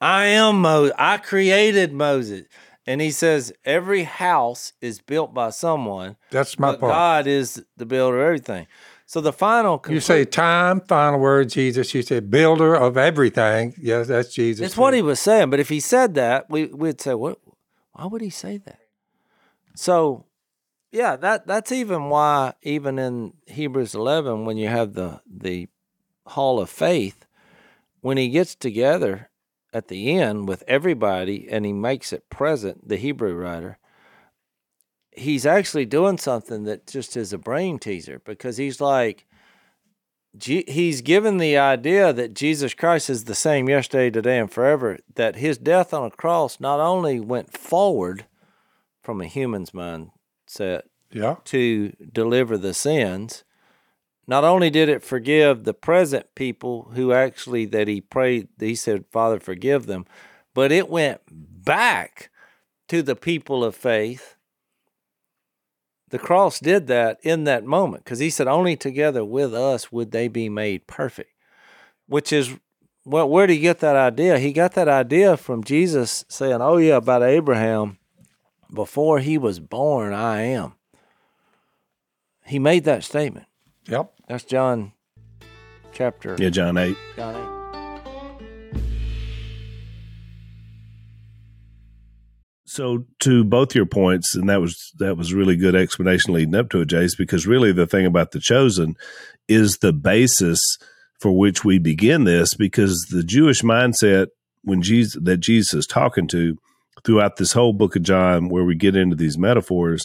I 0.00 0.24
am 0.24 0.60
Moses. 0.62 0.94
I 0.98 1.18
created 1.18 1.92
Moses. 1.92 2.46
And 2.86 3.00
he 3.02 3.10
says 3.10 3.52
every 3.66 4.04
house 4.04 4.72
is 4.80 5.00
built 5.02 5.34
by 5.34 5.50
someone, 5.50 6.16
that's 6.30 6.58
my 6.58 6.70
point 6.70 6.80
God 6.80 7.26
is 7.26 7.62
the 7.76 7.84
builder 7.84 8.18
of 8.20 8.24
everything. 8.24 8.66
So 9.08 9.22
the 9.22 9.32
final 9.32 9.82
you 9.88 10.00
say 10.00 10.26
time 10.26 10.82
final 10.82 11.18
word 11.18 11.48
Jesus 11.48 11.94
you 11.94 12.02
say 12.02 12.20
builder 12.20 12.74
of 12.74 12.98
everything 12.98 13.72
yes 13.80 14.08
that's 14.08 14.34
Jesus 14.34 14.66
It's 14.66 14.76
what 14.76 14.92
he 14.92 15.00
was 15.00 15.18
saying. 15.18 15.48
But 15.48 15.60
if 15.60 15.70
he 15.70 15.80
said 15.80 16.14
that, 16.16 16.50
we 16.50 16.66
we'd 16.66 17.00
say, 17.00 17.14
"What? 17.14 17.38
Why 17.92 18.04
would 18.04 18.20
he 18.20 18.28
say 18.28 18.58
that?" 18.58 18.80
So, 19.74 20.26
yeah, 20.92 21.16
that 21.16 21.46
that's 21.46 21.72
even 21.72 22.10
why, 22.10 22.52
even 22.60 22.98
in 22.98 23.32
Hebrews 23.46 23.94
eleven, 23.94 24.44
when 24.44 24.58
you 24.58 24.68
have 24.68 24.92
the 24.92 25.22
the 25.26 25.68
Hall 26.26 26.60
of 26.60 26.68
Faith, 26.68 27.24
when 28.02 28.18
he 28.18 28.28
gets 28.28 28.54
together 28.54 29.30
at 29.72 29.88
the 29.88 30.18
end 30.18 30.46
with 30.48 30.62
everybody 30.68 31.48
and 31.50 31.64
he 31.64 31.72
makes 31.72 32.12
it 32.12 32.28
present, 32.28 32.86
the 32.86 32.96
Hebrew 32.96 33.34
writer, 33.34 33.78
he's 35.18 35.46
actually 35.46 35.86
doing 35.86 36.18
something 36.18 36.64
that 36.64 36.86
just 36.86 37.16
is 37.16 37.32
a 37.32 37.38
brain 37.38 37.78
teaser 37.78 38.20
because 38.24 38.56
he's 38.56 38.80
like. 38.80 39.24
Je- 40.36 40.64
he's 40.68 41.00
given 41.00 41.38
the 41.38 41.56
idea 41.56 42.12
that 42.12 42.34
Jesus 42.34 42.74
Christ 42.74 43.08
is 43.10 43.24
the 43.24 43.34
same 43.34 43.68
yesterday, 43.68 44.10
today, 44.10 44.38
and 44.38 44.52
forever. 44.52 44.98
That 45.14 45.36
his 45.36 45.56
death 45.58 45.92
on 45.92 46.04
a 46.04 46.10
cross 46.10 46.60
not 46.60 46.78
only 46.78 47.18
went 47.18 47.56
forward 47.56 48.26
from 49.02 49.20
a 49.22 49.26
human's 49.26 49.70
mindset 49.70 50.82
yeah 51.10 51.36
to 51.46 51.92
deliver 52.12 52.58
the 52.58 52.74
sins, 52.74 53.42
not 54.26 54.44
only 54.44 54.68
did 54.68 54.90
it 54.90 55.02
forgive 55.02 55.64
the 55.64 55.72
present 55.72 56.34
people 56.34 56.90
who 56.94 57.12
actually 57.12 57.64
that 57.64 57.88
he 57.88 58.00
prayed, 58.00 58.48
he 58.60 58.74
said, 58.74 59.06
Father, 59.10 59.40
forgive 59.40 59.86
them, 59.86 60.04
but 60.54 60.70
it 60.70 60.90
went 60.90 61.22
back 61.30 62.30
to 62.88 63.02
the 63.02 63.16
people 63.16 63.64
of 63.64 63.74
faith. 63.74 64.36
The 66.10 66.18
cross 66.18 66.58
did 66.58 66.86
that 66.86 67.18
in 67.22 67.44
that 67.44 67.64
moment 67.64 68.04
because 68.04 68.18
he 68.18 68.30
said, 68.30 68.48
Only 68.48 68.76
together 68.76 69.24
with 69.24 69.54
us 69.54 69.92
would 69.92 70.10
they 70.10 70.28
be 70.28 70.48
made 70.48 70.86
perfect, 70.86 71.30
which 72.06 72.32
is 72.32 72.56
well, 73.04 73.28
where 73.28 73.46
did 73.46 73.54
he 73.54 73.60
get 73.60 73.78
that 73.80 73.96
idea? 73.96 74.38
He 74.38 74.52
got 74.52 74.72
that 74.74 74.88
idea 74.88 75.36
from 75.36 75.64
Jesus 75.64 76.24
saying, 76.28 76.60
Oh, 76.60 76.76
yeah, 76.76 76.96
about 76.96 77.22
Abraham, 77.22 77.98
before 78.72 79.18
he 79.20 79.38
was 79.38 79.60
born, 79.60 80.12
I 80.12 80.42
am. 80.42 80.74
He 82.44 82.58
made 82.58 82.84
that 82.84 83.04
statement. 83.04 83.46
yep 83.86 84.12
That's 84.28 84.44
John 84.44 84.92
chapter 85.92 86.36
Yeah, 86.38 86.50
John 86.50 86.76
8. 86.76 86.96
John 87.16 87.34
8. 87.54 87.57
So 92.68 93.06
to 93.20 93.44
both 93.44 93.74
your 93.74 93.86
points, 93.86 94.34
and 94.34 94.46
that 94.50 94.60
was 94.60 94.92
that 94.98 95.16
was 95.16 95.32
really 95.32 95.56
good 95.56 95.74
explanation 95.74 96.34
leading 96.34 96.54
up 96.54 96.68
to 96.70 96.82
it, 96.82 96.88
Jase, 96.88 97.14
because 97.14 97.46
really 97.46 97.72
the 97.72 97.86
thing 97.86 98.04
about 98.04 98.32
the 98.32 98.40
chosen 98.40 98.94
is 99.48 99.78
the 99.78 99.94
basis 99.94 100.60
for 101.18 101.32
which 101.32 101.64
we 101.64 101.78
begin 101.78 102.24
this, 102.24 102.52
because 102.52 103.06
the 103.10 103.22
Jewish 103.22 103.62
mindset 103.62 104.26
when 104.64 104.82
Jesus 104.82 105.18
that 105.22 105.38
Jesus 105.38 105.72
is 105.72 105.86
talking 105.86 106.28
to 106.28 106.58
throughout 107.06 107.36
this 107.36 107.52
whole 107.52 107.72
book 107.72 107.96
of 107.96 108.02
John, 108.02 108.50
where 108.50 108.64
we 108.64 108.74
get 108.74 108.96
into 108.96 109.16
these 109.16 109.38
metaphors, 109.38 110.04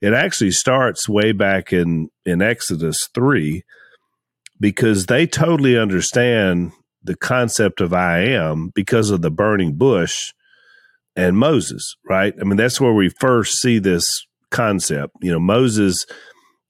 it 0.00 0.14
actually 0.14 0.52
starts 0.52 1.10
way 1.10 1.32
back 1.32 1.74
in 1.74 2.08
in 2.24 2.40
Exodus 2.40 2.96
three, 3.14 3.64
because 4.58 5.06
they 5.06 5.26
totally 5.26 5.76
understand 5.76 6.72
the 7.02 7.16
concept 7.16 7.82
of 7.82 7.92
I 7.92 8.20
am 8.20 8.70
because 8.74 9.10
of 9.10 9.20
the 9.20 9.30
burning 9.30 9.74
bush 9.74 10.32
and 11.18 11.36
Moses, 11.36 11.96
right? 12.08 12.32
I 12.40 12.44
mean, 12.44 12.56
that's 12.56 12.80
where 12.80 12.92
we 12.92 13.08
first 13.08 13.60
see 13.60 13.80
this 13.80 14.24
concept. 14.52 15.16
You 15.20 15.32
know, 15.32 15.40
Moses 15.40 16.06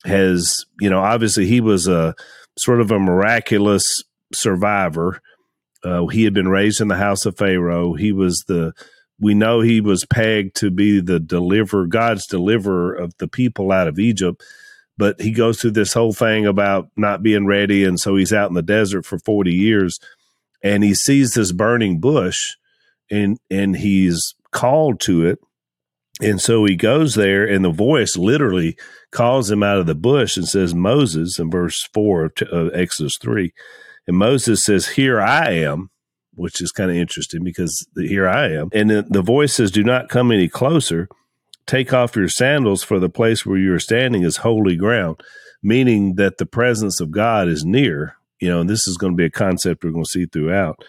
has, 0.07 0.65
you 0.81 0.89
know, 0.89 1.01
obviously 1.01 1.47
he 1.47 1.61
was 1.61 1.87
a 1.87 2.15
sort 2.57 2.81
of 2.81 2.91
a 2.91 2.99
miraculous 2.99 3.85
survivor. 4.33 5.21
Uh, 5.85 6.07
he 6.07 6.25
had 6.25 6.33
been 6.33 6.49
raised 6.49 6.81
in 6.81 6.89
the 6.89 6.97
house 6.97 7.27
of 7.27 7.37
Pharaoh. 7.37 7.93
He 7.93 8.11
was 8.11 8.43
the, 8.49 8.73
we 9.21 9.35
know 9.35 9.61
he 9.61 9.83
was 9.83 10.07
pegged 10.07 10.57
to 10.57 10.71
be 10.71 11.01
the 11.01 11.21
deliverer, 11.21 11.87
God's 11.87 12.27
deliverer 12.27 12.95
of 12.95 13.13
the 13.19 13.29
people 13.29 13.71
out 13.71 13.87
of 13.87 13.99
Egypt. 13.99 14.43
But 14.97 15.21
he 15.21 15.31
goes 15.31 15.61
through 15.61 15.73
this 15.73 15.93
whole 15.93 16.15
thing 16.15 16.47
about 16.47 16.89
not 16.97 17.23
being 17.23 17.45
ready. 17.45 17.85
And 17.85 18.01
so 18.01 18.17
he's 18.17 18.33
out 18.33 18.49
in 18.49 18.55
the 18.55 18.63
desert 18.63 19.05
for 19.05 19.19
40 19.19 19.53
years 19.53 19.99
and 20.63 20.83
he 20.83 20.95
sees 20.95 21.35
this 21.35 21.53
burning 21.53 22.01
bush 22.01 22.57
and 23.11 23.39
and 23.51 23.77
he's 23.77 24.35
called 24.59 25.01
to 25.01 25.25
it 25.25 25.39
and 26.21 26.41
so 26.41 26.65
he 26.65 26.75
goes 26.75 27.15
there 27.15 27.45
and 27.45 27.65
the 27.65 27.71
voice 27.71 28.17
literally 28.17 28.77
calls 29.13 29.51
him 29.51 29.63
out 29.63 29.79
of 29.79 29.87
the 29.87 29.95
bush 29.95 30.37
and 30.37 30.49
says 30.49 30.75
moses 30.75 31.39
in 31.39 31.51
verse 31.51 31.89
4 31.93 32.25
of, 32.25 32.33
of 32.51 32.75
exodus 32.75 33.17
3 33.21 33.53
and 34.07 34.17
moses 34.17 34.65
says 34.65 34.89
here 34.89 35.21
i 35.21 35.51
am 35.51 35.91
which 36.35 36.63
is 36.63 36.71
kind 36.73 36.91
of 36.91 36.97
interesting 36.97 37.45
because 37.45 37.87
the, 37.95 38.07
here 38.07 38.29
i 38.29 38.51
am 38.51 38.69
and 38.73 38.91
the, 38.91 39.07
the 39.09 39.23
voice 39.23 39.55
says 39.55 39.71
do 39.71 39.85
not 39.85 40.09
come 40.09 40.33
any 40.33 40.49
closer 40.49 41.09
take 41.69 41.93
off 41.93 42.17
your 42.17 42.29
sandals, 42.29 42.83
for 42.83 42.99
the 42.99 43.11
place 43.11 43.47
where 43.47 43.59
you 43.59 43.73
are 43.75 43.79
standing 43.79 44.25
is 44.25 44.39
holy 44.39 44.75
ground, 44.75 45.21
meaning 45.63 46.15
that 46.15 46.39
the 46.39 46.47
presence 46.47 46.99
of 46.99 47.13
God 47.13 47.47
is 47.47 47.65
near. 47.65 48.17
You 48.41 48.49
know, 48.49 48.61
and 48.61 48.71
this 48.71 48.89
is 48.89 48.97
going 48.97 49.13
to 49.13 49.17
be 49.17 49.27
a 49.27 49.31
concept 49.31 49.85
we're 49.85 49.91
going 49.91 50.05
to 50.05 50.11
see 50.11 50.27
throughout. 50.27 50.85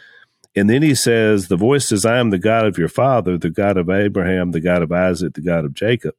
And 0.56 0.70
then 0.70 0.82
he 0.82 0.96
says, 0.96 1.48
The 1.48 1.58
voice 1.58 1.88
says, 1.88 2.06
I 2.06 2.18
am 2.18 2.30
the 2.30 2.40
God 2.40 2.66
of 2.66 2.78
your 2.78 2.90
father, 2.90 3.38
the 3.38 3.50
God 3.50 3.78
of 3.78 3.90
Abraham, 3.90 4.52
the 4.52 4.62
God 4.62 4.82
of 4.82 4.92
Isaac, 4.92 5.34
the 5.34 5.42
God 5.42 5.66
of 5.66 5.74
Jacob. 5.74 6.16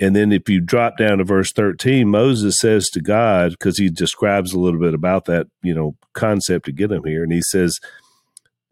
And 0.00 0.16
then 0.16 0.32
if 0.32 0.48
you 0.48 0.60
drop 0.60 0.96
down 0.96 1.18
to 1.18 1.24
verse 1.24 1.52
13, 1.52 2.08
Moses 2.08 2.56
says 2.58 2.88
to 2.90 3.02
God, 3.02 3.50
because 3.50 3.76
he 3.76 3.90
describes 3.90 4.52
a 4.52 4.58
little 4.58 4.80
bit 4.80 4.94
about 4.94 5.26
that, 5.26 5.46
you 5.62 5.74
know, 5.74 5.94
concept 6.14 6.64
to 6.66 6.72
get 6.72 6.90
him 6.90 7.04
here. 7.04 7.22
And 7.22 7.32
he 7.32 7.42
says, 7.42 7.78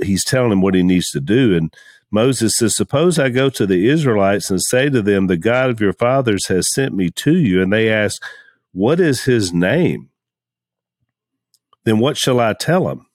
he's 0.03 0.25
telling 0.25 0.53
him 0.53 0.63
what 0.63 0.75
he 0.75 0.83
needs 0.83 1.11
to 1.11 1.21
do. 1.21 1.55
And 1.55 1.75
Moses 2.11 2.57
says, 2.57 2.77
Suppose 2.77 3.19
I 3.19 3.29
go 3.29 3.51
to 3.51 3.67
the 3.67 3.89
Israelites 3.89 4.51
and 4.51 4.63
say 4.63 4.89
to 4.89 5.03
them, 5.03 5.27
The 5.27 5.37
God 5.37 5.71
of 5.71 5.81
your 5.81 5.93
fathers 5.93 6.47
has 6.49 6.73
sent 6.73 6.95
me 6.95 7.11
to 7.11 7.37
you. 7.37 7.61
And 7.63 7.73
they 7.73 7.91
ask, 7.91 8.23
What 8.73 9.01
is 9.01 9.25
his 9.25 9.53
name? 9.53 10.11
Then 11.85 11.99
what 11.99 12.17
shall 12.17 12.41
I 12.41 12.55
tell 12.55 12.87
them? 12.87 13.07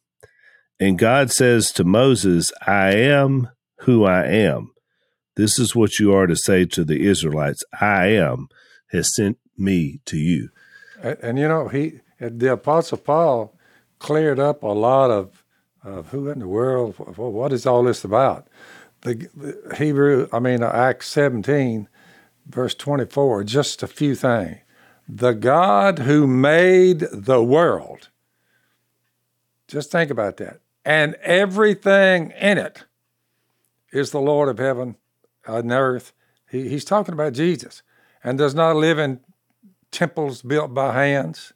And 0.84 1.00
God 1.00 1.32
says 1.32 1.72
to 1.74 1.86
Moses, 1.86 2.52
I 2.68 2.92
am 2.92 3.48
who 3.84 4.04
I 4.04 4.26
am. 4.26 4.74
This 5.38 5.58
is 5.58 5.74
what 5.74 5.98
you 5.98 6.14
are 6.14 6.28
to 6.28 6.36
say 6.36 6.66
to 6.66 6.84
the 6.84 7.08
Israelites 7.08 7.64
I 7.80 8.08
am 8.08 8.50
has 8.92 9.16
sent 9.16 9.38
me 9.58 10.02
to 10.04 10.18
you. 10.18 10.50
And, 11.02 11.18
and 11.22 11.40
you 11.40 11.48
know, 11.48 11.70
he 11.70 12.02
the 12.20 12.52
Apostle 12.52 12.98
Paul 12.98 13.58
cleared 14.00 14.42
up 14.42 14.62
a 14.62 14.68
lot 14.68 15.10
of, 15.10 15.46
of 15.86 16.10
who 16.10 16.28
in 16.28 16.40
the 16.40 16.50
world, 16.50 16.96
what 16.98 17.54
is 17.54 17.66
all 17.66 17.84
this 17.84 18.04
about? 18.04 18.50
The, 19.04 19.56
Hebrew, 19.78 20.28
I 20.34 20.40
mean, 20.40 20.64
uh, 20.64 20.68
Acts 20.68 21.08
17, 21.08 21.88
verse 22.46 22.76
24, 22.76 23.46
just 23.46 23.84
a 23.84 23.88
few 23.88 24.16
things. 24.16 24.58
The 25.08 25.32
God 25.32 26.00
who 26.00 26.28
made 26.28 27.06
the 27.14 27.42
world, 27.42 28.10
just 29.70 29.90
think 29.90 30.12
about 30.12 30.36
that, 30.38 30.60
and 30.86 31.16
everything 31.16 32.32
in 32.32 32.58
it 32.58 32.84
is 33.92 34.12
the 34.12 34.22
Lord 34.22 34.50
of 34.50 34.58
heaven 34.58 34.98
and 35.46 35.72
earth. 35.72 36.14
He, 36.50 36.70
he's 36.70 36.86
talking 36.86 37.14
about 37.14 37.34
Jesus 37.34 37.82
and 38.24 38.38
does 38.38 38.56
not 38.56 38.76
live 38.76 39.00
in 39.00 39.20
temples 39.92 40.42
built 40.42 40.74
by 40.74 40.94
hands. 40.94 41.54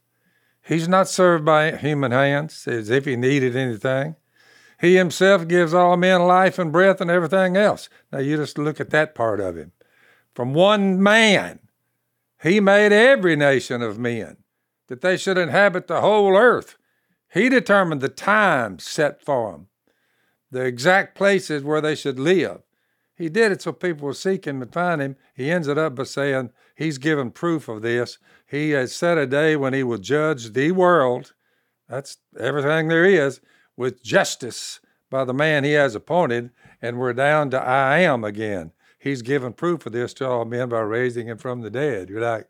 He's 0.62 0.88
not 0.88 1.08
served 1.08 1.46
by 1.46 1.76
human 1.76 2.12
hands 2.12 2.68
as 2.68 2.90
if 2.90 3.06
he 3.06 3.16
needed 3.16 3.56
anything. 3.56 4.16
He 4.80 4.96
himself 4.96 5.48
gives 5.48 5.74
all 5.74 5.98
men 5.98 6.22
life 6.24 6.60
and 6.60 6.72
breath 6.72 7.02
and 7.02 7.10
everything 7.10 7.58
else. 7.58 7.90
Now 8.12 8.20
you 8.20 8.38
just 8.38 8.58
look 8.58 8.80
at 8.80 8.92
that 8.92 9.16
part 9.16 9.40
of 9.40 9.58
him. 9.58 9.72
From 10.36 10.54
one 10.54 11.02
man, 11.02 11.60
he 12.44 12.60
made 12.60 12.92
every 12.92 13.36
nation 13.36 13.82
of 13.82 13.98
men 13.98 14.38
that 14.88 15.02
they 15.02 15.18
should 15.18 15.38
inhabit 15.38 15.88
the 15.88 16.02
whole 16.02 16.38
earth. 16.38 16.78
He 17.34 17.50
determined 17.50 18.02
the 18.02 18.10
time 18.10 18.80
set 18.80 19.24
for 19.24 19.52
them, 19.52 19.68
the 20.52 20.66
exact 20.66 21.16
places 21.16 21.64
where 21.64 21.82
they 21.82 21.96
should 21.96 22.20
live. 22.20 22.62
He 23.16 23.30
did 23.30 23.52
it 23.52 23.62
so 23.64 23.74
people 23.74 24.08
would 24.08 24.16
seek 24.16 24.46
him 24.46 24.62
and 24.62 24.72
find 24.72 25.02
him. 25.02 25.16
He 25.34 25.50
ends 25.50 25.68
it 25.68 25.78
up 25.78 25.96
by 25.96 26.04
saying 26.04 26.52
he's 26.76 27.00
given 27.00 27.32
proof 27.32 27.68
of 27.68 27.82
this. 27.82 28.20
He 28.46 28.72
has 28.72 28.96
set 28.96 29.18
a 29.18 29.26
day 29.26 29.56
when 29.56 29.74
he 29.74 29.84
will 29.84 29.98
judge 29.98 30.54
the 30.54 30.72
world. 30.72 31.34
That's 31.90 32.18
everything 32.40 32.88
there 32.88 33.06
is 33.06 33.42
with 33.76 34.04
justice 34.04 34.80
by 35.10 35.26
the 35.26 35.34
man 35.34 35.64
he 35.64 35.72
has 35.72 35.96
appointed. 35.96 36.52
And 36.80 37.00
we're 37.00 37.14
down 37.14 37.50
to 37.52 37.62
I 37.62 38.00
am 38.00 38.24
again. 38.24 38.72
He's 39.00 39.24
given 39.24 39.54
proof 39.54 39.86
of 39.88 39.94
this 39.94 40.14
to 40.16 40.28
all 40.28 40.46
men 40.46 40.70
by 40.70 40.80
raising 40.80 41.28
him 41.28 41.40
from 41.40 41.62
the 41.62 41.72
dead. 41.72 42.10
You're 42.10 42.22
like, 42.22 42.48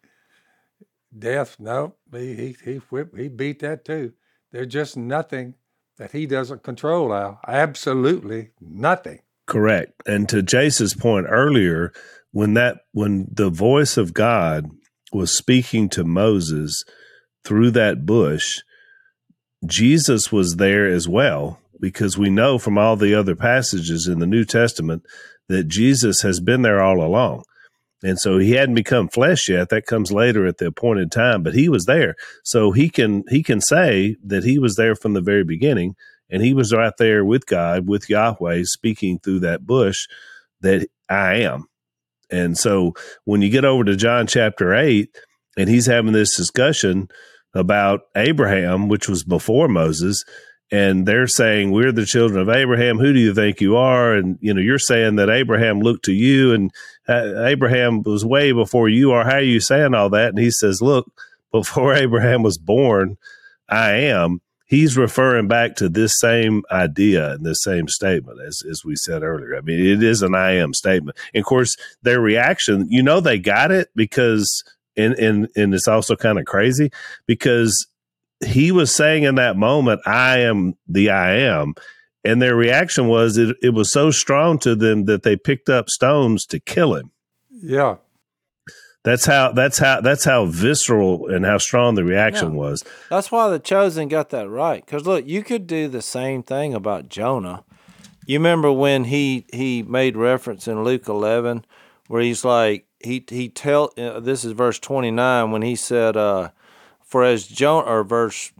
death? 1.17 1.57
No, 1.59 1.95
he, 2.11 2.35
he, 2.35 2.55
he, 2.63 2.75
whipped, 2.89 3.17
he 3.17 3.29
beat 3.29 3.59
that 3.59 3.85
too. 3.85 4.13
There's 4.57 4.73
just 4.73 4.97
nothing 4.97 5.53
that 5.99 6.13
he 6.13 6.25
doesn't 6.25 6.63
control, 6.63 7.13
Al. 7.13 7.39
Absolutely 7.47 8.53
nothing. 8.59 9.19
Correct. 9.45 10.01
And 10.07 10.27
to 10.29 10.41
Jase's 10.41 10.95
point 10.95 11.27
earlier, 11.29 11.93
when 12.31 12.55
that 12.55 12.77
when 12.91 13.27
the 13.31 13.51
voice 13.51 13.97
of 13.97 14.15
God 14.15 14.71
was 15.13 15.31
speaking 15.31 15.89
to 15.89 16.03
Moses 16.03 16.83
through 17.45 17.69
that 17.71 18.07
bush, 18.07 18.61
Jesus 19.63 20.31
was 20.31 20.55
there 20.55 20.87
as 20.87 21.07
well 21.07 21.59
because 21.79 22.17
we 22.17 22.31
know 22.31 22.57
from 22.57 22.79
all 22.79 22.95
the 22.95 23.13
other 23.13 23.35
passages 23.35 24.07
in 24.07 24.17
the 24.17 24.25
New 24.25 24.43
Testament 24.43 25.05
that 25.49 25.67
Jesus 25.67 26.23
has 26.23 26.39
been 26.39 26.63
there 26.63 26.81
all 26.81 26.99
along. 26.99 27.43
And 28.03 28.19
so 28.19 28.37
he 28.37 28.51
hadn't 28.51 28.75
become 28.75 29.07
flesh 29.07 29.49
yet. 29.49 29.69
That 29.69 29.87
comes 29.87 30.11
later 30.11 30.45
at 30.45 30.57
the 30.57 30.67
appointed 30.67 31.11
time, 31.11 31.41
but 31.41 31.55
he 31.55 31.67
was 31.67 31.85
there. 31.85 32.15
So 32.43 32.71
he 32.71 32.89
can 32.89 33.23
he 33.29 33.41
can 33.41 33.59
say 33.59 34.17
that 34.23 34.43
he 34.43 34.59
was 34.59 34.75
there 34.75 34.95
from 34.95 35.13
the 35.13 35.21
very 35.21 35.43
beginning 35.43 35.95
and 36.29 36.43
he 36.43 36.53
was 36.53 36.73
right 36.73 36.93
there 36.97 37.23
with 37.23 37.45
God, 37.45 37.87
with 37.87 38.09
Yahweh, 38.09 38.63
speaking 38.63 39.19
through 39.19 39.39
that 39.41 39.65
bush 39.65 40.07
that 40.61 40.87
I 41.09 41.35
am. 41.35 41.67
And 42.29 42.57
so 42.57 42.93
when 43.23 43.41
you 43.41 43.49
get 43.49 43.65
over 43.65 43.83
to 43.85 43.95
John 43.95 44.27
chapter 44.27 44.73
8, 44.73 45.09
and 45.57 45.69
he's 45.69 45.85
having 45.85 46.11
this 46.11 46.35
discussion 46.35 47.07
about 47.53 48.01
Abraham, 48.15 48.89
which 48.89 49.07
was 49.07 49.23
before 49.23 49.67
Moses, 49.67 50.23
and 50.71 51.05
they're 51.05 51.27
saying, 51.27 51.71
We're 51.71 51.91
the 51.91 52.05
children 52.05 52.39
of 52.39 52.49
Abraham. 52.49 52.97
Who 52.99 53.13
do 53.13 53.19
you 53.19 53.33
think 53.33 53.61
you 53.61 53.77
are? 53.77 54.13
And, 54.13 54.37
you 54.41 54.53
know, 54.53 54.61
you're 54.61 54.79
saying 54.79 55.15
that 55.15 55.29
Abraham 55.29 55.79
looked 55.79 56.05
to 56.05 56.13
you, 56.13 56.53
and 56.53 56.71
uh, 57.07 57.43
Abraham 57.45 58.03
was 58.03 58.25
way 58.25 58.51
before 58.51 58.89
you 58.89 59.11
are. 59.11 59.23
How 59.23 59.35
are 59.35 59.41
you 59.41 59.59
saying 59.59 59.93
all 59.93 60.09
that? 60.09 60.29
And 60.29 60.39
he 60.39 60.51
says, 60.51 60.81
Look, 60.81 61.09
before 61.51 61.93
Abraham 61.95 62.43
was 62.43 62.57
born, 62.57 63.17
I 63.69 63.91
am 63.93 64.41
he's 64.67 64.97
referring 64.97 65.47
back 65.47 65.75
to 65.77 65.89
this 65.89 66.19
same 66.19 66.63
idea 66.69 67.31
and 67.31 67.45
this 67.45 67.63
same 67.63 67.87
statement 67.87 68.39
as, 68.45 68.61
as 68.69 68.83
we 68.85 68.95
said 68.95 69.23
earlier. 69.23 69.55
I 69.55 69.61
mean, 69.61 69.79
it 69.79 70.03
is 70.03 70.21
an 70.21 70.35
I 70.35 70.51
am 70.51 70.73
statement. 70.73 71.17
And 71.33 71.41
of 71.41 71.45
course, 71.45 71.75
their 72.03 72.19
reaction, 72.19 72.85
you 72.89 73.01
know, 73.01 73.19
they 73.19 73.39
got 73.39 73.71
it 73.71 73.89
because, 73.95 74.63
and, 74.95 75.13
and, 75.15 75.47
and 75.55 75.73
it's 75.73 75.87
also 75.87 76.15
kind 76.15 76.37
of 76.37 76.45
crazy 76.45 76.91
because 77.25 77.87
he 78.45 78.71
was 78.71 78.93
saying 78.93 79.23
in 79.23 79.35
that 79.35 79.57
moment, 79.57 80.01
I 80.05 80.39
am 80.39 80.75
the 80.87 81.09
I 81.09 81.35
am. 81.37 81.73
And 82.23 82.41
their 82.41 82.55
reaction 82.55 83.07
was 83.07 83.37
it, 83.37 83.55
it 83.61 83.69
was 83.69 83.91
so 83.91 84.11
strong 84.11 84.59
to 84.59 84.75
them 84.75 85.05
that 85.05 85.23
they 85.23 85.35
picked 85.37 85.69
up 85.69 85.89
stones 85.89 86.45
to 86.47 86.59
kill 86.59 86.95
him. 86.95 87.11
Yeah. 87.49 87.97
That's 89.03 89.25
how 89.25 89.53
that's 89.53 89.77
how 89.77 90.01
that's 90.01 90.25
how 90.25 90.45
visceral 90.45 91.33
and 91.33 91.45
how 91.45 91.59
strong 91.59 91.95
the 91.95 92.03
reaction 92.03 92.51
yeah. 92.51 92.57
was. 92.57 92.83
That's 93.09 93.31
why 93.31 93.49
the 93.49 93.59
chosen 93.59 94.09
got 94.09 94.31
that 94.31 94.49
right. 94.49 94.85
Because 94.85 95.05
look, 95.07 95.25
you 95.25 95.43
could 95.43 95.65
do 95.65 95.87
the 95.87 96.01
same 96.01 96.43
thing 96.43 96.73
about 96.73 97.07
Jonah. 97.07 97.63
You 98.25 98.37
remember 98.39 98.69
when 98.69 99.05
he 99.05 99.45
he 99.53 99.81
made 99.81 100.17
reference 100.17 100.67
in 100.67 100.83
Luke 100.83 101.07
eleven, 101.07 101.63
where 102.07 102.21
he's 102.21 102.43
like 102.43 102.85
he 102.99 103.23
he 103.29 103.47
tell 103.47 103.93
uh, 103.97 104.19
this 104.19 104.43
is 104.43 104.51
verse 104.51 104.77
twenty 104.77 105.11
nine 105.11 105.51
when 105.51 105.61
he 105.61 105.77
said, 105.77 106.17
uh, 106.17 106.49
"For 107.17 107.23
as 107.23 107.47
Jonah," 107.47 107.87
or 107.87 108.03
verse 108.03 108.51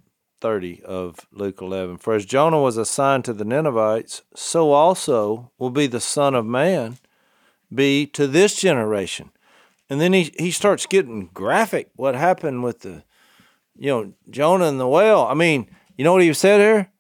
thirty 0.41 0.82
of 0.84 1.28
Luke 1.32 1.62
eleven, 1.62 1.97
"For 1.97 2.16
as 2.16 2.26
Jonah 2.26 2.60
was 2.60 2.76
assigned 2.76 3.24
to 3.26 3.34
the 3.34 3.45
Ninevites, 3.45 4.24
so 4.36 4.72
also 4.72 5.51
will 5.60 5.70
be 5.70 5.86
the 5.86 5.99
Son 5.99 6.34
of 6.34 6.43
Man 6.45 6.97
be 7.74 8.08
to 8.08 8.26
this 8.26 8.55
generation." 8.55 9.32
and 9.89 10.01
then 10.01 10.14
he 10.14 10.34
he 10.38 10.51
starts 10.51 10.86
getting 10.86 11.30
graphic. 11.34 11.91
What 11.95 12.16
happened 12.16 12.64
with 12.64 12.82
the, 12.82 13.03
you 13.78 13.89
know, 13.89 14.14
Jonah 14.30 14.66
and 14.66 14.80
the 14.80 14.88
whale? 14.88 15.22
I 15.30 15.34
mean, 15.34 15.70
you 15.97 16.03
know 16.03 16.14
what 16.14 16.24
he 16.24 16.34
said 16.34 16.60
here? 16.60 16.91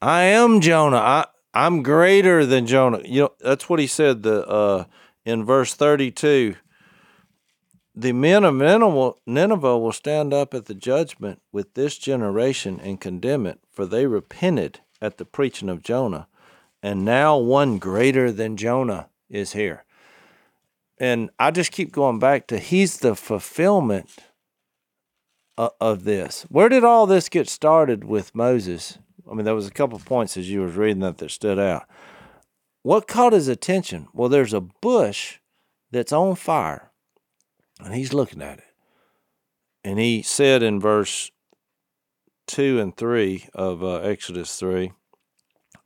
I 0.00 0.22
am 0.22 0.60
Jonah. 0.60 0.96
I 0.96 1.26
I'm 1.52 1.82
greater 1.82 2.44
than 2.44 2.66
Jonah. 2.66 3.00
You 3.04 3.22
know, 3.22 3.32
that's 3.40 3.68
what 3.68 3.80
he 3.80 3.86
said. 3.86 4.22
The 4.22 4.46
uh, 4.46 4.84
in 5.24 5.44
verse 5.44 5.74
thirty 5.74 6.10
two. 6.10 6.56
The 7.94 8.12
men 8.12 8.44
of 8.44 8.54
Nineveh 8.54 9.78
will 9.78 9.92
stand 9.92 10.34
up 10.34 10.52
at 10.52 10.66
the 10.66 10.74
judgment 10.74 11.40
with 11.52 11.74
this 11.74 11.96
generation 11.96 12.80
and 12.80 13.00
condemn 13.00 13.46
it, 13.46 13.60
for 13.70 13.86
they 13.86 14.06
repented 14.06 14.80
at 15.00 15.18
the 15.18 15.24
preaching 15.24 15.68
of 15.68 15.82
Jonah, 15.82 16.26
and 16.82 17.04
now 17.04 17.36
one 17.38 17.78
greater 17.78 18.32
than 18.32 18.56
Jonah 18.56 19.08
is 19.28 19.52
here 19.52 19.84
and 20.98 21.30
I 21.38 21.50
just 21.50 21.72
keep 21.72 21.92
going 21.92 22.18
back 22.18 22.46
to 22.48 22.58
he's 22.58 22.98
the 22.98 23.14
fulfillment 23.14 24.10
of, 25.56 26.04
this. 26.04 26.42
Where 26.48 26.68
did 26.68 26.82
all 26.82 27.06
this 27.06 27.28
get 27.28 27.48
started 27.48 28.04
with 28.04 28.34
Moses? 28.34 28.98
I 29.30 29.34
mean, 29.34 29.44
there 29.44 29.54
was 29.54 29.68
a 29.68 29.72
couple 29.72 29.96
of 29.96 30.04
points 30.04 30.36
as 30.36 30.50
you 30.50 30.60
were 30.60 30.66
reading 30.66 31.00
that 31.00 31.18
that 31.18 31.30
stood 31.30 31.60
out. 31.60 31.84
What 32.82 33.06
caught 33.06 33.32
his 33.32 33.46
attention? 33.46 34.08
Well, 34.12 34.28
there's 34.28 34.52
a 34.52 34.60
bush 34.60 35.38
that's 35.92 36.12
on 36.12 36.34
fire, 36.34 36.90
and 37.80 37.94
he's 37.94 38.12
looking 38.12 38.42
at 38.42 38.58
it. 38.58 38.64
And 39.82 39.98
he 39.98 40.22
said 40.22 40.62
in 40.62 40.80
verse 40.80 41.30
2 42.46 42.80
and 42.80 42.96
3 42.96 43.48
of 43.54 43.82
uh, 43.82 43.96
Exodus 43.96 44.58
3, 44.58 44.92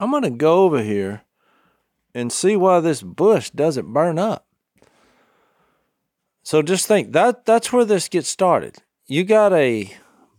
I'm 0.01 0.11
going 0.11 0.23
to 0.23 0.31
go 0.31 0.65
over 0.65 0.83
here 0.83 1.23
and 2.15 2.33
see 2.33 2.57
why 2.57 2.81
this 2.81 3.03
bush 3.03 3.51
doesn't 3.51 3.93
burn 3.93 4.19
up. 4.19 4.47
So 6.43 6.63
just 6.63 6.87
think 6.87 7.13
that 7.13 7.45
that's 7.45 7.73
where 7.73 7.85
this 7.85 8.09
gets 8.09 8.29
started. 8.29 8.79
You 9.07 9.25
got 9.25 9.53
a 9.53 9.93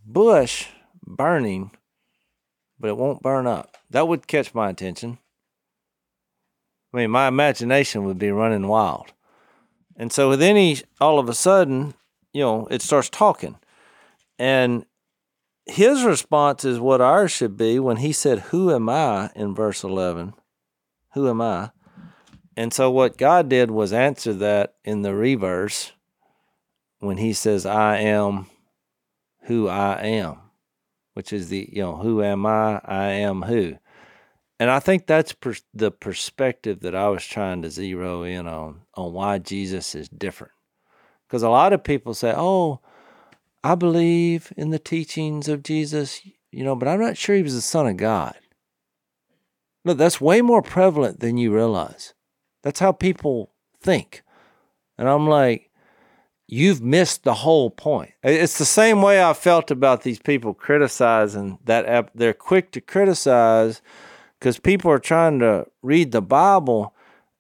bush 0.05 0.67
burning, 1.05 1.71
but 2.79 2.89
it 2.89 2.97
won't 2.97 3.21
burn 3.21 3.45
up. 3.45 3.77
That 3.89 4.07
would 4.07 4.27
catch 4.27 4.53
my 4.53 4.69
attention. 4.69 5.19
I 6.93 6.97
mean, 6.97 7.11
my 7.11 7.27
imagination 7.27 8.05
would 8.05 8.17
be 8.17 8.31
running 8.31 8.67
wild. 8.67 9.13
And 9.99 10.13
so 10.13 10.35
then 10.37 10.55
he 10.55 10.81
all 11.01 11.19
of 11.19 11.27
a 11.27 11.33
sudden, 11.35 11.93
you 12.33 12.41
know, 12.41 12.67
it 12.71 12.81
starts 12.81 13.09
talking. 13.09 13.57
And 14.39 14.85
his 15.65 16.03
response 16.03 16.63
is 16.63 16.79
what 16.79 17.01
ours 17.01 17.31
should 17.31 17.57
be 17.57 17.79
when 17.79 17.97
he 17.97 18.13
said, 18.13 18.39
Who 18.39 18.73
am 18.73 18.87
I 18.87 19.29
in 19.35 19.53
verse 19.53 19.83
11? 19.83 20.33
Who 21.13 21.27
am 21.27 21.41
I? 21.41 21.71
And 22.55 22.73
so 22.73 22.89
what 22.89 23.17
God 23.17 23.49
did 23.49 23.69
was 23.69 23.93
answer 23.93 24.33
that 24.33 24.75
in 24.83 25.01
the 25.01 25.13
reverse 25.13 25.91
when 26.99 27.17
he 27.17 27.33
says, 27.33 27.65
I 27.65 27.97
am 27.97 28.47
who 29.43 29.67
I 29.67 30.01
am, 30.01 30.37
which 31.13 31.33
is 31.33 31.49
the, 31.49 31.69
you 31.71 31.81
know, 31.81 31.97
who 31.97 32.23
am 32.23 32.45
I? 32.45 32.81
I 32.83 33.05
am 33.07 33.43
who. 33.43 33.77
And 34.59 34.69
I 34.69 34.79
think 34.79 35.07
that's 35.07 35.31
per- 35.31 35.53
the 35.73 35.89
perspective 35.89 36.81
that 36.81 36.93
I 36.93 37.07
was 37.07 37.25
trying 37.25 37.61
to 37.61 37.69
zero 37.69 38.23
in 38.23 38.45
on, 38.45 38.81
on 38.95 39.13
why 39.13 39.37
Jesus 39.37 39.95
is 39.95 40.09
different. 40.09 40.53
Because 41.27 41.43
a 41.43 41.49
lot 41.49 41.73
of 41.73 41.83
people 41.83 42.13
say, 42.13 42.33
oh, 42.35 42.81
I 43.63 43.75
believe 43.75 44.51
in 44.57 44.71
the 44.71 44.79
teachings 44.79 45.47
of 45.47 45.63
Jesus, 45.63 46.21
you 46.51 46.63
know, 46.63 46.75
but 46.75 46.87
I'm 46.87 46.99
not 46.99 47.17
sure 47.17 47.35
he 47.35 47.41
was 47.41 47.55
the 47.55 47.61
Son 47.61 47.87
of 47.87 47.97
God. 47.97 48.35
No, 49.85 49.93
that's 49.93 50.19
way 50.19 50.41
more 50.41 50.61
prevalent 50.61 51.21
than 51.21 51.37
you 51.37 51.53
realize. 51.53 52.13
That's 52.63 52.79
how 52.79 52.91
people 52.91 53.53
think. 53.79 54.23
And 54.97 55.07
I'm 55.07 55.27
like, 55.27 55.69
you've 56.47 56.81
missed 56.81 57.23
the 57.23 57.35
whole 57.35 57.69
point. 57.69 58.11
It's 58.23 58.57
the 58.57 58.65
same 58.65 59.01
way 59.01 59.23
I 59.23 59.33
felt 59.33 59.71
about 59.71 60.03
these 60.03 60.19
people 60.19 60.53
criticizing 60.53 61.59
that 61.63 62.09
they're 62.13 62.33
quick 62.33 62.71
to 62.71 62.81
criticize 62.81 63.81
because 64.39 64.59
people 64.59 64.89
are 64.89 64.99
trying 64.99 65.39
to 65.39 65.67
read 65.81 66.11
the 66.11 66.21
Bible 66.21 66.95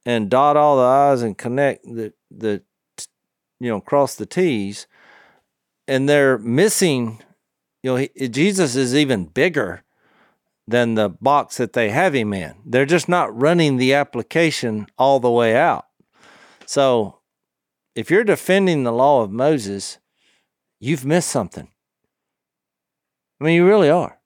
and 0.05 0.29
dot 0.29 0.57
all 0.57 0.77
the 0.77 0.83
I's 0.83 1.21
and 1.21 1.37
connect 1.37 1.83
the, 1.85 2.13
the 2.29 2.61
you 3.59 3.69
know, 3.69 3.79
cross 3.79 4.15
the 4.15 4.25
T's. 4.25 4.87
And 5.87 6.07
they're 6.07 6.37
missing, 6.37 7.23
you 7.81 7.91
know, 7.91 7.95
he, 7.97 8.27
Jesus 8.27 8.75
is 8.75 8.93
even 8.93 9.25
bigger 9.25 9.83
than 10.67 10.93
the 10.95 11.09
box 11.09 11.57
that 11.57 11.73
they 11.73 11.89
have 11.89 12.13
him 12.13 12.33
in. 12.33 12.55
They're 12.65 12.85
just 12.85 13.09
not 13.09 13.35
running 13.35 13.77
the 13.77 13.93
application 13.93 14.87
all 14.97 15.19
the 15.19 15.31
way 15.31 15.55
out. 15.55 15.85
So 16.65 17.19
if 17.95 18.11
you're 18.11 18.23
defending 18.23 18.83
the 18.83 18.91
law 18.91 19.23
of 19.23 19.31
Moses, 19.31 19.97
you've 20.79 21.05
missed 21.05 21.29
something. 21.29 21.69
I 23.41 23.43
mean, 23.43 23.55
you 23.55 23.65
really 23.65 23.89
are. 23.89 24.18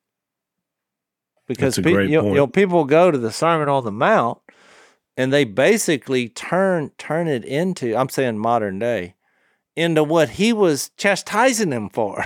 Because 1.47 1.77
pe- 1.77 2.07
you, 2.07 2.25
you 2.25 2.33
know, 2.33 2.47
people 2.47 2.85
go 2.85 3.11
to 3.11 3.17
the 3.17 3.31
Sermon 3.31 3.69
on 3.69 3.83
the 3.83 3.91
Mount 3.91 4.39
and 5.17 5.31
they 5.31 5.43
basically 5.43 6.29
turn 6.29 6.91
turn 6.97 7.27
it 7.27 7.43
into 7.45 7.95
I'm 7.95 8.09
saying 8.09 8.37
modern 8.37 8.79
day 8.79 9.15
into 9.75 10.03
what 10.03 10.31
he 10.31 10.53
was 10.53 10.89
chastising 10.97 11.69
them 11.69 11.89
for. 11.89 12.25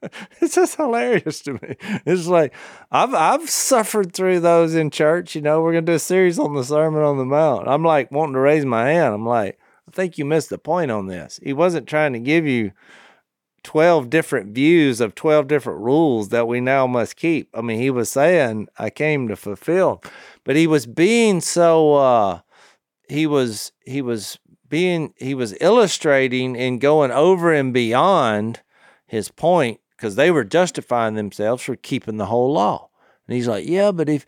it's 0.40 0.54
just 0.54 0.76
hilarious 0.76 1.40
to 1.40 1.54
me. 1.54 1.76
It's 2.06 2.26
like 2.26 2.54
I've 2.90 3.14
I've 3.14 3.48
suffered 3.48 4.12
through 4.12 4.40
those 4.40 4.74
in 4.74 4.90
church. 4.90 5.34
You 5.34 5.40
know, 5.40 5.60
we're 5.60 5.72
gonna 5.72 5.86
do 5.86 5.94
a 5.94 5.98
series 5.98 6.38
on 6.38 6.54
the 6.54 6.64
Sermon 6.64 7.02
on 7.02 7.18
the 7.18 7.24
Mount. 7.24 7.68
I'm 7.68 7.82
like 7.82 8.10
wanting 8.12 8.34
to 8.34 8.40
raise 8.40 8.64
my 8.64 8.90
hand. 8.90 9.14
I'm 9.14 9.26
like, 9.26 9.58
I 9.88 9.90
think 9.90 10.18
you 10.18 10.24
missed 10.24 10.50
the 10.50 10.58
point 10.58 10.90
on 10.90 11.06
this. 11.06 11.40
He 11.42 11.52
wasn't 11.52 11.88
trying 11.88 12.12
to 12.12 12.20
give 12.20 12.46
you 12.46 12.72
12 13.68 14.08
different 14.08 14.54
views 14.54 14.98
of 14.98 15.14
12 15.14 15.46
different 15.46 15.78
rules 15.80 16.30
that 16.30 16.48
we 16.48 16.58
now 16.58 16.86
must 16.86 17.16
keep. 17.16 17.50
I 17.52 17.60
mean, 17.60 17.78
he 17.78 17.90
was 17.90 18.10
saying, 18.10 18.68
I 18.78 18.88
came 18.88 19.28
to 19.28 19.36
fulfill, 19.36 20.02
but 20.42 20.56
he 20.56 20.66
was 20.66 20.86
being 20.86 21.42
so, 21.42 21.96
uh, 21.96 22.40
he 23.10 23.26
was, 23.26 23.72
he 23.84 24.00
was 24.00 24.38
being, 24.70 25.12
he 25.18 25.34
was 25.34 25.54
illustrating 25.60 26.56
and 26.56 26.80
going 26.80 27.10
over 27.10 27.52
and 27.52 27.74
beyond 27.74 28.62
his 29.06 29.30
point 29.30 29.80
because 29.94 30.16
they 30.16 30.30
were 30.30 30.44
justifying 30.44 31.14
themselves 31.14 31.62
for 31.62 31.76
keeping 31.76 32.16
the 32.16 32.24
whole 32.24 32.50
law. 32.50 32.88
And 33.26 33.36
he's 33.36 33.48
like, 33.48 33.68
yeah, 33.68 33.92
but 33.92 34.08
if, 34.08 34.24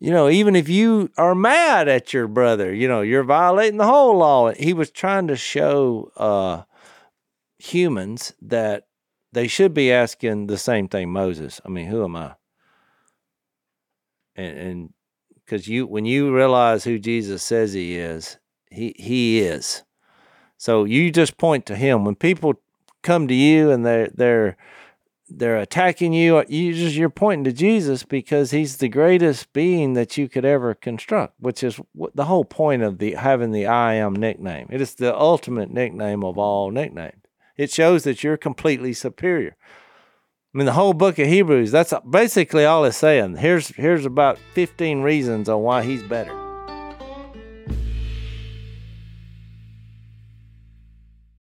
you 0.00 0.10
know, 0.10 0.30
even 0.30 0.56
if 0.56 0.70
you 0.70 1.10
are 1.18 1.34
mad 1.34 1.88
at 1.88 2.14
your 2.14 2.26
brother, 2.26 2.72
you 2.72 2.88
know, 2.88 3.02
you're 3.02 3.22
violating 3.22 3.76
the 3.76 3.84
whole 3.84 4.16
law. 4.16 4.50
He 4.52 4.72
was 4.72 4.90
trying 4.90 5.26
to 5.26 5.36
show, 5.36 6.10
uh, 6.16 6.62
humans 7.62 8.34
that 8.42 8.88
they 9.32 9.46
should 9.46 9.72
be 9.72 9.92
asking 9.92 10.46
the 10.46 10.58
same 10.58 10.88
thing 10.88 11.10
Moses. 11.10 11.60
I 11.64 11.68
mean, 11.68 11.86
who 11.86 12.04
am 12.04 12.16
I? 12.16 12.34
And 14.34 14.92
because 15.44 15.68
you 15.68 15.86
when 15.86 16.04
you 16.04 16.34
realize 16.34 16.84
who 16.84 16.98
Jesus 16.98 17.42
says 17.42 17.72
he 17.72 17.96
is, 17.96 18.38
he 18.70 18.94
he 18.98 19.40
is. 19.40 19.84
So 20.56 20.84
you 20.84 21.10
just 21.10 21.36
point 21.36 21.66
to 21.66 21.76
him. 21.76 22.04
When 22.04 22.14
people 22.14 22.54
come 23.02 23.28
to 23.28 23.34
you 23.34 23.70
and 23.70 23.84
they're 23.84 24.08
they're 24.14 24.56
they're 25.28 25.58
attacking 25.58 26.12
you, 26.12 26.38
uh, 26.38 26.44
you 26.48 26.74
just 26.74 26.96
you're 26.96 27.10
pointing 27.10 27.44
to 27.44 27.52
Jesus 27.52 28.02
because 28.02 28.50
he's 28.50 28.78
the 28.78 28.88
greatest 28.88 29.52
being 29.52 29.94
that 29.94 30.16
you 30.16 30.28
could 30.28 30.44
ever 30.44 30.74
construct, 30.74 31.34
which 31.38 31.62
is 31.62 31.80
the 32.14 32.24
whole 32.24 32.44
point 32.44 32.82
of 32.82 32.98
the 32.98 33.14
having 33.14 33.52
the 33.52 33.66
I 33.66 33.94
am 33.94 34.14
nickname. 34.14 34.68
It 34.70 34.80
is 34.80 34.94
the 34.94 35.16
ultimate 35.16 35.70
nickname 35.70 36.24
of 36.24 36.38
all 36.38 36.70
nicknames. 36.70 37.21
It 37.56 37.70
shows 37.70 38.04
that 38.04 38.22
you're 38.22 38.36
completely 38.36 38.92
superior. 38.92 39.56
I 40.54 40.58
mean, 40.58 40.66
the 40.66 40.72
whole 40.72 40.92
book 40.92 41.18
of 41.18 41.26
Hebrews, 41.26 41.70
that's 41.70 41.94
basically 42.08 42.64
all 42.64 42.84
it's 42.84 42.96
saying. 42.96 43.36
Here's, 43.36 43.68
here's 43.68 44.04
about 44.04 44.38
15 44.54 45.00
reasons 45.00 45.48
on 45.48 45.62
why 45.62 45.82
he's 45.82 46.02
better. 46.02 46.38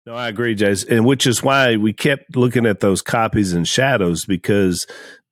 No, 0.07 0.15
I 0.15 0.29
agree, 0.29 0.55
Jason. 0.55 0.93
And 0.93 1.05
which 1.05 1.27
is 1.27 1.43
why 1.43 1.75
we 1.75 1.91
kept 1.91 2.37
looking 2.37 2.65
at 2.65 2.79
those 2.79 3.01
copies 3.01 3.51
and 3.51 3.67
shadows 3.67 4.25
because 4.25 4.87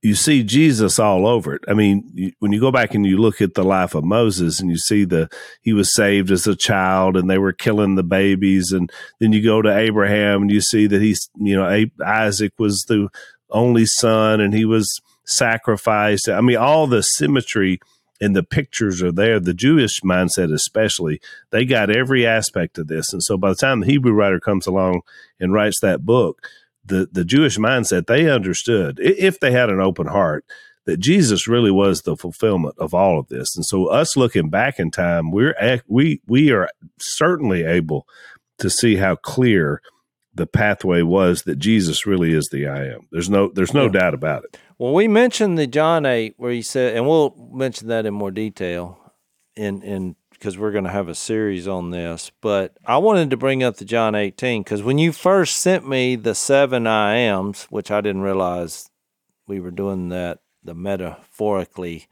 you 0.05 0.13
see 0.13 0.43
Jesus 0.43 0.99
all 0.99 1.25
over 1.25 1.55
it. 1.55 1.63
I 1.67 1.73
mean, 1.73 2.07
you, 2.13 2.31
when 2.37 2.51
you 2.51 2.59
go 2.59 2.71
back 2.71 2.93
and 2.93 3.03
you 3.07 3.17
look 3.17 3.41
at 3.41 3.55
the 3.55 3.63
life 3.63 3.95
of 3.95 4.03
Moses 4.03 4.59
and 4.59 4.69
you 4.69 4.77
see 4.77 5.03
the 5.03 5.27
he 5.63 5.73
was 5.73 5.95
saved 5.95 6.29
as 6.29 6.45
a 6.45 6.55
child 6.55 7.17
and 7.17 7.27
they 7.27 7.39
were 7.39 7.51
killing 7.51 7.95
the 7.95 8.03
babies, 8.03 8.71
and 8.71 8.91
then 9.19 9.33
you 9.33 9.43
go 9.43 9.63
to 9.63 9.75
Abraham 9.75 10.43
and 10.43 10.51
you 10.51 10.61
see 10.61 10.85
that 10.85 11.01
he's 11.01 11.27
you 11.39 11.55
know 11.55 11.85
Isaac 12.05 12.53
was 12.59 12.85
the 12.87 13.09
only 13.49 13.87
son 13.87 14.41
and 14.41 14.53
he 14.53 14.63
was 14.63 15.01
sacrificed. 15.25 16.29
I 16.29 16.39
mean, 16.39 16.57
all 16.57 16.85
the 16.85 17.01
symmetry 17.01 17.79
and 18.21 18.35
the 18.35 18.43
pictures 18.43 19.01
are 19.01 19.11
there. 19.11 19.39
The 19.39 19.55
Jewish 19.55 20.01
mindset, 20.01 20.53
especially, 20.53 21.19
they 21.49 21.65
got 21.65 21.89
every 21.89 22.27
aspect 22.27 22.77
of 22.77 22.89
this, 22.89 23.11
and 23.11 23.23
so 23.23 23.37
by 23.37 23.49
the 23.49 23.55
time 23.55 23.79
the 23.79 23.87
Hebrew 23.87 24.13
writer 24.13 24.39
comes 24.39 24.67
along 24.67 25.01
and 25.39 25.51
writes 25.51 25.79
that 25.81 26.05
book 26.05 26.47
the 26.85 27.07
the 27.11 27.25
Jewish 27.25 27.57
mindset, 27.57 28.07
they 28.07 28.29
understood 28.29 28.99
if 28.99 29.39
they 29.39 29.51
had 29.51 29.69
an 29.69 29.79
open 29.79 30.07
heart 30.07 30.45
that 30.85 30.97
Jesus 30.97 31.47
really 31.47 31.71
was 31.71 32.01
the 32.01 32.15
fulfillment 32.15 32.75
of 32.77 32.93
all 32.93 33.19
of 33.19 33.27
this. 33.27 33.55
And 33.55 33.65
so, 33.65 33.87
us 33.87 34.15
looking 34.15 34.49
back 34.49 34.79
in 34.79 34.91
time, 34.91 35.31
we're 35.31 35.81
we 35.87 36.21
we 36.27 36.51
are 36.51 36.69
certainly 36.99 37.63
able 37.63 38.07
to 38.59 38.69
see 38.69 38.95
how 38.95 39.15
clear 39.15 39.81
the 40.33 40.45
pathway 40.45 41.01
was 41.01 41.43
that 41.43 41.57
Jesus 41.57 42.05
really 42.05 42.33
is 42.33 42.49
the 42.51 42.67
I 42.67 42.85
am. 42.87 43.07
There's 43.11 43.29
no 43.29 43.49
there's 43.49 43.73
no 43.73 43.85
yeah. 43.85 43.91
doubt 43.91 44.13
about 44.13 44.43
it. 44.43 44.57
Well, 44.77 44.93
we 44.93 45.07
mentioned 45.07 45.57
the 45.57 45.67
John 45.67 46.05
eight 46.05 46.35
where 46.37 46.51
he 46.51 46.61
said, 46.61 46.95
and 46.95 47.07
we'll 47.07 47.33
mention 47.51 47.87
that 47.87 48.05
in 48.05 48.13
more 48.13 48.31
detail 48.31 48.99
in 49.55 49.81
in 49.81 50.15
because 50.31 50.57
we're 50.57 50.71
going 50.71 50.83
to 50.83 50.91
have 50.91 51.07
a 51.07 51.15
series 51.15 51.67
on 51.67 51.91
this. 51.91 52.31
But 52.41 52.77
I 52.85 52.97
wanted 52.97 53.29
to 53.29 53.37
bring 53.37 53.63
up 53.63 53.77
the 53.77 53.85
John 53.85 54.15
18 54.15 54.63
because 54.63 54.83
when 54.83 54.97
you 54.97 55.11
first 55.11 55.57
sent 55.57 55.87
me 55.87 56.15
the 56.15 56.35
seven 56.35 56.85
I 56.87 57.15
ams, 57.15 57.65
which 57.69 57.89
I 57.89 58.01
didn't 58.01 58.21
realize 58.21 58.89
we 59.47 59.59
were 59.59 59.71
doing 59.71 60.09
that, 60.09 60.39
the 60.63 60.73
metaphorically 60.73 62.07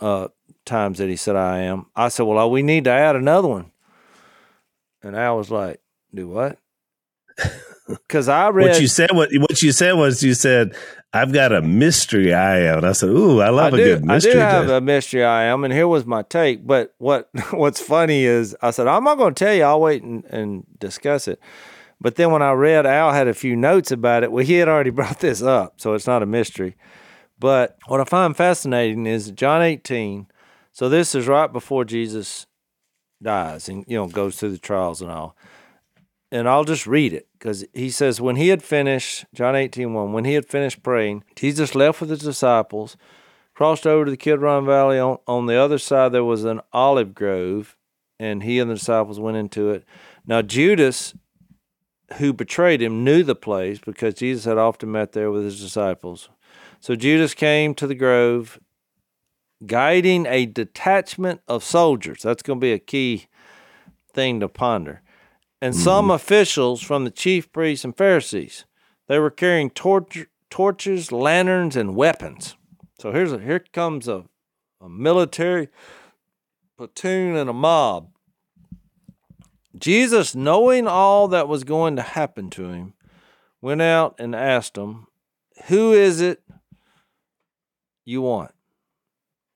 uh, 0.00 0.28
times 0.64 0.98
that 0.98 1.08
he 1.08 1.16
said 1.16 1.36
I 1.36 1.60
am, 1.60 1.86
I 1.96 2.08
said, 2.08 2.24
well, 2.24 2.50
we 2.50 2.62
need 2.62 2.84
to 2.84 2.90
add 2.90 3.16
another 3.16 3.48
one. 3.48 3.72
And 5.02 5.16
I 5.16 5.32
was 5.32 5.50
like, 5.50 5.80
do 6.14 6.28
what? 6.28 6.58
Because 7.90 8.28
I 8.28 8.48
read 8.48 8.68
what 8.68 8.80
you 8.80 8.86
said. 8.88 9.10
What 9.12 9.30
what 9.32 9.62
you 9.62 9.72
said 9.72 9.92
was 9.92 10.22
you 10.22 10.34
said 10.34 10.74
I've 11.12 11.32
got 11.32 11.52
a 11.52 11.60
mystery 11.62 12.32
I 12.32 12.60
am. 12.60 12.78
And 12.78 12.86
I 12.86 12.92
said, 12.92 13.08
"Ooh, 13.08 13.40
I 13.40 13.48
love 13.50 13.74
I 13.74 13.76
a 13.78 13.80
do, 13.80 13.84
good 13.84 14.04
mystery." 14.04 14.32
I 14.32 14.34
do 14.34 14.40
have 14.40 14.68
a 14.70 14.80
mystery 14.80 15.24
I 15.24 15.44
am, 15.44 15.64
and 15.64 15.72
here 15.72 15.88
was 15.88 16.06
my 16.06 16.22
take. 16.22 16.66
But 16.66 16.94
what 16.98 17.28
what's 17.50 17.80
funny 17.80 18.24
is 18.24 18.56
I 18.62 18.70
said 18.70 18.86
I'm 18.86 19.04
not 19.04 19.18
going 19.18 19.34
to 19.34 19.44
tell 19.44 19.54
you. 19.54 19.64
I'll 19.64 19.80
wait 19.80 20.02
and, 20.02 20.24
and 20.26 20.64
discuss 20.78 21.28
it. 21.28 21.40
But 22.00 22.16
then 22.16 22.30
when 22.30 22.42
I 22.42 22.52
read, 22.52 22.86
Al 22.86 23.12
had 23.12 23.28
a 23.28 23.34
few 23.34 23.54
notes 23.56 23.90
about 23.90 24.22
it. 24.22 24.32
Well, 24.32 24.44
he 24.44 24.54
had 24.54 24.68
already 24.68 24.90
brought 24.98 25.20
this 25.20 25.42
up, 25.42 25.80
so 25.80 25.94
it's 25.94 26.06
not 26.06 26.22
a 26.22 26.26
mystery. 26.26 26.76
But 27.38 27.76
what 27.86 28.00
I 28.00 28.04
find 28.04 28.36
fascinating 28.36 29.06
is 29.06 29.30
John 29.30 29.62
18. 29.62 30.26
So 30.72 30.88
this 30.88 31.14
is 31.14 31.26
right 31.26 31.52
before 31.52 31.84
Jesus 31.84 32.46
dies 33.22 33.68
and 33.68 33.84
you 33.86 33.96
know 33.96 34.06
goes 34.06 34.36
through 34.38 34.50
the 34.50 34.58
trials 34.58 35.02
and 35.02 35.10
all. 35.10 35.36
and 36.32 36.48
I'll 36.48 36.64
just 36.64 36.86
read 36.86 37.12
it 37.12 37.28
because 37.40 37.64
he 37.72 37.88
says, 37.88 38.20
When 38.20 38.36
he 38.36 38.48
had 38.48 38.62
finished, 38.62 39.24
John 39.34 39.56
18, 39.56 39.94
1, 39.94 40.12
when 40.12 40.26
he 40.26 40.34
had 40.34 40.46
finished 40.46 40.82
praying, 40.82 41.24
Jesus 41.34 41.74
left 41.74 42.00
with 42.00 42.10
his 42.10 42.20
disciples, 42.20 42.98
crossed 43.54 43.86
over 43.86 44.04
to 44.04 44.10
the 44.10 44.16
Kidron 44.18 44.66
Valley. 44.66 44.98
On, 44.98 45.18
on 45.26 45.46
the 45.46 45.56
other 45.56 45.78
side, 45.78 46.12
there 46.12 46.22
was 46.22 46.44
an 46.44 46.60
olive 46.72 47.14
grove, 47.14 47.76
and 48.18 48.42
he 48.42 48.58
and 48.58 48.70
the 48.70 48.74
disciples 48.74 49.18
went 49.18 49.38
into 49.38 49.70
it. 49.70 49.84
Now, 50.26 50.42
Judas, 50.42 51.14
who 52.18 52.34
betrayed 52.34 52.82
him, 52.82 53.04
knew 53.04 53.22
the 53.22 53.34
place 53.34 53.78
because 53.78 54.14
Jesus 54.14 54.44
had 54.44 54.58
often 54.58 54.92
met 54.92 55.12
there 55.12 55.30
with 55.30 55.44
his 55.44 55.60
disciples. 55.60 56.28
So 56.78 56.94
Judas 56.94 57.32
came 57.32 57.74
to 57.76 57.86
the 57.86 57.94
grove, 57.94 58.60
guiding 59.64 60.26
a 60.26 60.44
detachment 60.44 61.40
of 61.48 61.64
soldiers. 61.64 62.20
That's 62.22 62.42
going 62.42 62.60
to 62.60 62.64
be 62.64 62.72
a 62.72 62.78
key 62.78 63.28
thing 64.12 64.40
to 64.40 64.48
ponder 64.48 65.02
and 65.60 65.74
some 65.74 66.06
mm-hmm. 66.06 66.12
officials 66.12 66.82
from 66.82 67.04
the 67.04 67.10
chief 67.10 67.52
priests 67.52 67.84
and 67.84 67.96
Pharisees. 67.96 68.64
They 69.08 69.18
were 69.18 69.30
carrying 69.30 69.70
torch, 69.70 70.26
torches, 70.48 71.12
lanterns, 71.12 71.76
and 71.76 71.96
weapons. 71.96 72.56
So 72.98 73.12
here's 73.12 73.32
a, 73.32 73.38
here 73.38 73.58
comes 73.72 74.08
a, 74.08 74.24
a 74.80 74.88
military 74.88 75.68
platoon 76.76 77.36
and 77.36 77.50
a 77.50 77.52
mob. 77.52 78.10
Jesus, 79.76 80.34
knowing 80.34 80.86
all 80.86 81.28
that 81.28 81.48
was 81.48 81.64
going 81.64 81.96
to 81.96 82.02
happen 82.02 82.50
to 82.50 82.68
him, 82.70 82.94
went 83.60 83.82
out 83.82 84.16
and 84.18 84.34
asked 84.34 84.74
them, 84.74 85.06
"Who 85.66 85.92
is 85.92 86.20
it 86.20 86.42
you 88.04 88.22
want?" 88.22 88.52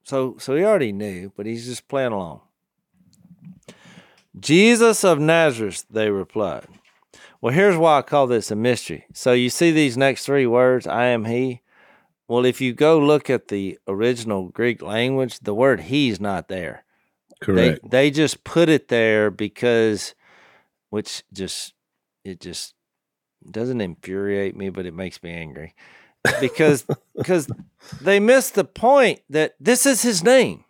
So 0.05 0.37
so 0.39 0.55
he 0.55 0.65
already 0.65 0.93
knew, 0.93 1.33
but 1.37 1.47
he's 1.47 1.67
just 1.67 1.89
playing 1.89 2.13
along. 2.13 2.43
Jesus 4.39 5.05
of 5.05 5.19
Nazareth, 5.19 5.85
they 5.91 6.11
replied. 6.11 6.67
Well, 7.41 7.53
here's 7.53 7.77
why 7.77 7.99
I 7.99 8.03
call 8.03 8.27
this 8.27 8.51
a 8.51 8.57
mystery. 8.57 9.05
So 9.13 9.33
you 9.33 9.51
see 9.51 9.71
these 9.71 9.97
next 9.97 10.25
three 10.25 10.47
words, 10.47 10.87
I 10.87 11.07
am 11.07 11.27
he. 11.27 11.61
Well, 12.27 12.45
if 12.45 12.61
you 12.61 12.73
go 12.73 12.99
look 12.99 13.29
at 13.29 13.49
the 13.49 13.79
original 13.87 14.49
Greek 14.49 14.81
language, 14.81 15.41
the 15.41 15.55
word 15.55 15.83
he's 15.83 16.21
not 16.21 16.49
there. 16.49 16.85
Correct. 17.41 17.83
They 17.83 17.89
they 17.89 18.11
just 18.11 18.45
put 18.45 18.69
it 18.69 18.89
there 18.89 19.31
because 19.31 20.15
which 20.89 21.23
just 21.33 21.75
it 22.25 22.41
just 22.41 22.75
doesn't 23.51 23.83
infuriate 23.83 24.57
me, 24.57 24.71
but 24.71 24.87
it 24.87 24.95
makes 24.95 25.23
me 25.23 25.31
angry. 25.31 25.75
Because 26.41 26.87
because 27.15 27.47
they 28.01 28.21
missed 28.21 28.55
the 28.55 28.65
point 28.65 29.21
that 29.29 29.55
this 29.61 29.85
is 29.85 30.01
his 30.01 30.25
name. 30.25 30.65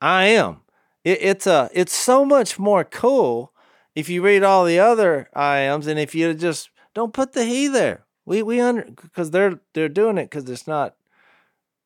I 0.00 0.26
am. 0.26 0.60
It, 1.06 1.18
it's 1.22 1.46
a 1.46 1.70
it's 1.72 1.94
so 1.94 2.24
much 2.24 2.58
more 2.58 2.82
cool 2.82 3.52
if 3.94 4.08
you 4.08 4.22
read 4.22 4.42
all 4.42 4.64
the 4.64 4.80
other 4.80 5.30
I 5.34 5.58
ams 5.58 5.86
and 5.86 6.00
if 6.00 6.14
you 6.14 6.34
just 6.34 6.68
don't 6.94 7.14
put 7.14 7.32
the 7.32 7.44
he 7.44 7.68
there. 7.68 8.04
We 8.24 8.42
we 8.42 8.60
under 8.60 8.84
because 8.84 9.30
they're 9.30 9.60
they're 9.72 9.88
doing 9.88 10.18
it 10.18 10.24
because 10.24 10.50
it's 10.50 10.66
not 10.66 10.96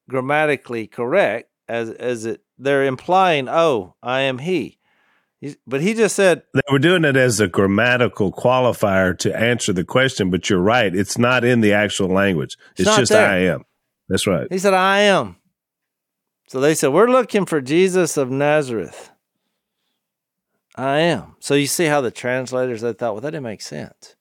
grammatically 0.09 0.87
correct 0.87 1.51
as 1.69 1.91
as 1.91 2.25
it 2.25 2.43
they're 2.59 2.87
implying 2.87 3.47
oh 3.49 3.95
I 4.03 4.21
am 4.23 4.39
he. 4.39 4.79
But 5.67 5.83
he 5.83 5.93
just 5.95 6.17
said 6.17 6.43
They 6.55 6.61
were 6.73 6.79
doing 6.79 7.05
it 7.05 7.17
as 7.17 7.41
a 7.41 7.49
grammatical 7.49 8.33
qualifier 8.33 9.19
to 9.19 9.39
answer 9.39 9.75
the 9.75 9.85
question, 9.85 10.31
but 10.31 10.49
you're 10.49 10.61
right. 10.61 10.95
It's 10.95 11.19
not 11.19 11.45
in 11.45 11.61
the 11.61 11.75
actual 11.75 12.09
language. 12.09 12.57
It's, 12.77 12.87
not 12.87 12.99
just 12.99 13.13
there. 13.13 13.27
I 13.27 13.37
am. 13.45 13.65
That's 14.09 14.27
right. 14.27 14.47
he 14.51 14.59
said 14.59 14.75
I 14.75 15.01
am. 15.01 15.37
So 16.49 16.59
they 16.59 16.75
said 16.75 16.89
we're 16.89 17.11
looking 17.11 17.47
for 17.47 17.61
Jesus 17.61 18.17
of 18.17 18.29
Nazareth. 18.29 19.10
I 20.81 20.99
am. 21.01 21.37
So 21.41 21.55
you 21.55 21.67
see 21.67 21.87
how 21.87 22.01
the 22.01 22.11
translators 22.11 22.81
they 22.81 22.93
thought 22.93 23.13
well 23.15 23.21
that 23.21 23.31
didn't 23.33 23.45
make 23.45 23.61
sense. 23.63 24.17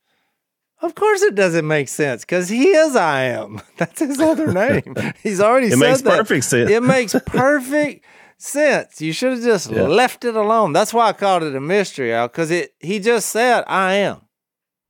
Of 0.81 0.95
course 0.95 1.21
it 1.21 1.35
doesn't 1.35 1.67
make 1.67 1.89
sense 1.89 2.21
because 2.23 2.49
he 2.49 2.69
is 2.69 2.95
I 2.95 3.23
am. 3.23 3.61
That's 3.77 3.99
his 3.99 4.19
other 4.19 4.51
name. 4.65 4.95
He's 5.21 5.41
already 5.41 5.69
said 5.69 5.75
It 5.75 5.79
said 5.79 5.89
makes 5.89 6.01
that. 6.03 6.17
perfect 6.19 6.45
sense. 6.45 6.69
It 6.71 6.83
makes 6.83 7.15
perfect 7.25 8.05
sense. 8.37 9.01
You 9.01 9.11
should 9.13 9.33
have 9.33 9.43
just 9.43 9.69
Yeah. 9.71 9.83
left 9.83 10.23
it 10.25 10.35
alone. 10.35 10.71
That's 10.73 10.93
why 10.93 11.07
I 11.09 11.13
called 11.13 11.43
it 11.43 11.55
a 11.55 11.59
mystery, 11.61 12.13
Al, 12.13 12.27
because 12.27 12.49
it 12.51 12.73
he 12.79 12.99
just 12.99 13.29
said 13.29 13.63
I 13.67 13.93
am. 13.95 14.21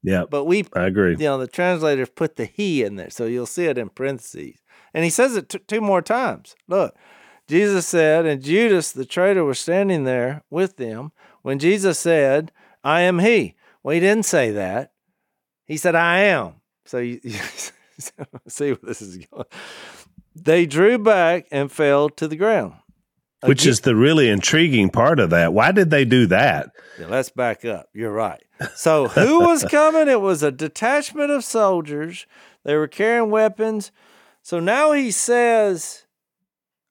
Yeah, 0.03 0.23
But 0.29 0.45
we 0.45 0.65
I 0.73 0.85
agree. 0.85 1.11
you 1.11 1.17
know, 1.25 1.37
the 1.39 1.47
translators 1.47 2.09
put 2.09 2.35
the 2.37 2.45
he 2.45 2.83
in 2.83 2.95
there, 2.95 3.09
so 3.09 3.25
you'll 3.25 3.45
see 3.45 3.65
it 3.65 3.77
in 3.77 3.89
parentheses. 3.89 4.59
And 4.93 5.03
he 5.03 5.09
says 5.09 5.35
it 5.35 5.49
t- 5.49 5.59
two 5.67 5.81
more 5.81 6.01
times. 6.01 6.55
Look, 6.67 6.95
Jesus 7.47 7.85
said, 7.87 8.25
and 8.25 8.41
Judas 8.41 8.91
the 8.93 9.05
traitor 9.05 9.43
was 9.43 9.59
standing 9.59 10.03
there 10.05 10.43
with 10.49 10.77
them 10.77 11.11
when 11.41 11.59
Jesus 11.59 11.99
said, 11.99 12.51
I 12.83 13.01
am 13.01 13.19
he. 13.19 13.55
Well, 13.83 13.93
he 13.93 13.99
didn't 13.99 14.25
say 14.25 14.51
that. 14.51 14.93
He 15.65 15.77
said, 15.77 15.95
I 15.95 16.19
am. 16.21 16.55
So 16.85 16.97
you, 16.97 17.19
you 17.23 17.39
see 18.47 18.71
where 18.71 18.79
this 18.83 19.01
is 19.01 19.17
going. 19.17 19.45
They 20.35 20.65
drew 20.65 20.97
back 20.97 21.47
and 21.51 21.71
fell 21.71 22.09
to 22.09 22.27
the 22.27 22.35
ground. 22.35 22.75
Which 23.43 23.65
is 23.65 23.81
the 23.81 23.95
really 23.95 24.29
intriguing 24.29 24.89
part 24.89 25.19
of 25.19 25.29
that. 25.29 25.53
Why 25.53 25.71
did 25.71 25.91
they 25.91 26.03
do 26.03 26.25
that? 26.27 26.71
Yeah, 26.99 27.07
let's 27.07 27.29
back 27.29 27.63
up. 27.63 27.87
You're 27.93 28.11
right. 28.11 28.43
So, 28.75 29.07
who 29.07 29.39
was 29.39 29.63
coming? 29.71 30.09
It 30.09 30.19
was 30.19 30.43
a 30.43 30.51
detachment 30.51 31.31
of 31.31 31.45
soldiers. 31.45 32.25
They 32.65 32.75
were 32.75 32.89
carrying 32.89 33.31
weapons. 33.31 33.93
So 34.41 34.59
now 34.59 34.91
he 34.91 35.11
says, 35.11 36.05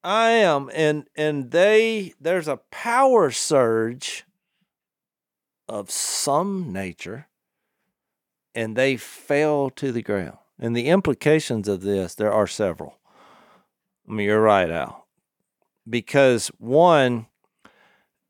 "I 0.03 0.31
am," 0.31 0.71
and 0.73 1.07
and 1.17 1.51
they 1.51 2.15
there's 2.19 2.49
a 2.49 2.61
power 2.71 3.31
surge 3.31 4.25
of 5.69 5.91
some 5.91 6.73
nature, 6.73 7.29
and 8.55 8.77
they 8.77 8.97
fell 8.97 9.71
to 9.71 9.93
the 9.93 10.03
ground. 10.03 10.39
And 10.59 10.75
the 10.75 10.89
implications 10.89 11.69
of 11.69 11.83
this, 11.83 12.15
there 12.15 12.33
are 12.33 12.47
several. 12.47 12.99
I 14.09 14.13
mean, 14.13 14.27
you're 14.27 14.41
right, 14.41 14.71
Al, 14.71 15.07
because 15.89 16.49
one 16.59 17.27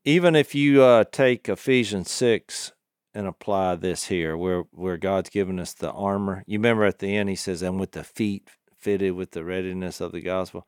even 0.05 0.35
if 0.35 0.55
you 0.55 0.81
uh, 0.81 1.03
take 1.11 1.49
Ephesians 1.49 2.09
6 2.11 2.71
and 3.13 3.27
apply 3.27 3.75
this 3.75 4.05
here, 4.05 4.37
where, 4.37 4.61
where 4.71 4.97
God's 4.97 5.29
given 5.29 5.59
us 5.59 5.73
the 5.73 5.91
armor, 5.91 6.43
you 6.47 6.57
remember 6.57 6.85
at 6.85 6.99
the 6.99 7.15
end, 7.15 7.29
he 7.29 7.35
says, 7.35 7.61
and 7.61 7.79
with 7.79 7.91
the 7.91 8.03
feet 8.03 8.49
fitted 8.77 9.13
with 9.13 9.31
the 9.31 9.43
readiness 9.43 9.99
of 9.99 10.11
the 10.11 10.21
gospel. 10.21 10.67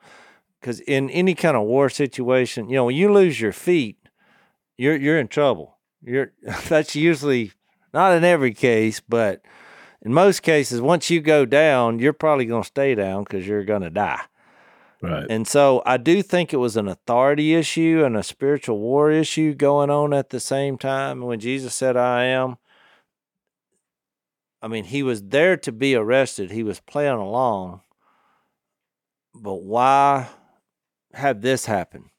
Because 0.60 0.82
in 0.82 1.10
any 1.10 1.34
kind 1.34 1.56
of 1.56 1.64
war 1.64 1.90
situation, 1.90 2.70
you 2.70 2.76
know, 2.76 2.86
when 2.86 2.96
you 2.96 3.12
lose 3.12 3.40
your 3.40 3.54
feet, 3.54 3.98
you're, 4.78 4.96
you're 4.96 5.20
in 5.20 5.28
trouble. 5.28 5.78
You're, 6.04 6.34
that's 6.68 6.96
usually 6.96 7.52
not 7.94 8.14
in 8.14 8.24
every 8.24 8.54
case, 8.54 9.00
but 9.00 9.42
in 10.02 10.14
most 10.14 10.42
cases, 10.42 10.82
once 10.82 11.10
you 11.10 11.22
go 11.22 11.46
down, 11.46 12.00
you're 12.00 12.14
probably 12.14 12.46
going 12.46 12.64
to 12.64 12.68
stay 12.68 12.96
down 12.96 13.24
because 13.24 13.48
you're 13.48 13.66
going 13.66 13.84
to 13.84 13.90
die. 13.90 14.22
Right. 15.02 15.26
And 15.30 15.48
so 15.48 15.82
I 15.86 15.98
do 15.98 16.22
think 16.22 16.54
it 16.54 16.58
was 16.58 16.78
an 16.78 16.88
authority 16.88 17.56
issue 17.56 18.04
and 18.06 18.16
a 18.16 18.24
spiritual 18.24 18.78
war 18.78 19.12
issue 19.12 19.56
going 19.56 19.90
on 19.90 20.14
at 20.14 20.30
the 20.30 20.40
same 20.40 20.78
time. 20.78 21.22
When 21.22 21.40
Jesus 21.40 21.74
said, 21.74 21.98
I 21.98 22.26
am, 22.26 22.58
I 24.62 24.68
mean, 24.68 24.84
he 24.86 25.02
was 25.02 25.24
there 25.24 25.58
to 25.58 25.72
be 25.72 25.96
arrested, 25.96 26.52
he 26.52 26.62
was 26.62 26.80
playing 26.80 27.18
along. 27.18 27.82
But 29.34 29.64
why 29.64 30.28
have 31.14 31.42
this 31.42 31.66
happen? 31.66 32.11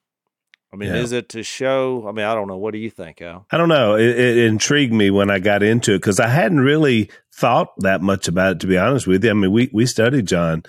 I 0.72 0.76
mean, 0.76 0.88
Yeah. 0.88 1.00
is 1.00 1.12
it 1.12 1.28
to 1.30 1.42
show? 1.42 2.06
I 2.08 2.12
mean, 2.12 2.24
I 2.24 2.34
don't 2.34 2.48
know. 2.48 2.56
What 2.56 2.72
do 2.72 2.78
you 2.78 2.88
think, 2.90 3.20
Al? 3.20 3.46
I 3.50 3.58
don't 3.58 3.68
know. 3.68 3.94
It, 3.94 4.18
it 4.18 4.38
intrigued 4.38 4.92
me 4.92 5.10
when 5.10 5.30
I 5.30 5.38
got 5.38 5.62
into 5.62 5.92
it 5.94 5.98
because 5.98 6.18
I 6.18 6.28
hadn't 6.28 6.60
really 6.60 7.10
thought 7.34 7.68
that 7.78 8.00
much 8.00 8.26
about 8.26 8.52
it, 8.52 8.60
to 8.60 8.66
be 8.66 8.78
honest 8.78 9.06
with 9.06 9.22
you. 9.22 9.30
I 9.30 9.34
mean, 9.34 9.52
we, 9.52 9.68
we 9.72 9.84
studied 9.84 10.26
John 10.26 10.62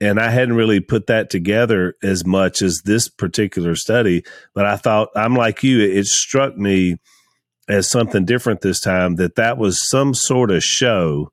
and 0.00 0.20
I 0.20 0.28
hadn't 0.28 0.56
really 0.56 0.80
put 0.80 1.06
that 1.06 1.30
together 1.30 1.94
as 2.02 2.26
much 2.26 2.60
as 2.60 2.82
this 2.84 3.08
particular 3.08 3.74
study. 3.76 4.24
But 4.54 4.66
I 4.66 4.76
thought, 4.76 5.08
I'm 5.16 5.34
like 5.34 5.62
you, 5.62 5.80
it, 5.80 5.96
it 5.96 6.06
struck 6.06 6.56
me 6.56 6.96
as 7.68 7.88
something 7.88 8.24
different 8.26 8.60
this 8.60 8.80
time 8.80 9.16
that 9.16 9.36
that 9.36 9.56
was 9.56 9.88
some 9.88 10.12
sort 10.12 10.50
of 10.50 10.62
show 10.62 11.32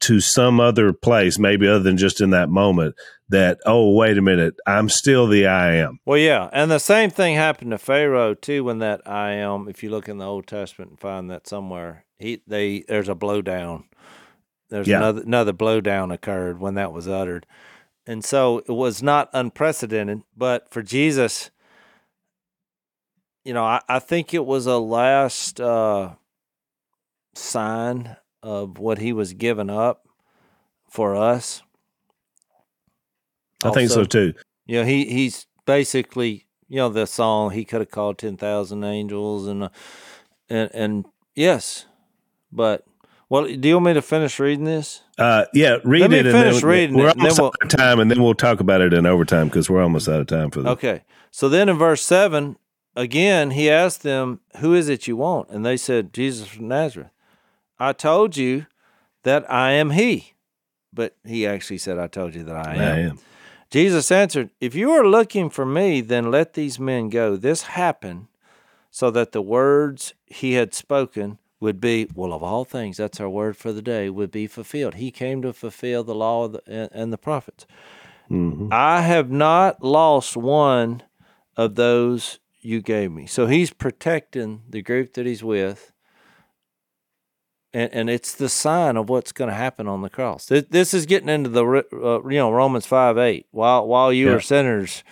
to 0.00 0.20
some 0.20 0.60
other 0.60 0.92
place, 0.92 1.38
maybe 1.38 1.66
other 1.66 1.80
than 1.80 1.96
just 1.96 2.20
in 2.20 2.30
that 2.30 2.50
moment, 2.50 2.94
that, 3.28 3.58
oh, 3.66 3.92
wait 3.92 4.16
a 4.18 4.22
minute, 4.22 4.54
I'm 4.66 4.88
still 4.88 5.26
the 5.26 5.46
I 5.46 5.74
am. 5.74 5.98
Well, 6.04 6.18
yeah, 6.18 6.48
and 6.52 6.70
the 6.70 6.78
same 6.78 7.10
thing 7.10 7.34
happened 7.34 7.72
to 7.72 7.78
Pharaoh 7.78 8.34
too. 8.34 8.64
When 8.64 8.78
that 8.78 9.02
I 9.06 9.32
am, 9.32 9.68
if 9.68 9.82
you 9.82 9.90
look 9.90 10.08
in 10.08 10.18
the 10.18 10.26
Old 10.26 10.46
Testament 10.46 10.90
and 10.92 11.00
find 11.00 11.30
that 11.30 11.46
somewhere, 11.46 12.04
he 12.18 12.42
they 12.46 12.84
there's 12.88 13.08
a 13.08 13.14
blowdown. 13.14 13.84
There's 14.70 14.88
Yeah. 14.88 14.98
another 14.98 15.22
another 15.22 15.52
blowdown 15.52 16.12
occurred 16.12 16.60
when 16.60 16.74
that 16.74 16.92
was 16.92 17.08
uttered, 17.08 17.46
and 18.06 18.24
so 18.24 18.58
it 18.58 18.70
was 18.70 19.02
not 19.02 19.28
unprecedented. 19.32 20.22
But 20.36 20.70
for 20.70 20.82
Jesus, 20.82 21.50
you 23.44 23.52
know, 23.54 23.64
I, 23.64 23.80
I 23.88 23.98
think 23.98 24.34
it 24.34 24.44
was 24.44 24.66
a 24.66 24.78
last 24.78 25.60
uh, 25.60 26.14
sign 27.34 28.16
of 28.42 28.78
what 28.78 28.98
he 28.98 29.12
was 29.12 29.32
giving 29.34 29.70
up 29.70 30.06
for 30.88 31.14
us. 31.16 31.62
I 33.64 33.70
think 33.70 33.90
so 33.90 34.00
Also- 34.00 34.04
too. 34.04 34.34
you 34.66 34.80
know, 34.80 34.84
he 34.86 35.04
he's 35.06 35.46
basically 35.64 36.46
you 36.68 36.76
know 36.76 36.88
the 36.88 37.06
song 37.06 37.50
he 37.50 37.64
could 37.64 37.80
have 37.80 37.90
called 37.90 38.18
ten 38.18 38.36
thousand 38.36 38.84
angels 38.84 39.46
and 39.46 39.64
uh, 39.64 39.68
and 40.48 40.70
and 40.74 41.04
yes, 41.34 41.86
but 42.52 42.84
well, 43.28 43.44
do 43.44 43.68
you 43.68 43.74
want 43.74 43.86
me 43.86 43.94
to 43.94 44.02
finish 44.02 44.38
reading 44.38 44.64
this? 44.64 45.02
Uh, 45.18 45.46
yeah, 45.52 45.78
read 45.84 46.02
Let 46.02 46.12
it. 46.12 46.22
finish 46.30 46.34
and 46.54 46.62
then, 46.62 46.68
reading 46.70 46.96
We're 46.96 47.08
it, 47.08 47.16
and 47.16 47.20
then 47.22 47.30
almost 47.32 47.40
we'll- 47.40 47.48
out 47.48 47.72
of 47.74 47.78
time, 47.78 47.98
and 48.00 48.10
then 48.10 48.22
we'll 48.22 48.34
talk 48.34 48.60
about 48.60 48.80
it 48.80 48.92
in 48.92 49.04
overtime 49.06 49.48
because 49.48 49.68
we're 49.68 49.82
almost 49.82 50.08
out 50.08 50.20
of 50.20 50.26
time 50.28 50.50
for 50.50 50.62
this. 50.62 50.70
Okay. 50.72 51.02
So 51.32 51.48
then 51.48 51.68
in 51.68 51.76
verse 51.76 52.02
7, 52.02 52.56
again, 52.94 53.50
he 53.50 53.68
asked 53.68 54.02
them, 54.04 54.40
Who 54.58 54.74
is 54.74 54.88
it 54.88 55.06
you 55.08 55.16
want? 55.16 55.50
And 55.50 55.66
they 55.66 55.76
said, 55.76 56.12
Jesus 56.14 56.46
from 56.48 56.68
Nazareth. 56.68 57.10
I 57.80 57.92
told 57.92 58.36
you 58.36 58.66
that 59.24 59.50
I 59.52 59.72
am 59.72 59.90
he. 59.90 60.34
But 60.94 61.16
he 61.26 61.46
actually 61.46 61.78
said, 61.78 61.98
I 61.98 62.06
told 62.06 62.34
you 62.34 62.44
that 62.44 62.56
I 62.56 62.74
am. 62.76 62.80
I 62.80 62.98
am. 63.00 63.18
Jesus 63.70 64.10
answered, 64.10 64.50
If 64.60 64.74
you 64.74 64.90
are 64.92 65.06
looking 65.06 65.50
for 65.50 65.66
me, 65.66 66.00
then 66.00 66.30
let 66.30 66.54
these 66.54 66.78
men 66.78 67.08
go. 67.08 67.36
This 67.36 67.62
happened 67.62 68.28
so 68.90 69.10
that 69.10 69.32
the 69.32 69.42
words 69.42 70.14
he 70.26 70.54
had 70.54 70.72
spoken 70.74 71.38
would 71.60 71.80
be, 71.80 72.08
well, 72.14 72.32
of 72.32 72.42
all 72.42 72.64
things, 72.64 72.96
that's 72.96 73.20
our 73.20 73.28
word 73.28 73.56
for 73.56 73.72
the 73.72 73.82
day, 73.82 74.08
would 74.10 74.30
be 74.30 74.46
fulfilled. 74.46 74.94
He 74.94 75.10
came 75.10 75.42
to 75.42 75.52
fulfill 75.52 76.04
the 76.04 76.14
law 76.14 76.44
of 76.44 76.52
the, 76.52 76.90
and, 76.92 77.12
the 77.12 77.18
prophets. 77.18 77.66
Mhm. 78.30 78.72
I 78.72 79.02
have 79.02 79.30
not 79.30 79.82
lost 79.82 80.36
one 80.36 81.02
of 81.56 81.74
those 81.74 82.38
you 82.60 82.82
gave 82.82 83.12
me. 83.12 83.26
So 83.26 83.46
he's 83.46 83.72
protecting 83.72 84.62
the 84.68 84.82
group 84.82 85.14
that 85.14 85.26
he's 85.26 85.44
with. 85.44 85.92
And, 87.76 87.92
and 87.92 88.10
it's 88.10 88.32
the 88.34 88.48
sign 88.48 88.96
of 88.96 89.10
what's 89.10 89.32
going 89.32 89.50
to 89.50 89.54
happen 89.56 89.86
on 89.86 90.00
the 90.00 90.08
cross. 90.08 90.46
This, 90.46 90.64
this 90.70 90.94
is 90.94 91.04
getting 91.04 91.28
into 91.28 91.50
the 91.50 91.64
uh, 91.92 92.26
you 92.26 92.38
know 92.38 92.50
Romans 92.50 92.86
five 92.86 93.18
eight. 93.18 93.46
While 93.50 93.86
while 93.86 94.12
you 94.12 94.28
Yeah. 94.28 94.34
were 94.34 94.40
sinners, 94.40 95.04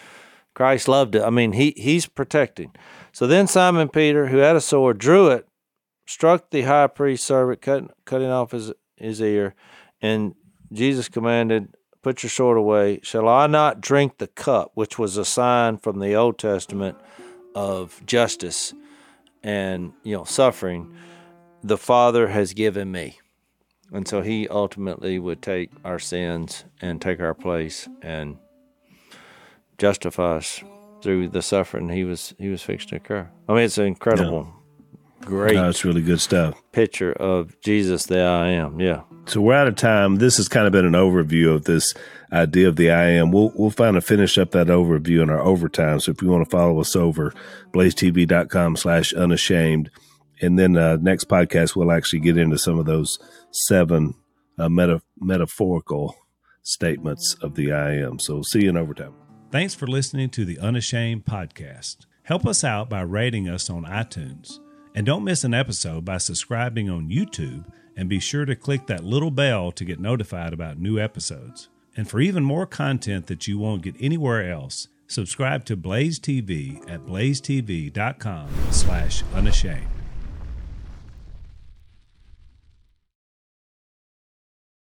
Christ 0.54 0.88
loved 0.88 1.14
it. 1.14 1.22
I 1.22 1.30
mean 1.30 1.52
he 1.52 1.74
he's 1.76 2.06
protecting. 2.06 2.70
So 3.12 3.26
then 3.26 3.46
Simon 3.46 3.88
Peter, 3.90 4.28
who 4.28 4.38
had 4.38 4.56
a 4.56 4.60
sword, 4.62 4.96
drew 4.98 5.28
it, 5.28 5.46
struck 6.06 6.50
the 6.50 6.62
high 6.62 6.86
priest's 6.86 7.26
servant, 7.26 7.60
cutting 7.60 7.90
cutting 8.06 8.30
off 8.30 8.52
his 8.52 8.72
his 8.96 9.20
ear, 9.20 9.54
and 10.00 10.34
Jesus 10.72 11.08
commanded, 11.10 11.74
Put 12.02 12.22
your 12.22 12.30
sword 12.30 12.56
away. 12.58 13.00
Shall 13.02 13.28
I 13.28 13.46
not 13.46 13.80
drink 13.82 14.18
the 14.18 14.26
cup, 14.26 14.72
which 14.74 14.98
was 14.98 15.16
a 15.18 15.24
sign 15.24 15.76
from 15.78 15.98
the 16.00 16.14
Old 16.14 16.38
Testament 16.38 16.96
of 17.54 18.00
justice 18.06 18.72
and 19.42 19.92
you 20.02 20.16
know 20.16 20.24
suffering, 20.24 20.94
the 21.64 21.78
Father 21.78 22.28
has 22.28 22.52
given 22.52 22.92
me. 22.92 23.18
And 23.92 24.06
so 24.06 24.22
he 24.22 24.46
ultimately 24.48 25.18
would 25.18 25.40
take 25.42 25.70
our 25.84 25.98
sins 25.98 26.64
and 26.80 27.00
take 27.00 27.20
our 27.20 27.34
place 27.34 27.88
and 28.02 28.36
justify 29.78 30.36
us 30.36 30.62
through 31.02 31.28
the 31.28 31.42
suffering 31.42 31.88
he 31.88 32.04
was 32.04 32.34
he 32.38 32.48
was 32.48 32.62
fixed 32.62 32.88
to 32.90 32.96
occur. 32.96 33.28
I 33.48 33.54
mean 33.54 33.64
it's 33.64 33.78
an 33.78 33.86
incredible, 33.86 34.48
great 35.20 35.54
No, 35.54 35.68
it's 35.68 35.84
really 35.84 36.00
good 36.02 36.20
stuff. 36.20 36.54
picture 36.72 37.12
of 37.12 37.60
Jesus 37.60 38.06
the 38.06 38.20
I 38.20 38.48
am. 38.48 38.80
Yeah. 38.80 39.02
So 39.26 39.40
we're 39.40 39.54
out 39.54 39.68
of 39.68 39.76
time. 39.76 40.16
This 40.16 40.36
has 40.38 40.48
kind 40.48 40.66
of 40.66 40.72
been 40.72 40.86
an 40.86 40.92
overview 40.92 41.54
of 41.54 41.64
this 41.64 41.94
idea 42.32 42.68
of 42.68 42.76
the 42.76 42.90
I 42.90 43.10
am. 43.10 43.32
We'll 43.32 43.52
we'll 43.54 43.70
find 43.70 43.96
a 43.96 44.00
finish 44.00 44.38
up 44.38 44.50
that 44.52 44.68
overview 44.68 45.22
in 45.22 45.30
our 45.30 45.40
overtime. 45.42 46.00
So 46.00 46.10
if 46.12 46.22
you 46.22 46.28
want 46.28 46.44
to 46.44 46.50
follow 46.50 46.80
us 46.80 46.96
over, 46.96 47.32
blazetv.com 47.72 48.76
slash 48.76 49.12
unashamed. 49.12 49.90
And 50.40 50.58
then 50.58 50.76
uh, 50.76 50.96
next 51.00 51.28
podcast 51.28 51.76
we'll 51.76 51.92
actually 51.92 52.20
get 52.20 52.36
into 52.36 52.58
some 52.58 52.78
of 52.78 52.86
those 52.86 53.18
seven 53.50 54.14
uh, 54.58 54.68
meta- 54.68 55.02
metaphorical 55.20 56.16
statements 56.62 57.34
of 57.40 57.54
the 57.54 57.72
I 57.72 57.92
am. 57.96 58.18
So 58.18 58.42
see 58.42 58.62
you 58.64 58.70
in 58.70 58.76
overtime. 58.76 59.14
Thanks 59.50 59.74
for 59.74 59.86
listening 59.86 60.30
to 60.30 60.44
the 60.44 60.58
Unashamed 60.58 61.24
podcast. 61.24 62.06
Help 62.24 62.46
us 62.46 62.64
out 62.64 62.88
by 62.88 63.02
rating 63.02 63.48
us 63.48 63.70
on 63.70 63.84
iTunes. 63.84 64.58
And 64.94 65.06
don't 65.06 65.24
miss 65.24 65.44
an 65.44 65.54
episode 65.54 66.04
by 66.04 66.18
subscribing 66.18 66.88
on 66.88 67.08
YouTube 67.08 67.66
and 67.96 68.08
be 68.08 68.18
sure 68.18 68.44
to 68.44 68.56
click 68.56 68.86
that 68.86 69.04
little 69.04 69.30
bell 69.30 69.70
to 69.72 69.84
get 69.84 70.00
notified 70.00 70.52
about 70.52 70.78
new 70.78 70.98
episodes. 70.98 71.68
And 71.96 72.08
for 72.08 72.20
even 72.20 72.42
more 72.42 72.66
content 72.66 73.26
that 73.26 73.46
you 73.46 73.58
won't 73.58 73.82
get 73.82 73.94
anywhere 74.00 74.50
else, 74.50 74.88
subscribe 75.06 75.64
to 75.66 75.76
Blaze 75.76 76.18
TV 76.18 76.78
at 76.90 77.06
blazetv.com 77.06 78.48
slash 78.70 79.22
unashamed. 79.34 79.93